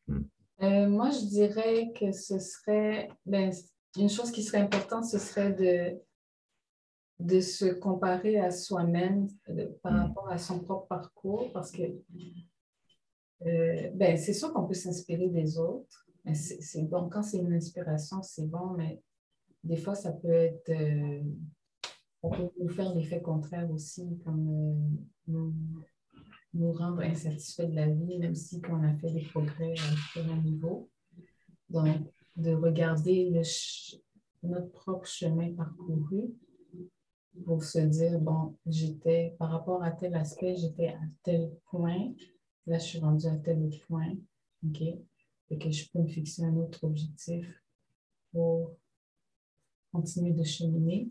Hmm. 0.08 0.24
Euh, 0.62 0.88
moi, 0.90 1.10
je 1.10 1.26
dirais 1.26 1.92
que 2.00 2.12
ce 2.12 2.40
serait, 2.40 3.10
ben, 3.26 3.52
une 3.98 4.10
chose 4.10 4.32
qui 4.32 4.44
serait 4.44 4.62
importante, 4.62 5.06
ce 5.06 5.18
serait 5.18 5.54
de, 5.54 6.00
de 7.20 7.40
se 7.40 7.66
comparer 7.66 8.40
à 8.40 8.52
soi-même 8.52 9.28
par 9.82 9.94
hmm. 9.94 10.02
rapport 10.08 10.30
à 10.30 10.38
son 10.38 10.60
propre 10.60 10.88
parcours, 10.88 11.52
parce 11.54 11.72
que 11.72 11.84
ben, 13.42 14.18
c'est 14.18 14.34
sûr 14.34 14.54
qu'on 14.54 14.68
peut 14.68 14.76
s'inspirer 14.76 15.28
des 15.28 15.58
autres, 15.58 16.06
c'est 16.34 16.84
bon, 16.84 17.10
quand 17.10 17.24
c'est 17.24 17.40
une 17.40 17.54
inspiration, 17.54 18.22
c'est 18.22 18.46
bon, 18.46 18.76
mais 18.78 19.02
des 19.64 19.78
fois, 19.78 19.96
ça 19.96 20.12
peut 20.12 20.32
être. 20.32 20.72
On 22.24 22.30
peut 22.30 22.50
nous 22.60 22.70
faire 22.70 22.94
l'effet 22.94 23.22
contraire 23.22 23.70
aussi, 23.72 24.18
comme 24.24 24.48
euh, 25.28 25.52
nous, 26.54 26.74
rendre 26.74 27.02
insatisfaits 27.02 27.68
de 27.68 27.76
la 27.76 27.88
vie, 27.88 28.18
même 28.20 28.36
si 28.36 28.62
on 28.70 28.84
a 28.84 28.94
fait 28.96 29.12
des 29.12 29.22
progrès 29.22 29.74
à 30.16 30.20
un 30.20 30.42
niveau. 30.42 30.90
Donc, 31.70 31.88
de 32.36 32.54
regarder 32.54 33.32
notre 34.44 34.72
propre 34.72 35.08
chemin 35.08 35.54
parcouru 35.54 36.34
pour 37.46 37.64
se 37.64 37.80
dire, 37.80 38.20
bon, 38.20 38.58
j'étais, 38.66 39.36
par 39.40 39.50
rapport 39.52 39.84
à 39.84 39.92
tel 39.92 40.14
aspect, 40.16 40.56
j'étais 40.56 40.90
à 40.90 41.00
tel 41.24 41.52
point, 41.66 42.14
là, 42.68 42.78
je 42.78 42.84
suis 42.84 43.00
rendue 43.00 43.28
à 43.28 43.38
tel 43.38 43.64
autre 43.64 43.80
point, 43.88 44.14
OK? 44.68 44.84
et 45.52 45.58
que 45.58 45.70
je 45.70 45.90
peux 45.92 46.00
me 46.00 46.08
fixer 46.08 46.44
un 46.44 46.56
autre 46.56 46.84
objectif 46.86 47.46
pour 48.32 48.78
continuer 49.92 50.32
de 50.32 50.44
cheminer. 50.44 51.10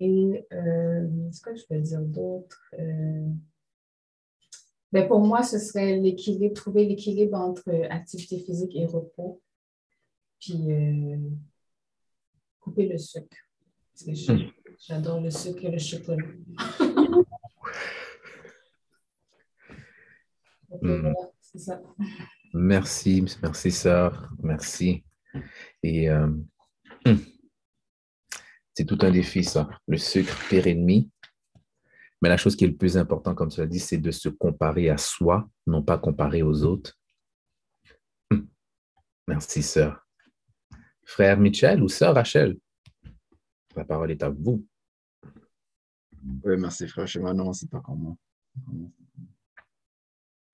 Et 0.00 0.46
euh, 0.52 1.30
ce 1.30 1.40
que 1.40 1.54
je 1.54 1.64
peux 1.66 1.78
dire 1.78 2.00
d'autre? 2.00 2.60
Euh, 2.78 3.28
ben 4.92 5.08
pour 5.08 5.20
moi, 5.20 5.42
ce 5.42 5.58
serait 5.58 5.96
l'équilibre, 5.96 6.54
trouver 6.54 6.86
l'équilibre 6.86 7.36
entre 7.36 7.70
activité 7.90 8.38
physique 8.38 8.74
et 8.76 8.86
repos, 8.86 9.42
puis 10.40 10.72
euh, 10.72 11.16
couper 12.60 12.88
le 12.88 12.98
sucre. 12.98 13.36
Parce 13.92 14.04
que 14.04 14.32
hmm. 14.32 14.50
j'adore 14.86 15.20
le 15.20 15.30
sucre 15.30 15.64
et 15.64 15.70
le 15.70 15.78
chocolat. 15.78 16.26
Hmm. 20.82 21.02
voilà, 21.02 21.30
c'est 21.40 21.58
ça. 21.58 21.80
Merci, 22.52 23.24
merci, 23.42 23.70
sœur. 23.70 24.28
Merci. 24.42 25.04
Et 25.82 26.10
euh, 26.10 26.26
hmm, 27.06 27.16
c'est 28.74 28.84
tout 28.84 28.98
un 29.02 29.10
défi, 29.10 29.44
ça. 29.44 29.68
Le 29.86 29.96
sucre, 29.96 30.36
pire 30.48 30.66
ennemi. 30.66 31.10
Mais 32.20 32.28
la 32.28 32.36
chose 32.36 32.56
qui 32.56 32.64
est 32.64 32.68
le 32.68 32.76
plus 32.76 32.96
important, 32.96 33.34
comme 33.34 33.50
l'as 33.56 33.66
dit, 33.66 33.80
c'est 33.80 33.98
de 33.98 34.10
se 34.10 34.28
comparer 34.28 34.90
à 34.90 34.96
soi, 34.96 35.48
non 35.66 35.82
pas 35.82 35.98
comparer 35.98 36.42
aux 36.42 36.64
autres. 36.64 36.98
Hmm. 38.30 38.46
Merci, 39.28 39.62
sœur. 39.62 40.06
Frère 41.04 41.38
Michel 41.38 41.82
ou 41.82 41.88
sœur 41.88 42.14
Rachel, 42.14 42.56
la 43.76 43.84
parole 43.84 44.10
est 44.10 44.22
à 44.22 44.30
vous. 44.30 44.66
Oui, 46.44 46.56
merci, 46.56 46.88
frère 46.88 47.06
Chemin. 47.06 47.34
Non, 47.34 47.52
c'est 47.52 47.68
pas 47.68 47.80
comme 47.80 47.98
moi. 47.98 48.16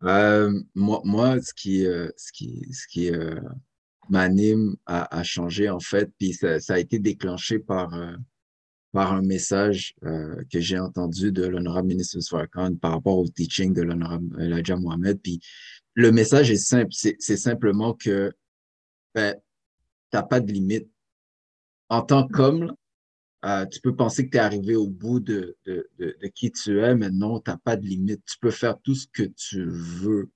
Euh, 0.03 0.61
moi, 0.75 1.03
moi, 1.05 1.41
ce 1.41 1.53
qui, 1.55 1.87
euh, 1.87 2.11
euh, 2.97 3.41
m'anime 4.11 4.77
à, 4.87 5.23
changer, 5.23 5.71
en 5.71 5.81
fait, 5.81 6.11
puis 6.19 6.35
ça, 6.35 6.59
a 6.69 6.79
été 6.79 6.99
déclenché 6.99 7.59
par, 7.59 7.91
par 8.93 9.13
un 9.13 9.23
message 9.23 9.95
que 10.03 10.61
j'ai 10.61 10.79
entendu 10.79 11.33
de 11.33 11.47
l'honorable 11.47 11.89
ministre 11.89 12.19
Farrakhan 12.21 12.75
par 12.75 12.93
rapport 12.93 13.19
au 13.19 13.29
teaching 13.29 13.73
de 13.73 13.83
l'honorable 13.83 14.43
Elijah 14.43 14.77
Mohamed. 14.77 15.21
Puis 15.23 15.41
le 15.95 16.13
message 16.13 16.51
est 16.51 16.57
simple, 16.57 16.93
c'est 16.93 17.37
simplement 17.37 17.95
que 17.95 18.33
ben, 19.15 19.35
tu 19.35 20.17
n'as 20.17 20.23
pas 20.23 20.41
de 20.41 20.53
limite. 20.53 20.89
En 21.89 22.03
tant 22.03 22.27
qu'homme, 22.27 22.75
euh, 23.45 23.67
tu 23.67 23.81
peux 23.81 23.95
penser 23.95 24.27
que 24.27 24.31
tu 24.31 24.37
es 24.37 24.41
arrivé 24.41 24.77
au 24.77 24.87
bout 24.87 25.21
de, 25.21 25.57
de, 25.65 25.89
de, 25.99 26.15
qui 26.35 26.53
tu 26.53 26.81
es, 26.81 26.95
mais 26.95 27.11
non, 27.11 27.41
tu 27.41 27.51
n'as 27.51 27.57
pas 27.57 27.77
de 27.77 27.87
limite. 27.87 28.23
Tu 28.27 28.39
peux 28.39 28.51
faire 28.51 28.79
tout 28.81 28.95
ce 28.95 29.07
que 29.07 29.23
tu 29.23 29.65
veux. 29.67 30.31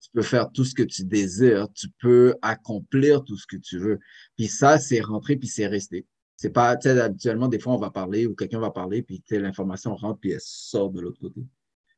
Tu 0.00 0.10
peux 0.12 0.22
faire 0.22 0.50
tout 0.50 0.64
ce 0.64 0.74
que 0.74 0.82
tu 0.82 1.04
désires. 1.04 1.68
Tu 1.74 1.88
peux 2.00 2.34
accomplir 2.42 3.22
tout 3.22 3.36
ce 3.36 3.46
que 3.46 3.56
tu 3.56 3.78
veux. 3.78 3.98
Puis 4.36 4.48
ça, 4.48 4.78
c'est 4.78 5.00
rentré, 5.00 5.36
puis 5.36 5.48
c'est 5.48 5.66
resté. 5.66 6.06
C'est 6.36 6.50
pas, 6.50 6.76
tu 6.76 6.88
sais, 6.88 6.98
habituellement, 6.98 7.48
des 7.48 7.58
fois, 7.58 7.74
on 7.74 7.78
va 7.78 7.90
parler 7.90 8.26
ou 8.26 8.34
quelqu'un 8.34 8.60
va 8.60 8.70
parler, 8.70 9.02
puis 9.02 9.22
l'information 9.30 9.94
rentre, 9.94 10.20
puis 10.20 10.30
elle 10.30 10.40
sort 10.40 10.90
de 10.90 11.00
l'autre 11.00 11.20
côté. 11.20 11.42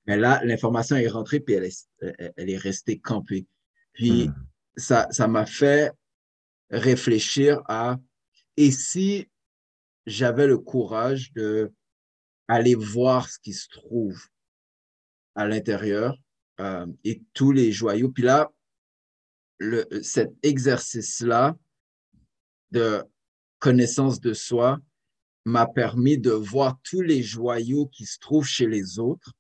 Mais 0.07 0.17
là, 0.17 0.43
l'information 0.45 0.97
est 0.97 1.07
rentrée, 1.07 1.39
puis 1.39 1.55
elle 1.55 1.65
est, 1.65 1.89
elle 2.01 2.51
est 2.51 2.57
restée 2.57 2.99
campée. 2.99 3.47
Puis 3.93 4.29
hmm. 4.29 4.35
ça, 4.77 5.07
ça 5.11 5.29
m'a 5.29 5.47
fait 5.47 5.93
réfléchir 6.71 7.63
à, 7.67 7.99
et 8.57 8.71
si 8.71 9.29
j'avais 10.07 10.47
le 10.47 10.59
courage 10.59 11.33
de 11.35 11.73
aller 12.49 12.75
voir 12.75 13.29
ce 13.29 13.39
qui 13.39 13.53
se 13.53 13.69
trouve 13.69 14.27
à 15.35 15.47
l'intérieur 15.47 16.17
euh, 16.63 16.87
et 17.05 17.23
tous 17.35 17.53
les 17.53 17.73
joyaux. 17.73 18.11
Puis 18.11 18.23
là, 18.23 18.53
le, 19.59 19.87
cet 20.03 20.33
exercice-là 20.43 21.57
de 22.71 23.05
connaissance 23.59 24.21
de 24.21 24.33
soi 24.33 24.79
m'a 25.45 25.67
permis 25.67 26.19
de 26.19 26.31
voir 26.31 26.79
tous 26.83 27.03
les 27.03 27.23
joyaux 27.23 27.87
qui 27.87 28.07
se 28.07 28.19
trouvent 28.19 28.47
chez 28.47 28.67
les 28.67 28.99
autres 28.99 29.33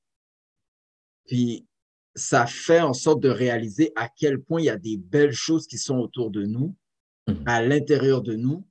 Puis 1.26 1.66
ça 2.14 2.46
fait 2.46 2.80
en 2.80 2.92
sorte 2.92 3.20
de 3.20 3.28
réaliser 3.30 3.92
à 3.96 4.08
quel 4.08 4.40
point 4.40 4.60
il 4.60 4.66
y 4.66 4.70
a 4.70 4.78
des 4.78 4.96
belles 4.96 5.32
choses 5.32 5.66
qui 5.66 5.78
sont 5.78 5.96
autour 5.96 6.30
de 6.30 6.44
nous, 6.44 6.74
Mhm. 7.28 7.44
à 7.46 7.62
l'intérieur 7.62 8.22
de 8.22 8.34
nous, 8.34 8.66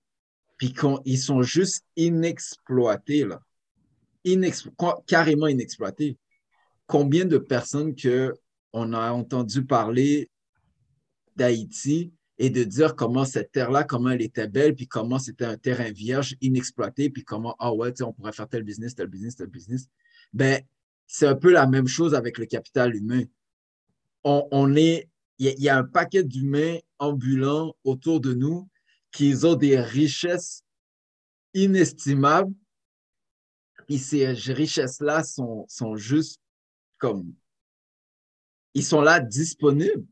puis 0.58 0.74
qu'ils 0.74 1.20
sont 1.20 1.41
juste 1.41 1.86
inexploités, 1.95 3.26
là. 3.26 3.41
Carrément 5.08 5.47
inexploités. 5.47 6.18
Combien 6.91 7.23
de 7.23 7.37
personnes 7.37 7.95
que 7.95 8.33
on 8.73 8.91
a 8.91 9.13
entendu 9.13 9.65
parler 9.65 10.29
d'Haïti 11.37 12.11
et 12.37 12.49
de 12.49 12.65
dire 12.65 12.97
comment 12.97 13.23
cette 13.23 13.53
terre-là, 13.53 13.85
comment 13.85 14.09
elle 14.09 14.21
était 14.21 14.49
belle, 14.49 14.75
puis 14.75 14.87
comment 14.89 15.17
c'était 15.17 15.45
un 15.45 15.55
terrain 15.55 15.89
vierge, 15.89 16.35
inexploité, 16.41 17.09
puis 17.09 17.23
comment, 17.23 17.55
ah 17.59 17.73
ouais, 17.73 17.93
tu 17.93 17.99
sais, 17.99 18.03
on 18.03 18.11
pourrait 18.11 18.33
faire 18.33 18.49
tel 18.49 18.63
business, 18.63 18.93
tel 18.93 19.07
business, 19.07 19.37
tel 19.37 19.47
business. 19.47 19.87
Ben, 20.33 20.61
c'est 21.07 21.27
un 21.27 21.35
peu 21.35 21.49
la 21.53 21.65
même 21.65 21.87
chose 21.87 22.13
avec 22.13 22.37
le 22.37 22.45
capital 22.45 22.93
humain. 22.93 23.23
On, 24.25 24.49
on 24.51 24.75
est, 24.75 25.07
il 25.39 25.45
y, 25.45 25.49
a- 25.49 25.53
il 25.53 25.63
y 25.63 25.69
a 25.69 25.77
un 25.77 25.85
paquet 25.85 26.25
d'humains 26.25 26.75
ambulants 26.99 27.73
autour 27.85 28.19
de 28.19 28.33
nous 28.33 28.67
qui 29.13 29.33
ont 29.45 29.55
des 29.55 29.79
richesses 29.79 30.65
inestimables. 31.53 32.53
Et 33.87 33.97
ces 33.97 34.27
richesses-là 34.27 35.23
sont, 35.23 35.65
sont 35.69 35.95
juste 35.95 36.40
comme, 37.02 37.34
ils 38.74 38.84
sont 38.84 39.02
là 39.02 39.20
disponibles. 39.22 40.06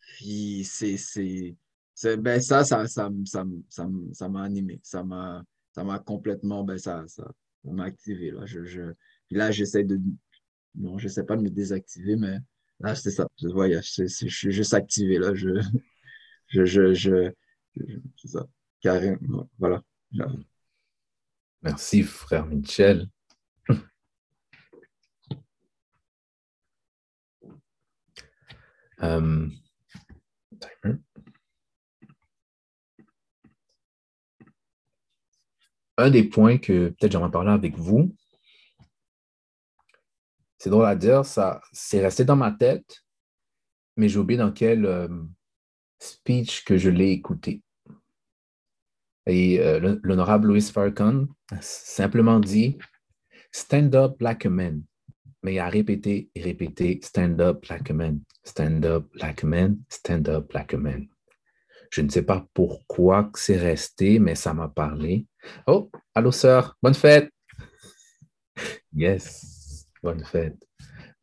Puis 0.00 0.64
c'est, 0.64 0.96
c'est, 0.96 1.56
c'est- 1.94 2.16
ben 2.16 2.40
ça, 2.40 2.64
ça, 2.64 2.86
ça, 2.86 3.10
ça, 3.24 3.44
ça, 3.68 3.88
ça 4.12 4.28
m'a 4.28 4.42
animé. 4.42 4.80
Ça 4.82 5.04
m'a, 5.04 5.44
ça 5.72 5.84
m'a 5.84 5.98
complètement, 5.98 6.64
ben 6.64 6.78
ça, 6.78 7.04
ça, 7.06 7.24
ça 7.64 7.70
m'a 7.72 7.84
activé. 7.84 8.30
Là, 8.30 8.46
je, 8.46 8.64
je, 8.64 8.82
puis 9.28 9.36
là, 9.36 9.50
j'essaie 9.50 9.84
de, 9.84 10.00
non, 10.74 10.98
j'essaie 10.98 11.24
pas 11.24 11.36
de 11.36 11.42
me 11.42 11.50
désactiver, 11.50 12.16
mais 12.16 12.38
là, 12.80 12.94
c'est 12.94 13.10
ça. 13.10 13.26
Je, 13.40 13.48
ouais, 13.48 13.80
c'est- 13.82 14.08
c'est- 14.08 14.28
je 14.28 14.36
suis 14.36 14.52
juste 14.52 14.74
activé. 14.74 15.18
Là, 15.18 15.34
je, 15.34 15.48
je, 16.48 16.64
je, 16.64 16.94
je, 16.94 17.32
je- 17.76 17.84
c'est 18.16 18.28
ça. 18.28 18.46
Carrément, 18.80 19.48
voilà. 19.58 19.82
Merci, 21.62 22.02
frère 22.02 22.46
Michel. 22.46 23.08
Euh, 29.02 29.48
timer. 30.60 30.98
Un 35.96 36.10
des 36.10 36.24
points 36.24 36.58
que 36.58 36.90
peut-être 36.90 37.12
j'aimerais 37.12 37.30
parler 37.30 37.50
avec 37.50 37.76
vous, 37.76 38.14
c'est 40.58 40.70
drôle 40.70 40.86
à 40.86 40.96
dire, 40.96 41.24
ça, 41.24 41.60
c'est 41.72 42.00
resté 42.00 42.24
dans 42.24 42.36
ma 42.36 42.50
tête, 42.52 43.04
mais 43.96 44.08
j'ai 44.08 44.18
oublié 44.18 44.38
dans 44.38 44.52
quel 44.52 44.86
euh, 44.86 45.08
speech 46.00 46.64
que 46.64 46.76
je 46.76 46.90
l'ai 46.90 47.10
écouté. 47.10 47.62
Et 49.26 49.60
euh, 49.60 49.98
l'honorable 50.02 50.48
Louis 50.48 50.62
Farrakhan 50.62 51.26
simplement 51.60 52.40
dit 52.40 52.78
Stand 53.52 53.94
up 53.94 54.20
like 54.20 54.46
a 54.46 54.50
man. 54.50 54.87
Mais 55.42 55.58
a 55.58 55.68
répété 55.68 56.30
et 56.34 56.42
répété 56.42 57.00
Stand 57.02 57.40
up 57.40 57.64
like 57.66 57.90
a 57.90 57.94
man, 57.94 58.20
stand 58.44 58.84
up 58.84 59.14
like 59.14 59.44
a 59.44 59.46
man, 59.46 59.78
stand 59.88 60.28
up 60.28 60.52
like 60.52 60.74
a 60.74 60.78
man. 60.78 61.08
Je 61.90 62.02
ne 62.02 62.08
sais 62.08 62.22
pas 62.22 62.46
pourquoi 62.54 63.30
c'est 63.34 63.56
resté, 63.56 64.18
mais 64.18 64.34
ça 64.34 64.52
m'a 64.52 64.68
parlé. 64.68 65.26
Oh, 65.66 65.90
allô, 66.14 66.32
sœur, 66.32 66.76
bonne 66.82 66.94
fête! 66.94 67.30
Yes, 68.92 69.86
bonne 70.02 70.24
fête. 70.24 70.56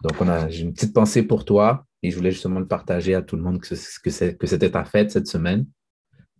Donc, 0.02 0.22
on 0.22 0.30
a, 0.30 0.48
j'ai 0.50 0.62
une 0.62 0.74
petite 0.74 0.94
pensée 0.94 1.24
pour 1.24 1.44
toi 1.44 1.86
et 2.02 2.12
je 2.12 2.16
voulais 2.16 2.32
justement 2.32 2.60
le 2.60 2.68
partager 2.68 3.16
à 3.16 3.22
tout 3.22 3.36
le 3.36 3.42
monde 3.42 3.60
que, 3.60 3.68
que 4.38 4.48
c'était 4.48 4.72
ta 4.72 4.86
fête 4.86 5.12
cette 5.12 5.28
semaine. 5.28 5.68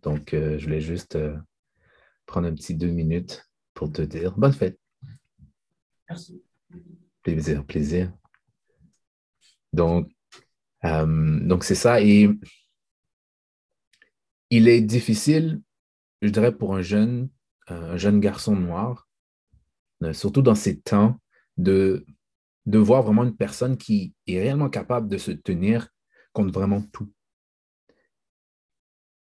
Donc, 0.02 0.32
euh, 0.32 0.56
je 0.58 0.64
voulais 0.64 0.80
juste 0.80 1.16
euh, 1.16 1.36
prendre 2.26 2.46
un 2.46 2.54
petit 2.54 2.74
deux 2.74 2.90
minutes 2.90 3.44
pour 3.74 3.92
te 3.92 4.02
dire 4.02 4.36
bonne 4.38 4.52
fête. 4.52 4.78
Merci. 6.08 6.45
Plaisir, 7.26 7.66
plaisir. 7.66 8.12
Donc, 9.72 10.08
euh, 10.84 11.40
donc 11.40 11.64
c'est 11.64 11.74
ça. 11.74 12.00
Et 12.00 12.30
il 14.50 14.68
est 14.68 14.80
difficile, 14.80 15.60
je 16.22 16.28
dirais, 16.28 16.56
pour 16.56 16.76
un 16.76 16.82
jeune, 16.82 17.28
euh, 17.72 17.94
un 17.94 17.96
jeune 17.96 18.20
garçon 18.20 18.54
noir, 18.54 19.08
euh, 20.04 20.12
surtout 20.12 20.40
dans 20.40 20.54
ces 20.54 20.78
temps, 20.78 21.20
de, 21.56 22.06
de 22.66 22.78
voir 22.78 23.02
vraiment 23.02 23.24
une 23.24 23.36
personne 23.36 23.76
qui 23.76 24.14
est 24.28 24.38
réellement 24.38 24.70
capable 24.70 25.08
de 25.08 25.18
se 25.18 25.32
tenir 25.32 25.88
contre 26.32 26.52
vraiment 26.52 26.80
tout. 26.92 27.12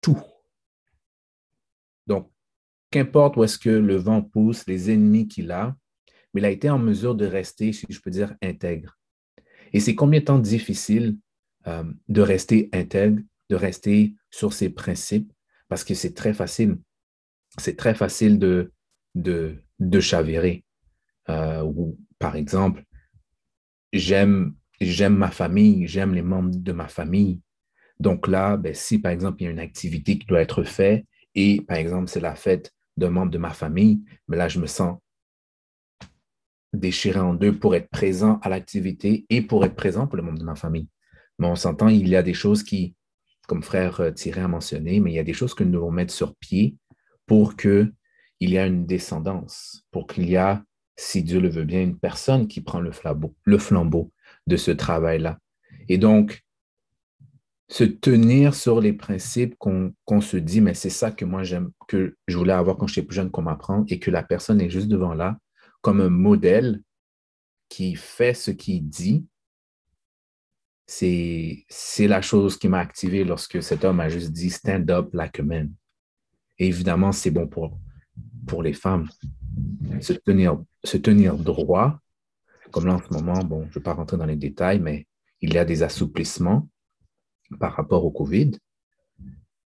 Tout. 0.02 0.24
Donc, 2.08 2.32
qu'importe 2.90 3.38
où 3.38 3.44
est-ce 3.44 3.60
que 3.60 3.70
le 3.70 3.98
vent 3.98 4.24
pousse, 4.24 4.66
les 4.66 4.90
ennemis 4.90 5.28
qu'il 5.28 5.52
a, 5.52 5.78
mais 6.34 6.42
il 6.42 6.46
a 6.46 6.50
été 6.50 6.70
en 6.70 6.80
mesure 6.80 7.16
de 7.16 7.26
rester, 7.26 7.74
si 7.74 7.86
je 7.90 8.00
peux 8.00 8.12
dire, 8.12 8.36
intègre. 8.42 8.98
Et 9.74 9.80
c'est 9.80 9.96
combien 9.96 10.20
de 10.20 10.26
temps 10.26 10.40
difficile 10.40 11.18
euh, 11.68 11.84
de 12.08 12.22
rester 12.22 12.70
intègre, 12.74 13.22
de 13.50 13.56
rester 13.56 14.16
sur 14.30 14.54
ses 14.54 14.70
principes, 14.70 15.32
parce 15.68 15.84
que 15.84 15.94
c'est 15.94 16.14
très 16.14 16.34
facile. 16.34 16.78
C'est 17.58 17.76
très 17.76 17.96
facile 17.96 18.40
de, 18.40 18.72
de, 19.16 19.58
de 19.80 20.00
chavirer. 20.00 20.64
Euh, 21.30 21.62
ou, 21.64 21.98
par 22.20 22.36
exemple, 22.36 22.84
j'aime, 23.94 24.56
j'aime 24.80 25.16
ma 25.16 25.32
famille, 25.32 25.88
j'aime 25.88 26.14
les 26.14 26.22
membres 26.22 26.56
de 26.56 26.72
ma 26.72 26.88
famille. 26.88 27.42
Donc 28.00 28.28
là, 28.28 28.58
ben, 28.58 28.74
si 28.74 29.00
par 29.00 29.12
exemple, 29.12 29.42
il 29.42 29.46
y 29.46 29.48
a 29.48 29.52
une 29.52 29.60
activité 29.60 30.18
qui 30.18 30.26
doit 30.26 30.42
être 30.42 30.64
faite 30.64 31.06
et 31.36 31.62
par 31.62 31.78
exemple, 31.78 32.10
c'est 32.10 32.20
la 32.20 32.36
fête 32.36 32.74
d'un 32.98 33.12
membre 33.12 33.32
de 33.32 33.38
ma 33.38 33.52
famille, 33.52 34.02
mais 34.28 34.38
là, 34.38 34.48
je 34.48 34.60
me 34.60 34.66
sens 34.66 34.98
déchiré 36.74 37.20
en 37.20 37.34
deux 37.34 37.58
pour 37.58 37.76
être 37.76 37.90
présent 37.90 38.40
à 38.42 38.50
l'activité 38.50 39.26
et 39.30 39.42
pour 39.42 39.66
être 39.66 39.76
présent 39.76 40.08
pour 40.08 40.18
le 40.18 40.24
membre 40.24 40.40
de 40.40 40.44
ma 40.44 40.56
famille. 40.56 40.88
Mais 41.40 41.48
on 41.48 41.56
s'entend, 41.56 41.88
il 41.88 42.08
y 42.08 42.16
a 42.16 42.24
des 42.24 42.34
choses 42.34 42.64
qui, 42.64 42.96
comme 43.48 43.64
frère 43.64 44.00
euh, 44.00 44.12
Thierry 44.12 44.42
a 44.42 44.48
mentionné, 44.48 45.00
mais 45.00 45.12
il 45.12 45.16
y 45.16 45.20
a 45.20 45.24
des 45.24 45.34
choses 45.34 45.54
que 45.54 45.64
nous 45.64 45.72
devons 45.72 45.92
mettre 45.92 46.14
sur 46.14 46.36
pied 46.36 46.76
pour 47.26 47.56
qu'il 47.56 47.92
y 48.40 48.56
ait 48.56 48.68
une 48.68 48.86
descendance, 48.86 49.86
pour 49.92 50.08
qu'il 50.08 50.30
y 50.30 50.38
a, 50.38 50.64
si 50.98 51.24
Dieu 51.24 51.40
le 51.40 51.50
veut 51.50 51.64
bien, 51.64 51.82
une 51.82 51.98
personne 51.98 52.48
qui 52.48 52.62
prend 52.62 52.80
le 52.80 52.92
flambeau, 52.92 53.36
le 53.44 53.58
flambeau 53.58 54.12
de 54.48 54.58
ce 54.58 54.72
travail-là. 54.72 55.40
Et 55.90 55.98
donc, 55.98 56.44
se 57.70 57.86
tenir 57.86 58.54
sur 58.54 58.82
les 58.82 58.92
principes 58.92 59.56
qu'on 59.58 59.94
qu'on 60.04 60.20
se 60.20 60.36
dit, 60.36 60.60
mais 60.60 60.74
c'est 60.74 60.90
ça 60.90 61.10
que 61.10 61.24
moi 61.24 61.44
j'aime, 61.44 61.72
que 61.88 62.18
je 62.28 62.38
voulais 62.38 62.54
avoir 62.54 62.76
quand 62.78 62.88
j'étais 62.88 63.08
plus 63.08 63.16
jeune 63.16 63.32
qu'on 63.32 63.44
m'apprend, 63.44 63.86
et 63.88 63.98
que 63.98 64.12
la 64.12 64.24
personne 64.24 64.60
est 64.60 64.70
juste 64.70 64.90
devant 64.90 65.14
là, 65.14 65.38
comme 65.82 66.02
un 66.02 66.10
modèle 66.10 66.82
qui 67.70 67.96
fait 67.96 68.34
ce 68.34 68.52
qu'il 68.52 68.88
dit, 68.88 69.26
c'est 70.86 72.08
la 72.08 72.22
chose 72.22 72.58
qui 72.58 72.68
m'a 72.68 72.80
activé 72.80 73.24
lorsque 73.24 73.64
cet 73.64 73.86
homme 73.86 74.02
a 74.02 74.10
juste 74.10 74.32
dit 74.32 74.50
stand 74.50 74.90
up 74.92 75.14
like 75.14 75.40
a 75.40 75.44
man. 75.44 75.74
Et 76.60 76.68
évidemment, 76.68 77.14
c'est 77.14 77.32
bon 77.32 77.48
pour, 77.48 77.80
pour 78.46 78.62
les 78.62 78.74
femmes. 78.74 79.08
Se 80.02 80.14
tenir, 80.14 80.62
se 80.84 80.98
tenir 80.98 81.38
droit, 81.38 82.00
comme 82.72 82.88
là 82.88 82.96
en 82.96 83.02
ce 83.02 83.14
moment, 83.14 83.42
bon, 83.44 83.64
je 83.64 83.70
ne 83.70 83.74
vais 83.76 83.82
pas 83.82 83.94
rentrer 83.94 84.18
dans 84.18 84.26
les 84.26 84.36
détails, 84.36 84.80
mais 84.80 85.08
il 85.40 85.54
y 85.54 85.58
a 85.58 85.66
des 85.66 85.82
assouplissements 85.82 86.68
par 87.60 87.74
rapport 87.74 88.04
au 88.04 88.12
COVID, 88.12 88.52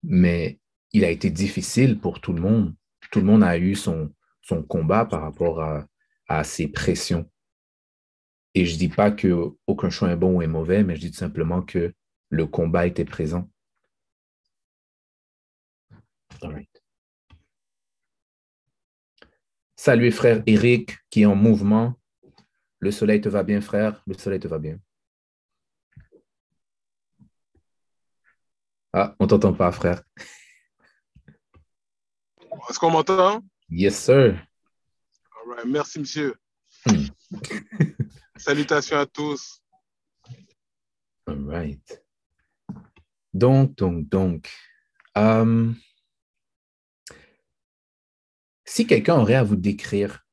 mais 0.03 0.59
il 0.93 1.05
a 1.05 1.11
été 1.11 1.31
difficile 1.31 1.99
pour 2.01 2.21
tout 2.21 2.33
le 2.33 2.41
monde. 2.41 2.75
Tout 3.13 3.21
le 3.21 3.27
monde 3.27 3.45
a 3.45 3.59
eu 3.59 3.75
son, 3.75 4.13
son 4.41 4.63
combat 4.63 5.05
par 5.05 5.23
rapport 5.23 5.61
à, 5.61 5.87
à 6.31 6.45
ces 6.45 6.69
pressions. 6.69 7.29
Et 8.55 8.65
je 8.65 8.75
ne 8.75 8.79
dis 8.79 8.89
pas 8.89 9.11
qu'aucun 9.11 9.91
choix 9.91 10.11
est 10.11 10.17
bon 10.17 10.37
ou 10.37 10.43
est 10.43 10.47
mauvais, 10.47 10.85
mais 10.85 10.95
je 10.95 11.01
dis 11.01 11.11
tout 11.11 11.19
simplement 11.19 11.61
que 11.61 11.93
le 12.31 12.47
combat 12.47 12.87
était 12.87 13.05
présent. 13.05 13.51
All 16.41 16.53
right. 16.53 16.83
Salut 19.77 20.13
frère 20.13 20.43
Eric 20.47 20.99
qui 21.11 21.23
est 21.23 21.27
en 21.27 21.35
mouvement. 21.35 21.99
Le 22.79 22.93
soleil 22.93 23.21
te 23.21 23.29
va 23.29 23.43
bien, 23.43 23.61
frère. 23.61 24.01
Le 24.07 24.15
soleil 24.15 24.39
te 24.39 24.49
va 24.49 24.59
bien. 24.59 24.79
Ah, 28.93 29.17
on 29.19 29.27
t'entend 29.27 29.53
pas, 29.53 29.73
frère. 29.73 30.03
Est-ce 32.69 32.79
qu'on 32.79 32.91
m'entend? 32.91 33.43
Yes, 33.69 33.99
sir. 33.99 34.41
All 35.41 35.55
right. 35.55 35.67
Merci, 35.67 36.01
monsieur. 36.01 36.35
Hmm. 36.87 37.07
Salutations 38.37 38.99
à 38.99 39.07
tous. 39.07 39.63
All 41.27 41.45
right. 41.47 42.03
Donc, 43.33 43.77
donc, 43.77 44.09
donc. 44.09 44.51
euh, 45.17 45.73
si 48.65 48.87
quelqu'un 48.87 49.17
aurait 49.17 49.35
à 49.35 49.43
vous 49.43 49.57
décrire 49.57 50.25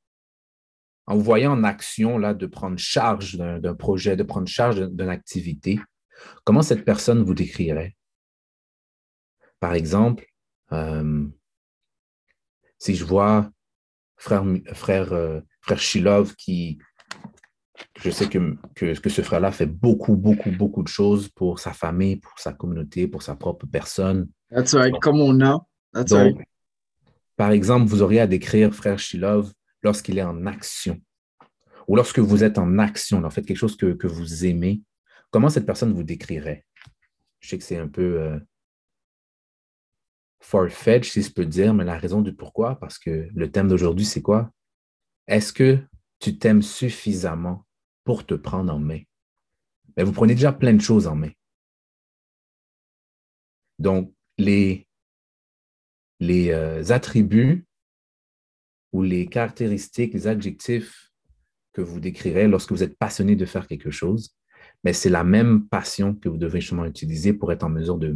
en 1.06 1.16
vous 1.16 1.24
voyant 1.24 1.54
en 1.54 1.64
action, 1.64 2.18
là, 2.18 2.34
de 2.34 2.46
prendre 2.46 2.78
charge 2.78 3.36
d'un 3.36 3.60
d'un 3.60 3.76
projet, 3.76 4.16
de 4.18 4.24
prendre 4.24 4.48
charge 4.48 4.82
d'une 4.90 5.10
activité, 5.10 5.80
comment 6.44 6.62
cette 6.62 6.84
personne 6.84 7.24
vous 7.24 7.34
décrirait? 7.34 7.96
Par 9.60 9.74
exemple, 9.74 10.26
euh, 10.74 11.26
si 12.78 12.96
je 12.96 13.06
vois 13.06 13.50
frère, 14.18 14.44
frère, 14.74 15.14
euh, 15.14 15.40
frère 15.62 15.80
Shilov 15.80 16.36
qui, 16.36 16.80
je 18.02 18.10
sais 18.10 18.28
que, 18.28 18.56
que, 18.76 19.00
que 19.00 19.10
ce 19.10 19.22
frère-là 19.22 19.52
fait 19.52 19.66
beaucoup, 19.66 20.16
beaucoup, 20.16 20.52
beaucoup 20.52 20.84
de 20.84 20.88
choses 20.88 21.30
pour 21.30 21.60
sa 21.60 21.72
famille, 21.72 22.18
pour 22.18 22.38
sa 22.40 22.54
communauté, 22.54 23.08
pour 23.08 23.22
sa 23.22 23.36
propre 23.36 23.66
personne. 23.68 24.30
That's 24.50 24.74
right, 24.74 25.00
comme 25.00 25.22
on 25.22 25.40
a. 25.42 25.66
That's 25.94 26.10
Donc, 26.10 26.38
right. 26.38 26.48
par 27.36 27.52
exemple, 27.52 27.88
vous 27.88 28.02
auriez 28.02 28.22
à 28.22 28.28
décrire 28.28 28.74
frère 28.74 29.00
Shilov 29.00 29.54
lorsqu'il 29.84 30.18
est 30.18 30.24
en 30.24 30.46
action 30.46 31.00
ou 31.88 31.96
lorsque 31.96 32.20
vous 32.20 32.44
êtes 32.44 32.58
en 32.58 32.80
action, 32.80 33.24
en 33.24 33.30
fait, 33.30 33.44
quelque 33.44 33.58
chose 33.58 33.78
que, 33.78 33.94
que 33.94 34.08
vous 34.08 34.46
aimez. 34.46 34.82
Comment 35.32 35.50
cette 35.50 35.66
personne 35.66 35.94
vous 35.94 36.04
décrirait? 36.04 36.66
Je 37.40 37.50
sais 37.50 37.58
que 37.58 37.64
c'est 37.64 37.78
un 37.78 37.88
peu 37.88 38.20
euh, 38.20 38.40
far-fetched, 40.40 41.12
si 41.12 41.22
je 41.22 41.32
peux 41.32 41.46
dire, 41.46 41.74
mais 41.74 41.84
la 41.84 41.98
raison 41.98 42.22
du 42.22 42.34
pourquoi, 42.34 42.80
parce 42.80 43.00
que 43.00 43.28
le 43.34 43.52
thème 43.52 43.68
d'aujourd'hui, 43.68 44.06
c'est 44.06 44.22
quoi? 44.22 44.52
Est-ce 45.28 45.52
que 45.52 45.80
tu 46.20 46.38
t'aimes 46.38 46.62
suffisamment 46.62 47.66
pour 48.04 48.26
te 48.26 48.34
prendre 48.34 48.74
en 48.74 48.80
main? 48.80 49.02
Ben, 49.96 50.06
vous 50.06 50.12
prenez 50.12 50.36
déjà 50.36 50.54
plein 50.54 50.74
de 50.74 50.82
choses 50.82 51.08
en 51.08 51.16
main. 51.16 51.32
Donc, 53.80 54.14
les, 54.38 54.88
les 56.20 56.52
euh, 56.52 56.84
attributs 56.92 57.66
ou 58.94 59.04
les 59.04 59.28
caractéristiques, 59.28 60.14
les 60.14 60.28
adjectifs 60.28 61.12
que 61.74 61.82
vous 61.82 62.00
décrirez 62.00 62.48
lorsque 62.48 62.72
vous 62.72 62.84
êtes 62.84 62.98
passionné 62.98 63.36
de 63.36 63.46
faire 63.46 63.68
quelque 63.68 63.92
chose, 63.92 64.36
mais 64.84 64.94
c'est 64.94 65.10
la 65.10 65.24
même 65.24 65.68
passion 65.68 66.16
que 66.16 66.30
vous 66.30 66.38
devez 66.38 66.62
justement 66.62 66.86
utiliser 66.86 67.34
pour 67.34 67.52
être 67.52 67.64
en 67.64 67.70
mesure 67.70 67.98
de, 67.98 68.16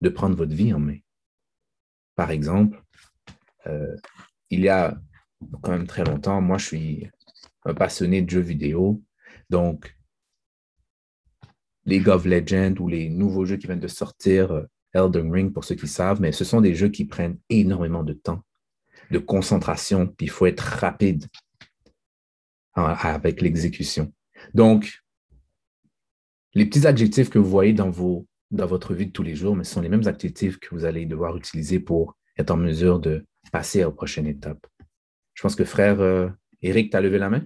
de 0.00 0.08
prendre 0.08 0.36
votre 0.36 0.54
vie 0.54 0.72
en 0.72 0.78
main. 0.78 0.98
Par 2.16 2.30
exemple, 2.30 2.82
euh, 3.66 3.96
il 4.50 4.60
y 4.60 4.68
a 4.68 4.96
quand 5.62 5.72
même 5.72 5.86
très 5.86 6.04
longtemps, 6.04 6.40
moi, 6.40 6.58
je 6.58 6.66
suis 6.66 7.10
un 7.64 7.74
passionné 7.74 8.22
de 8.22 8.30
jeux 8.30 8.40
vidéo. 8.40 9.02
Donc, 9.50 9.96
League 11.86 12.08
of 12.08 12.24
Legends 12.24 12.76
ou 12.78 12.88
les 12.88 13.08
nouveaux 13.08 13.44
jeux 13.44 13.56
qui 13.56 13.66
viennent 13.66 13.80
de 13.80 13.88
sortir, 13.88 14.52
euh, 14.52 14.64
Elden 14.94 15.30
Ring 15.30 15.52
pour 15.52 15.64
ceux 15.64 15.74
qui 15.74 15.88
savent, 15.88 16.20
mais 16.20 16.32
ce 16.32 16.44
sont 16.44 16.60
des 16.60 16.74
jeux 16.74 16.88
qui 16.88 17.04
prennent 17.04 17.38
énormément 17.48 18.04
de 18.04 18.12
temps, 18.12 18.42
de 19.10 19.18
concentration, 19.18 20.06
puis 20.06 20.26
il 20.26 20.30
faut 20.30 20.46
être 20.46 20.60
rapide 20.60 21.26
avec 22.74 23.40
l'exécution. 23.40 24.12
Donc, 24.52 25.00
les 26.54 26.66
petits 26.66 26.86
adjectifs 26.86 27.30
que 27.30 27.38
vous 27.38 27.50
voyez 27.50 27.72
dans, 27.72 27.90
vos, 27.90 28.26
dans 28.54 28.66
votre 28.66 28.94
vie 28.94 29.06
de 29.06 29.12
tous 29.12 29.22
les 29.22 29.34
jours, 29.34 29.56
mais 29.56 29.64
ce 29.64 29.74
sont 29.74 29.82
les 29.82 29.88
mêmes 29.88 30.06
adjectifs 30.08 30.58
que 30.58 30.74
vous 30.74 30.84
allez 30.84 31.06
devoir 31.06 31.36
utiliser 31.36 31.80
pour 31.80 32.16
être 32.38 32.50
en 32.52 32.56
mesure 32.56 33.00
de 33.00 33.26
passer 33.52 33.82
à 33.82 33.86
la 33.86 33.90
prochaine 33.92 34.26
étape. 34.26 34.66
Je 35.34 35.42
pense 35.42 35.56
que 35.56 35.64
frère 35.64 36.00
euh, 36.00 36.28
Eric, 36.62 36.90
tu 36.90 36.96
as 36.96 37.02
levé 37.02 37.18
la 37.18 37.30
main? 37.30 37.42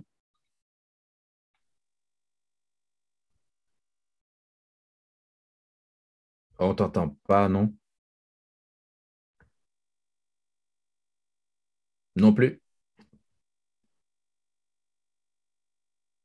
On 6.61 6.73
t'entend 6.73 7.17
pas, 7.27 7.49
non? 7.49 7.75
Non 12.17 12.35
plus? 12.35 12.61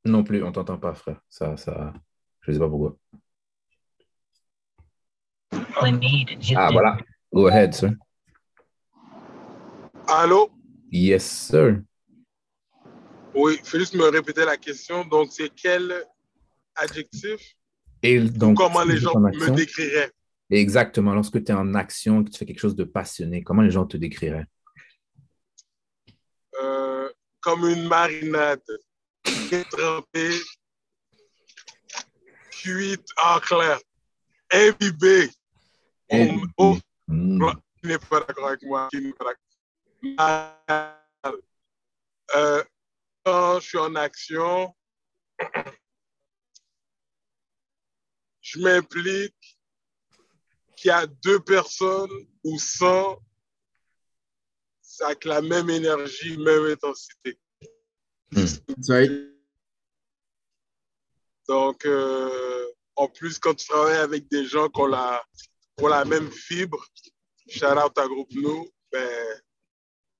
Non 0.06 0.24
plus, 0.24 0.44
on 0.44 0.52
t'entend 0.52 0.78
pas, 0.78 0.94
frère. 0.94 1.22
Ça, 1.30 1.58
ça, 1.58 1.94
je 2.42 2.52
sais 2.52 2.60
pas 2.60 2.70
pourquoi. 2.70 2.98
Ah, 5.76 6.70
voilà. 6.72 6.98
Go 7.34 7.48
ahead, 7.48 7.74
sir. 7.74 7.92
Allô? 10.08 10.52
Yes, 10.92 11.24
sir. 11.24 11.82
Oui, 13.34 13.58
il 13.60 13.66
faut 13.68 13.80
juste 13.80 13.96
me 13.96 14.04
répéter 14.10 14.46
la 14.46 14.58
question. 14.58 15.04
Donc, 15.06 15.32
c'est 15.32 15.50
quel 15.50 16.06
adjectif 16.76 17.56
Et 18.04 18.20
donc, 18.20 18.58
comment 18.58 18.84
les 18.84 18.98
gens 18.98 19.14
en 19.14 19.20
me 19.22 19.28
action- 19.30 19.56
décriraient? 19.56 20.12
Exactement. 20.52 21.14
Lorsque 21.16 21.44
tu 21.44 21.52
es 21.52 21.56
en 21.56 21.74
action, 21.74 22.24
que 22.24 22.30
tu 22.30 22.38
fais 22.38 22.46
quelque 22.46 22.60
chose 22.60 22.76
de 22.76 22.84
passionné, 22.84 23.44
comment 23.44 23.64
les 23.64 23.72
gens 23.72 23.86
te 23.88 23.98
décriraient? 23.98 24.46
Euh, 26.62 27.10
comme 27.42 27.68
une 27.68 27.88
marinade 27.88 28.62
trempée, 29.72 30.38
cuite 32.52 33.06
en 33.24 33.40
clair, 33.40 33.80
imbibée. 34.52 35.30
On- 36.10 36.42
oh, 36.58 36.78
qui 37.08 37.88
n'est 37.88 37.98
pas 37.98 38.20
d'accord 38.22 38.48
avec 38.48 38.64
moi, 38.64 38.88
qui 38.92 39.02
n'est 39.02 39.14
pas 39.14 39.36
d'accord. 40.04 41.40
Euh, 42.36 42.64
quand 43.26 43.60
je 43.60 43.68
suis 43.68 43.78
en 43.78 43.96
action, 43.96 44.76
je 48.42 48.60
m'implique 48.60 49.58
qu'il 50.76 50.90
y 50.90 50.92
a 50.92 51.08
deux 51.08 51.40
personnes 51.40 52.12
ou 52.44 52.58
100, 52.60 53.20
c'est 54.82 55.04
avec 55.06 55.26
la 55.26 55.42
même 55.42 55.70
énergie, 55.70 56.38
même 56.38 56.66
intensité. 56.66 57.40
Right. 58.90 59.12
Donc, 61.48 61.86
euh, 61.86 62.72
en 62.96 63.08
plus, 63.08 63.40
quand 63.40 63.54
tu 63.54 63.68
travailles 63.68 63.98
avec 63.98 64.30
des 64.30 64.46
gens 64.46 64.70
qui 64.70 64.82
ont 64.82 64.88
la, 64.88 65.24
ont 65.82 65.88
la 65.88 66.06
même 66.06 66.32
fibre, 66.32 66.86
shout 67.50 67.66
out 67.66 67.98
à 67.98 68.08
Groupe 68.08 68.32
Nous, 68.34 68.70
ben, 68.92 69.42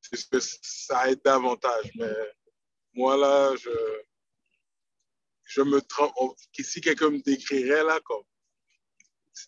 c'est 0.02 0.18
ce 0.18 0.26
que 0.28 0.40
ça 0.40 1.10
aide 1.10 1.22
davantage. 1.24 1.92
Mais 1.96 2.12
moi, 2.94 3.18
là, 3.18 3.56
je, 3.56 3.70
je 5.46 5.62
me 5.62 5.82
trompe. 5.82 6.38
Si 6.60 6.82
quelqu'un 6.82 7.10
me 7.10 7.22
décrirait, 7.22 7.84
là, 7.84 8.00
comme, 8.04 8.24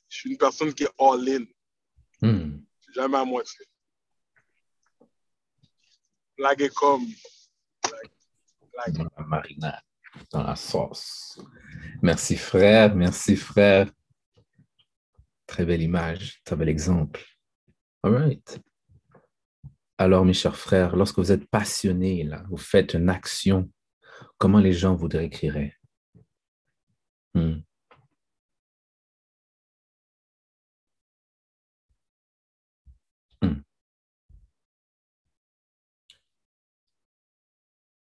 je 0.10 0.18
suis 0.18 0.32
une 0.32 0.38
personne 0.38 0.74
qui 0.74 0.84
est 0.84 0.93
all-in, 0.99 1.45
Mm. 2.22 2.62
jamais 2.95 3.18
à 3.18 3.26
moitié. 3.26 3.66
Blague 6.38 6.70
comme. 6.70 7.06
Blague. 7.84 8.12
Blague. 8.72 8.97
Dans 8.97 9.10
la 9.18 9.24
marinade, 9.26 9.82
dans 10.32 10.43
la 10.43 10.56
sauce. 10.56 11.38
Merci, 12.01 12.38
frère. 12.38 12.95
Merci, 12.95 13.36
frère. 13.36 13.91
Très 15.48 15.66
belle 15.66 15.82
image, 15.82 16.41
très 16.43 16.56
bel 16.56 16.70
exemple. 16.70 17.24
All 18.04 18.16
right. 18.16 18.60
Alors, 19.98 20.26
mes 20.26 20.34
chers 20.34 20.58
frères, 20.58 20.96
lorsque 20.96 21.20
vous 21.20 21.32
êtes 21.32 21.48
passionnés, 21.50 22.24
là, 22.24 22.43
vous 22.50 22.58
faites 22.58 22.93
une 22.93 23.10
action, 23.10 23.72
comment 24.38 24.60
les 24.60 24.74
gens 24.74 24.96
vous 24.96 25.08
décriraient? 25.08 25.74
Hmm. 27.34 27.62
Hmm. 33.41 33.62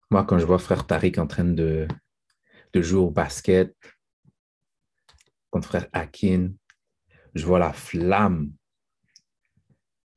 Moi, 0.09 0.23
quand 0.25 0.39
je 0.39 0.45
vois 0.45 0.59
frère 0.59 0.85
Tariq 0.85 1.19
en 1.19 1.27
train 1.27 1.45
de, 1.45 1.87
de 2.73 2.81
jouer 2.81 2.99
au 3.01 3.09
basket 3.11 3.75
contre 5.49 5.67
frère 5.67 5.87
Akin, 5.93 6.51
je 7.33 7.45
vois 7.45 7.59
la 7.59 7.73
flamme, 7.73 8.51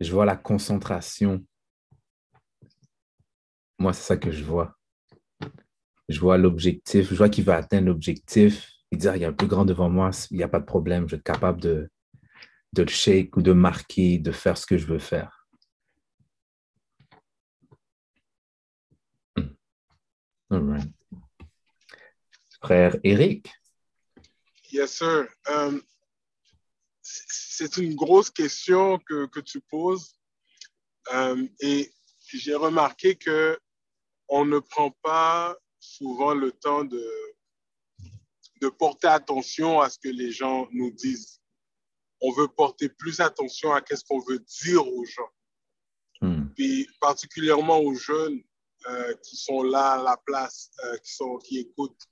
je 0.01 0.11
vois 0.13 0.25
la 0.25 0.37
concentration. 0.37 1.45
Moi, 3.79 3.93
c'est 3.93 4.03
ça 4.03 4.17
que 4.17 4.31
je 4.31 4.45
vois. 4.45 4.77
Je 6.09 6.21
vois 6.21 6.37
l'objectif, 6.39 7.09
je 7.09 7.15
vois 7.15 7.29
qu'il 7.29 7.45
va 7.45 7.57
atteindre 7.57 7.87
l'objectif. 7.87 8.71
Il 8.91 8.99
dit, 8.99 9.09
Ah, 9.09 9.17
il 9.17 9.23
y 9.23 9.25
a 9.25 9.29
un 9.29 9.33
plus 9.33 9.49
grand 9.49 9.65
devant 9.65 9.89
moi, 9.89 10.11
il 10.31 10.37
n'y 10.37 10.43
a 10.43 10.49
pas 10.49 10.61
de 10.61 10.65
problème, 10.65 11.09
je 11.09 11.17
être 11.17 11.23
capable 11.23 11.61
de, 11.61 11.91
de 12.73 12.83
le 12.83 12.89
shake 12.89 13.37
ou 13.37 13.43
de 13.43 13.53
marquer, 13.53 14.19
de 14.19 14.33
faire 14.33 14.59
ce 14.59 14.67
que 14.67 14.77
je 14.77 14.87
veux 14.87 14.99
faire. 14.99 15.47
Hmm. 19.37 19.55
All 20.51 20.71
right. 20.71 20.93
Frère 22.61 22.97
Eric, 23.03 23.51
Yes, 24.75 24.99
sir. 24.99 25.29
Euh, 25.49 25.81
c'est 27.05 27.77
une 27.77 27.95
grosse 27.95 28.31
question 28.31 28.99
que, 28.99 29.27
que 29.27 29.41
tu 29.41 29.61
poses. 29.61 30.17
Euh, 31.13 31.47
et 31.61 31.93
j'ai 32.33 32.55
remarqué 32.55 33.15
que 33.15 33.59
on 34.29 34.45
ne 34.47 34.59
prend 34.59 34.91
pas 35.03 35.57
souvent 35.79 36.33
le 36.33 36.51
temps 36.51 36.85
de, 36.85 37.07
de 38.63 38.69
porter 38.71 39.09
attention 39.09 39.83
à 39.83 39.91
ce 39.91 39.99
que 39.99 40.09
les 40.09 40.33
gens 40.33 40.67
nous 40.73 40.91
disent. 40.91 41.41
On 42.23 42.33
veut 42.33 42.49
porter 42.49 42.89
plus 42.89 43.21
attention 43.21 43.73
à 43.75 43.83
qu'est-ce 43.83 44.05
qu'on 44.05 44.21
veut 44.21 44.39
dire 44.63 44.87
aux 44.87 45.05
gens. 45.05 45.31
Hmm. 46.23 46.49
Puis 46.57 46.89
particulièrement 47.01 47.81
aux 47.81 47.95
jeunes, 47.95 48.43
euh, 48.87 49.15
qui 49.23 49.37
sont 49.37 49.63
là 49.63 49.93
à 49.93 50.03
la 50.03 50.17
place, 50.17 50.71
euh, 50.85 50.97
qui, 50.99 51.15
sont, 51.15 51.39
qui 51.39 51.59
écoutent 51.59 52.03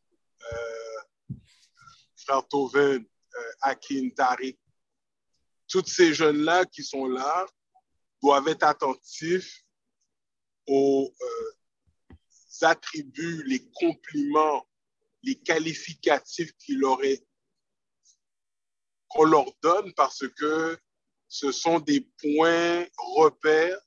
Frère 2.16 2.46
Toven, 2.48 3.04
Akin, 3.62 4.10
Tariq, 4.10 4.58
tous 5.72 5.86
ces 5.86 6.12
jeunes-là 6.12 6.66
qui 6.66 6.84
sont 6.84 7.06
là 7.08 7.46
doivent 8.22 8.48
être 8.48 8.64
attentifs 8.64 9.64
aux 10.66 11.10
attributs, 12.60 13.42
les 13.44 13.66
compliments, 13.70 14.68
les 15.22 15.34
qualificatifs 15.34 16.52
qu'on 19.08 19.24
leur 19.24 19.46
donne 19.62 19.94
parce 19.94 20.28
que 20.28 20.78
ce 21.26 21.50
sont 21.50 21.80
des 21.80 22.02
points 22.20 22.86
repères 23.16 23.80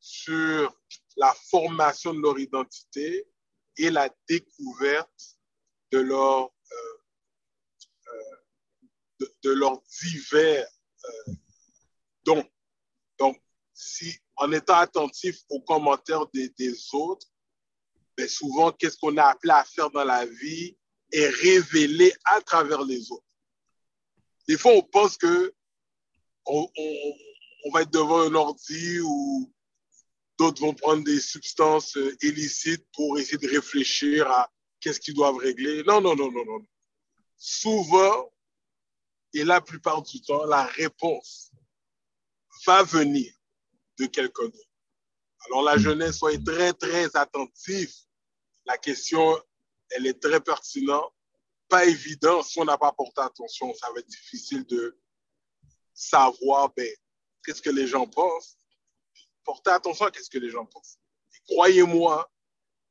sur 0.00 0.78
la 1.16 1.34
formation 1.50 2.12
de 2.12 2.20
leur 2.20 2.38
identité 2.38 3.26
et 3.78 3.88
la 3.88 4.10
découverte 4.28 5.38
de 5.90 6.00
leur, 6.00 6.44
euh, 6.44 6.98
euh, 8.08 9.26
de, 9.42 9.50
leurs 9.52 9.80
divers 10.02 10.68
dons. 12.24 12.44
Donc, 13.18 13.40
si, 13.74 14.18
en 14.36 14.52
étant 14.52 14.76
attentif 14.76 15.40
aux 15.48 15.60
commentaires 15.60 16.26
des, 16.32 16.52
autres, 16.92 17.26
ben 18.16 18.28
souvent, 18.28 18.72
qu'est-ce 18.72 18.98
qu'on 18.98 19.16
a 19.16 19.24
appelé 19.24 19.52
à 19.52 19.64
faire 19.64 19.90
dans 19.90 20.04
la 20.04 20.26
vie 20.26 20.76
est 21.12 21.28
révélé 21.28 22.12
à 22.24 22.40
travers 22.40 22.82
les 22.82 23.10
autres. 23.10 23.24
Des 24.46 24.58
fois, 24.58 24.72
on 24.72 24.82
pense 24.82 25.16
que 25.16 25.54
on, 26.46 26.68
on 27.64 27.70
va 27.70 27.82
être 27.82 27.90
devant 27.90 28.20
un 28.20 28.34
ordi 28.34 29.00
ou 29.00 29.52
D'autres 30.38 30.60
vont 30.60 30.74
prendre 30.74 31.02
des 31.02 31.20
substances 31.20 31.96
euh, 31.96 32.16
illicites 32.22 32.86
pour 32.94 33.18
essayer 33.18 33.38
de 33.38 33.48
réfléchir 33.48 34.30
à 34.30 34.48
qu'est-ce 34.80 35.00
qu'ils 35.00 35.14
doivent 35.14 35.36
régler. 35.36 35.82
Non, 35.82 36.00
non, 36.00 36.14
non, 36.14 36.30
non, 36.30 36.44
non. 36.44 36.64
Souvent, 37.36 38.32
et 39.34 39.44
la 39.44 39.60
plupart 39.60 40.02
du 40.02 40.20
temps, 40.20 40.44
la 40.46 40.64
réponse 40.64 41.50
va 42.66 42.82
venir 42.82 43.32
de 43.98 44.06
quelqu'un 44.06 44.44
d'autre. 44.44 44.70
Alors 45.46 45.62
la 45.62 45.76
jeunesse, 45.76 46.18
soyez 46.18 46.42
très, 46.42 46.72
très 46.72 47.14
attentif. 47.16 47.94
La 48.64 48.76
question, 48.76 49.40
elle 49.90 50.06
est 50.06 50.20
très 50.20 50.40
pertinente. 50.40 51.12
Pas 51.68 51.84
évident, 51.84 52.42
si 52.42 52.58
on 52.58 52.64
n'a 52.64 52.78
pas 52.78 52.92
porté 52.92 53.20
attention, 53.20 53.72
ça 53.74 53.92
va 53.92 54.00
être 54.00 54.08
difficile 54.08 54.64
de 54.66 54.98
savoir 55.92 56.72
ben, 56.74 56.90
qu'est-ce 57.44 57.62
que 57.62 57.70
les 57.70 57.86
gens 57.86 58.06
pensent 58.06 58.58
portez 59.48 59.70
attention 59.70 60.04
à 60.04 60.12
ce 60.12 60.28
que 60.28 60.38
les 60.38 60.50
gens 60.50 60.66
pensent. 60.66 60.98
Croyez-moi, 61.48 62.30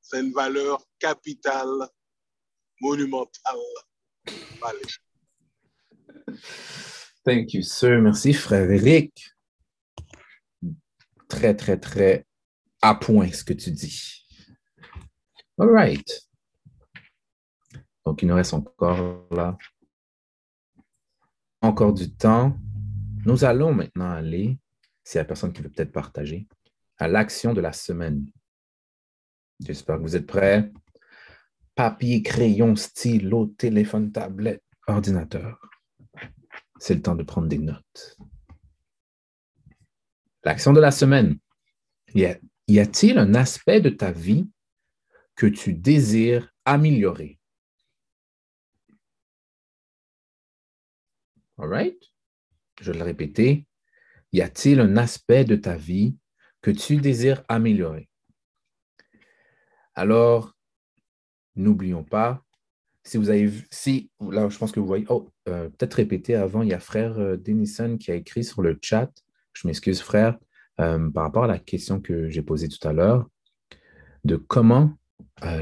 c'est 0.02 0.20
une 0.22 0.34
valeur 0.34 0.84
capitale, 0.98 1.88
monumentale. 2.82 3.60
Thank 7.26 7.54
you, 7.54 7.62
sir. 7.62 8.02
Merci, 8.02 8.34
frère 8.34 8.70
Eric. 8.72 9.32
Très, 11.28 11.56
très, 11.56 11.78
très 11.78 12.26
à 12.82 12.96
point 12.96 13.32
ce 13.32 13.44
que 13.44 13.54
tu 13.54 13.72
dis. 13.72 14.26
All 15.58 15.70
right. 15.70 16.28
Donc, 18.06 18.22
il 18.22 18.28
nous 18.28 18.36
reste 18.36 18.54
encore 18.54 19.28
là. 19.32 19.58
Encore 21.62 21.94
du 21.94 22.14
temps. 22.14 22.58
Nous 23.26 23.44
allons 23.44 23.74
maintenant 23.74 24.12
aller 24.12 24.58
c'est 25.08 25.20
la 25.20 25.26
personne 25.26 25.54
qui 25.54 25.62
veut 25.62 25.70
peut-être 25.70 25.94
partager, 25.94 26.50
à 26.98 27.08
l'action 27.08 27.54
de 27.54 27.62
la 27.62 27.72
semaine. 27.72 28.30
J'espère 29.62 29.96
que 29.96 30.02
vous 30.02 30.18
êtes 30.18 30.28
prêts. 30.28 30.70
Papier, 31.76 32.22
crayon, 32.22 32.76
stylo, 32.76 33.46
téléphone, 33.58 34.12
tablette, 34.12 34.66
ordinateur. 34.86 35.62
C'est 36.80 36.96
le 36.96 37.02
temps 37.02 37.16
de 37.16 37.24
prendre 37.24 37.48
des 37.48 37.58
notes. 37.58 38.18
L'action 40.44 40.74
de 40.74 40.80
la 40.80 40.92
semaine. 40.92 41.40
Y 42.14 42.80
a-t-il 42.80 43.18
un 43.18 43.34
aspect 43.34 43.82
de 43.82 43.90
ta 43.90 44.12
vie 44.12 44.50
que 45.36 45.48
tu 45.48 45.74
désires 45.74 46.54
améliorer? 46.66 47.40
All 51.58 51.70
right? 51.70 52.02
Je 52.80 52.92
vais 52.92 52.98
le 52.98 53.04
répéter. 53.04 53.68
Y 54.32 54.42
a-t-il 54.42 54.80
un 54.80 54.98
aspect 54.98 55.46
de 55.46 55.56
ta 55.56 55.76
vie 55.76 56.18
que 56.62 56.72
tu 56.72 56.98
désires 56.98 57.44
améliorer? 57.48 58.10
Alors, 59.96 60.56
n'oublions 61.56 62.04
pas, 62.04 62.44
si 63.08 63.18
vous 63.18 63.30
avez 63.30 63.46
vu, 63.46 63.66
si, 63.72 64.12
là, 64.20 64.50
je 64.50 64.58
pense 64.58 64.74
que 64.74 64.82
vous 64.82 64.86
voyez, 64.86 65.06
oh, 65.08 65.30
euh, 65.48 65.70
peut-être 65.70 65.94
répéter 65.94 66.36
avant, 66.36 66.62
il 66.62 66.70
y 66.70 66.74
a 66.74 66.80
frère 66.80 67.18
euh, 67.18 67.38
Denison 67.38 67.98
qui 67.98 68.12
a 68.12 68.16
écrit 68.16 68.44
sur 68.44 68.62
le 68.62 68.78
chat, 68.82 69.10
je 69.54 69.66
m'excuse 69.66 70.02
frère, 70.02 70.38
euh, 70.82 71.10
par 71.10 71.24
rapport 71.24 71.46
à 71.46 71.48
la 71.48 71.58
question 71.58 72.02
que 72.02 72.30
j'ai 72.30 72.42
posée 72.42 72.68
tout 72.68 72.86
à 72.86 72.92
l'heure, 72.92 73.28
de 74.26 74.36
comment 74.36 74.94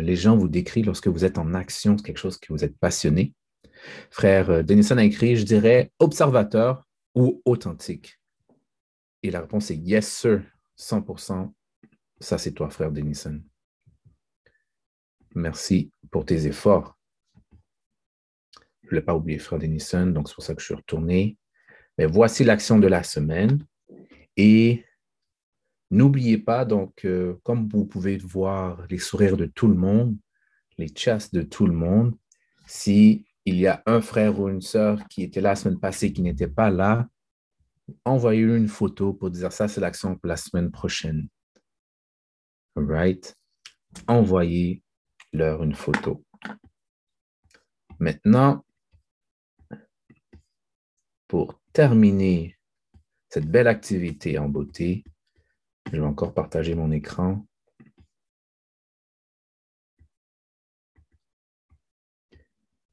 les 0.02 0.16
gens 0.16 0.38
vous 0.38 0.48
décrivent 0.48 0.86
lorsque 0.86 1.08
vous 1.08 1.26
êtes 1.26 1.38
en 1.38 1.54
action, 1.54 1.98
quelque 1.98 2.18
chose 2.18 2.38
que 2.38 2.52
vous 2.52 2.64
êtes 2.64 2.78
passionné. 2.78 3.34
Frère 4.10 4.64
Denison 4.64 4.98
a 4.98 5.04
écrit, 5.04 5.36
je 5.36 5.44
dirais, 5.44 5.92
observateur 6.00 6.86
ou 7.14 7.42
authentique. 7.46 8.20
Et 9.22 9.32
la 9.32 9.42
réponse 9.42 9.72
est 9.72 9.76
yes, 9.76 10.08
sir, 10.08 10.42
100%. 10.80 11.52
Ça, 12.20 12.38
c'est 12.38 12.54
toi, 12.54 12.70
frère 12.70 12.92
Denison. 12.92 13.42
Merci 15.36 15.92
pour 16.10 16.26
tes 16.26 16.48
efforts. 16.48 16.95
Je 18.86 18.90
ne 18.90 18.90
voulais 18.92 19.02
pas 19.02 19.16
oublier 19.16 19.40
frère 19.40 19.58
Denison, 19.58 20.06
donc 20.06 20.30
c'est 20.30 20.36
pour 20.36 20.44
ça 20.44 20.54
que 20.54 20.62
je 20.62 20.66
suis 20.66 20.76
retourné. 20.76 21.40
Mais 21.98 22.06
voici 22.06 22.44
l'action 22.44 22.78
de 22.78 22.86
la 22.86 23.02
semaine. 23.02 23.66
Et 24.38 24.86
n'oubliez 25.90 26.38
pas, 26.38 26.66
donc, 26.66 27.04
euh, 27.04 27.34
comme 27.42 27.68
vous 27.68 27.86
pouvez 27.88 28.18
voir 28.20 28.86
les 28.92 29.00
sourires 29.00 29.38
de 29.38 29.48
tout 29.48 29.68
le 29.68 29.74
monde, 29.74 30.16
les 30.78 30.90
chasses 30.96 31.32
de 31.32 31.42
tout 31.42 31.66
le 31.66 31.74
monde, 31.74 32.16
si 32.68 33.26
il 33.46 33.56
y 33.56 33.66
a 33.66 33.82
un 33.88 34.02
frère 34.02 34.40
ou 34.40 34.50
une 34.50 34.62
sœur 34.62 35.08
qui 35.08 35.24
était 35.24 35.42
là 35.42 35.50
la 35.50 35.56
semaine 35.56 35.80
passée 35.80 36.14
qui 36.14 36.22
n'était 36.22 36.48
pas 36.48 36.70
là, 36.70 37.08
envoyez-lui 38.04 38.58
une 38.58 38.68
photo 38.68 39.14
pour 39.14 39.32
dire 39.32 39.52
ça, 39.52 39.68
c'est 39.68 39.82
l'action 39.82 40.16
pour 40.16 40.28
la 40.28 40.38
semaine 40.38 40.70
prochaine. 40.70 41.28
All 42.76 42.86
right? 42.86 43.36
Envoyez-leur 44.08 45.64
une 45.64 45.74
photo. 45.74 46.24
Maintenant, 47.98 48.64
pour 51.28 51.60
terminer 51.74 52.58
cette 53.30 53.48
belle 53.48 53.68
activité 53.68 54.38
en 54.38 54.48
beauté, 54.48 55.04
je 55.92 55.98
vais 55.98 56.06
encore 56.06 56.34
partager 56.34 56.76
mon 56.76 56.92
écran. 56.92 57.46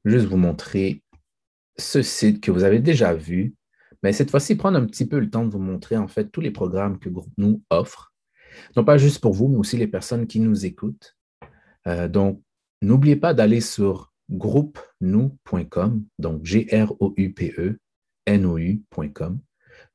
Juste 0.05 0.25
vous 0.25 0.37
montrer 0.37 1.01
ce 1.77 2.01
site 2.01 2.41
que 2.41 2.51
vous 2.51 2.63
avez 2.63 2.79
déjà 2.79 3.13
vu, 3.13 3.55
mais 4.03 4.11
cette 4.11 4.29
fois-ci, 4.29 4.55
prendre 4.55 4.77
un 4.77 4.85
petit 4.85 5.07
peu 5.07 5.17
le 5.17 5.29
temps 5.29 5.45
de 5.45 5.51
vous 5.51 5.59
montrer 5.59 5.95
en 5.95 6.07
fait 6.07 6.29
tous 6.29 6.41
les 6.41 6.51
programmes 6.51 6.99
que 6.99 7.09
Groupe 7.09 7.31
Nous 7.37 7.63
offre. 7.69 8.13
Non 8.75 8.83
pas 8.83 8.97
juste 8.97 9.21
pour 9.21 9.33
vous, 9.33 9.47
mais 9.47 9.57
aussi 9.57 9.77
les 9.77 9.87
personnes 9.87 10.27
qui 10.27 10.39
nous 10.39 10.65
écoutent. 10.65 11.15
Euh, 11.87 12.07
donc, 12.07 12.41
n'oubliez 12.81 13.15
pas 13.15 13.33
d'aller 13.33 13.61
sur 13.61 14.13
groupe-nous.com, 14.29 16.05
donc 16.19 16.45
G-R-O-U-P-E, 16.45 17.79
N-O-U.com, 18.25 19.39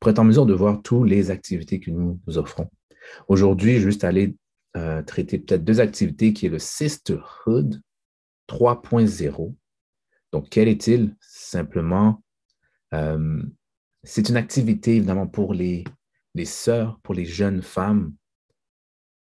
pour 0.00 0.10
être 0.10 0.18
en 0.18 0.24
mesure 0.24 0.46
de 0.46 0.54
voir 0.54 0.82
toutes 0.82 1.08
les 1.08 1.30
activités 1.30 1.80
que 1.80 1.90
nous, 1.90 2.20
nous 2.26 2.38
offrons. 2.38 2.68
Aujourd'hui, 3.28 3.80
juste 3.80 4.04
aller 4.04 4.36
euh, 4.76 5.02
traiter 5.02 5.38
peut-être 5.38 5.64
deux 5.64 5.80
activités 5.80 6.32
qui 6.32 6.46
est 6.46 6.50
le 6.50 6.58
Sisterhood 6.58 7.80
3.0. 8.48 9.54
Donc, 10.32 10.48
quel 10.50 10.68
est-il? 10.68 11.16
Simplement, 11.20 12.22
euh, 12.94 13.42
c'est 14.02 14.28
une 14.28 14.36
activité, 14.36 14.96
évidemment, 14.96 15.26
pour 15.26 15.54
les, 15.54 15.84
les 16.34 16.44
sœurs, 16.44 16.98
pour 17.02 17.14
les 17.14 17.24
jeunes 17.24 17.62
femmes, 17.62 18.14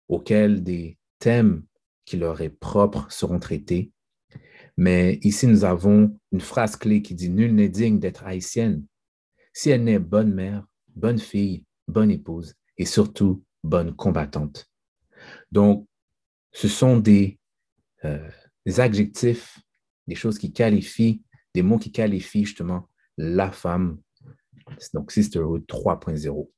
auxquelles 0.10 0.64
des 0.64 0.98
thèmes 1.20 1.64
qui 2.06 2.18
leur 2.18 2.42
est 2.42 2.50
propre 2.50 3.08
seront 3.10 3.40
traités. 3.40 3.92
Mais 4.78 5.20
ici, 5.24 5.48
nous 5.48 5.66
avons 5.66 6.18
une 6.32 6.42
phrase 6.42 6.76
clé 6.76 7.02
qui 7.02 7.16
dit 7.16 7.30
Nul 7.30 7.56
n'est 7.56 7.70
digne 7.70 8.00
d'être 8.00 8.26
haïtienne 8.26 8.86
si 9.58 9.72
elle 9.72 9.86
n'est 9.86 9.98
bonne 9.98 10.32
mère, 10.36 10.64
bonne 10.96 11.18
fille, 11.18 11.66
bonne 11.88 12.12
épouse 12.12 12.54
et 12.78 12.86
surtout 12.86 13.44
bonne 13.64 13.96
combattante. 13.96 14.70
Donc, 15.52 15.88
ce 16.52 16.68
sont 16.68 16.98
des, 16.98 17.40
euh, 18.06 18.30
adjectifs, 18.78 19.58
des 20.06 20.14
choses 20.14 20.38
qui 20.38 20.54
qualifient, 20.54 21.24
des 21.56 21.64
mots 21.64 21.80
qui 21.80 21.92
qualifient 21.92 22.46
justement 22.46 22.88
la 23.18 23.52
femme 23.52 23.98
donc 24.94 25.12
Sisterhood 25.12 25.66
3.0. 25.66 26.52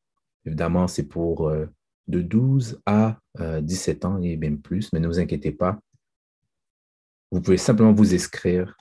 Évidemment, 0.43 0.89
c'est 0.89 1.07
pour 1.07 1.47
euh, 1.47 1.67
de 2.09 2.21
12 2.21 2.81
à 2.85 3.17
17 3.61 4.03
ans 4.03 4.21
et 4.21 4.35
même 4.35 4.59
plus, 4.59 4.91
mais 4.91 4.99
ne 4.99 5.07
vous 5.07 5.19
inquiétez 5.19 5.53
pas. 5.53 5.79
Vous 7.31 7.39
pouvez 7.39 7.55
simplement 7.55 7.93
vous 7.93 8.13
inscrire 8.13 8.75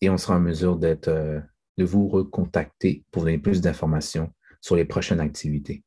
et 0.00 0.10
on 0.10 0.18
sera 0.18 0.34
en 0.34 0.40
mesure 0.40 0.76
d'être, 0.76 1.42
de 1.78 1.84
vous 1.84 2.08
recontacter 2.08 3.04
pour 3.10 3.24
donner 3.24 3.38
plus 3.38 3.60
d'informations 3.60 4.32
sur 4.60 4.76
les 4.76 4.84
prochaines 4.84 5.20
activités. 5.20 5.82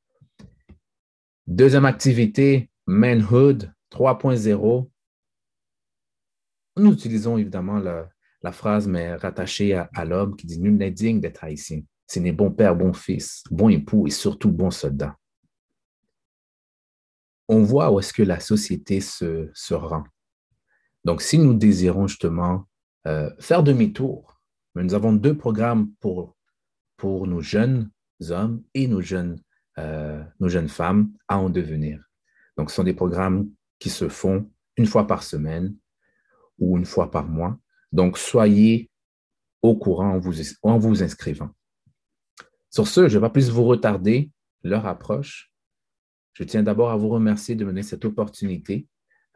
Deuxième 1.48 1.86
activité, 1.86 2.70
Manhood 2.88 3.72
3.0. 3.92 4.90
Nous 6.78 6.94
utilisons 6.94 7.38
évidemment 7.38 7.80
la, 7.80 8.52
phrase, 8.52 8.88
mais 8.88 9.16
rattachée 9.16 9.74
à, 9.74 10.06
l'homme 10.06 10.36
qui 10.36 10.46
dit 10.46 10.60
Nul 10.60 10.76
n'est 10.76 10.92
digne 10.92 11.20
d'être 11.20 11.44
haïtien. 11.44 11.82
C'est 12.08 12.20
né 12.20 12.32
bon 12.32 12.52
père, 12.52 12.76
bon 12.76 12.94
fils, 12.94 13.44
bon 13.50 13.70
époux 13.70 14.06
et 14.08 14.12
surtout 14.12 14.52
bon 14.52 14.70
soldat. 14.70 15.16
On 17.48 17.64
voit 17.64 17.92
où 17.92 18.00
est-ce 18.00 18.14
que 18.14 18.24
la 18.24 18.40
société 18.40 19.02
se, 19.02 19.50
se 19.54 19.74
rend. 19.74 20.04
Donc, 21.06 21.22
si 21.22 21.38
nous 21.38 21.54
désirons 21.54 22.08
justement 22.08 22.66
euh, 23.08 23.30
faire 23.40 23.64
demi-tour, 23.64 24.35
nous 24.84 24.93
avons 24.93 25.13
deux 25.13 25.38
programmes 25.38 25.91
pour, 25.99 26.36
pour 26.97 27.28
nos 27.28 27.41
jeunes 27.41 27.89
hommes 28.30 28.63
et 28.73 28.88
nos 28.88 29.01
jeunes, 29.01 29.39
euh, 29.78 30.23
nos 30.39 30.49
jeunes 30.49 30.67
femmes 30.67 31.11
à 31.28 31.38
en 31.38 31.49
devenir. 31.49 32.03
Donc, 32.57 32.69
ce 32.69 32.78
sont 32.78 32.84
des 32.84 32.93
programmes 32.93 33.49
qui 33.80 33.89
se 33.89 34.09
font 34.09 34.49
une 34.78 34.86
fois 34.86 35.07
par 35.07 35.23
semaine 35.23 35.76
ou 36.59 36.78
une 36.78 36.86
fois 36.86 37.11
par 37.11 37.28
mois. 37.28 37.57
Donc, 37.91 38.17
soyez 38.17 38.89
au 39.61 39.76
courant 39.76 40.11
en 40.11 40.19
vous, 40.19 40.41
en 40.61 40.78
vous 40.78 41.03
inscrivant. 41.03 41.49
Sur 42.69 42.88
ce, 42.88 43.07
je 43.07 43.15
ne 43.15 43.19
vais 43.19 43.28
pas 43.28 43.32
plus 43.32 43.49
vous 43.49 43.63
retarder. 43.63 44.32
L'heure 44.63 44.88
approche. 44.88 45.51
Je 46.34 46.43
tiens 46.43 46.63
d'abord 46.63 46.89
à 46.89 46.97
vous 46.97 47.09
remercier 47.09 47.55
de 47.55 47.63
me 47.63 47.69
donner 47.69 47.84
cette 47.84 48.03
opportunité 48.03 48.88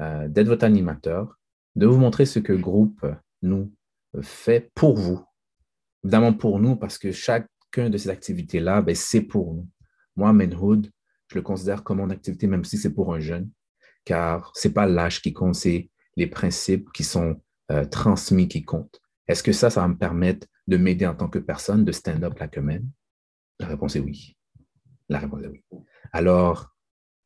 euh, 0.02 0.28
d'être 0.28 0.48
votre 0.48 0.66
animateur, 0.66 1.38
de 1.76 1.86
vous 1.86 1.98
montrer 1.98 2.26
ce 2.26 2.40
que 2.40 2.52
le 2.52 2.60
groupe 2.60 3.06
nous 3.42 3.72
fait 4.22 4.72
pour 4.74 4.98
vous. 4.98 5.24
Évidemment 6.04 6.34
pour 6.34 6.60
nous, 6.60 6.76
parce 6.76 6.98
que 6.98 7.12
chacun 7.12 7.90
de 7.90 7.98
ces 7.98 8.10
activités-là, 8.10 8.82
ben, 8.82 8.96
c'est 8.96 9.22
pour 9.22 9.54
nous. 9.54 9.68
Moi, 10.16 10.34
Manhood, 10.34 10.90
je 11.28 11.36
le 11.36 11.42
considère 11.42 11.84
comme 11.84 11.98
mon 11.98 12.10
activité, 12.10 12.48
même 12.48 12.64
si 12.64 12.78
c'est 12.78 12.94
pour 12.94 13.14
un 13.14 13.20
jeune, 13.20 13.50
car 14.06 14.52
ce 14.56 14.68
n'est 14.68 14.74
pas 14.74 14.86
l'âge 14.86 15.22
qui 15.22 15.34
compte, 15.34 15.56
c'est 15.56 15.90
les 16.16 16.28
principes 16.28 16.92
qui 16.92 17.04
sont 17.04 17.42
euh, 17.72 17.86
transmis 17.86 18.48
qui 18.48 18.64
comptent. 18.64 19.00
Est-ce 19.28 19.44
que 19.44 19.52
ça, 19.52 19.70
ça 19.70 19.82
va 19.82 19.88
me 19.88 19.98
permettre 19.98 20.48
de 20.68 20.78
m'aider 20.78 21.06
en 21.06 21.16
tant 21.16 21.30
que 21.30 21.40
personne, 21.40 21.86
de 21.86 21.92
stand 21.92 22.24
up 22.24 22.40
like 22.40 22.58
a 22.58 22.62
man? 22.62 22.90
La 23.60 23.68
réponse 23.68 23.96
est 23.96 24.00
oui. 24.00 24.36
La 25.08 25.20
réponse 25.20 25.44
est 25.44 25.48
oui. 25.48 25.64
Alors, 26.12 26.76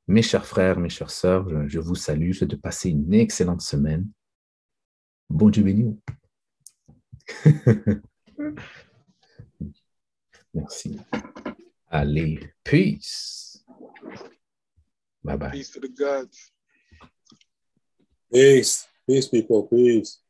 mes 0.08 0.22
chers 0.22 0.46
frères, 0.46 0.80
mes 0.80 0.90
chères 0.90 1.12
sœurs, 1.12 1.48
je, 1.68 1.80
vous 1.80 1.96
salue. 1.96 2.32
Je 2.32 2.40
souhaite 2.40 2.50
de 2.50 2.56
passer 2.58 2.90
une 2.90 3.14
excellente 3.14 3.62
semaine. 3.62 4.08
Bon 5.30 5.50
Dieu 5.50 5.64
béni. 5.64 5.98
Merci. 10.54 11.00
Allez, 11.90 12.40
peace. 12.64 13.64
Bye 15.24 15.38
bye. 15.38 15.50
Peace 15.52 15.72
to 15.72 15.80
the 15.80 15.90
gods. 15.90 16.52
Peace. 18.32 18.88
Peace, 19.08 19.28
people. 19.28 19.64
Peace. 19.68 20.23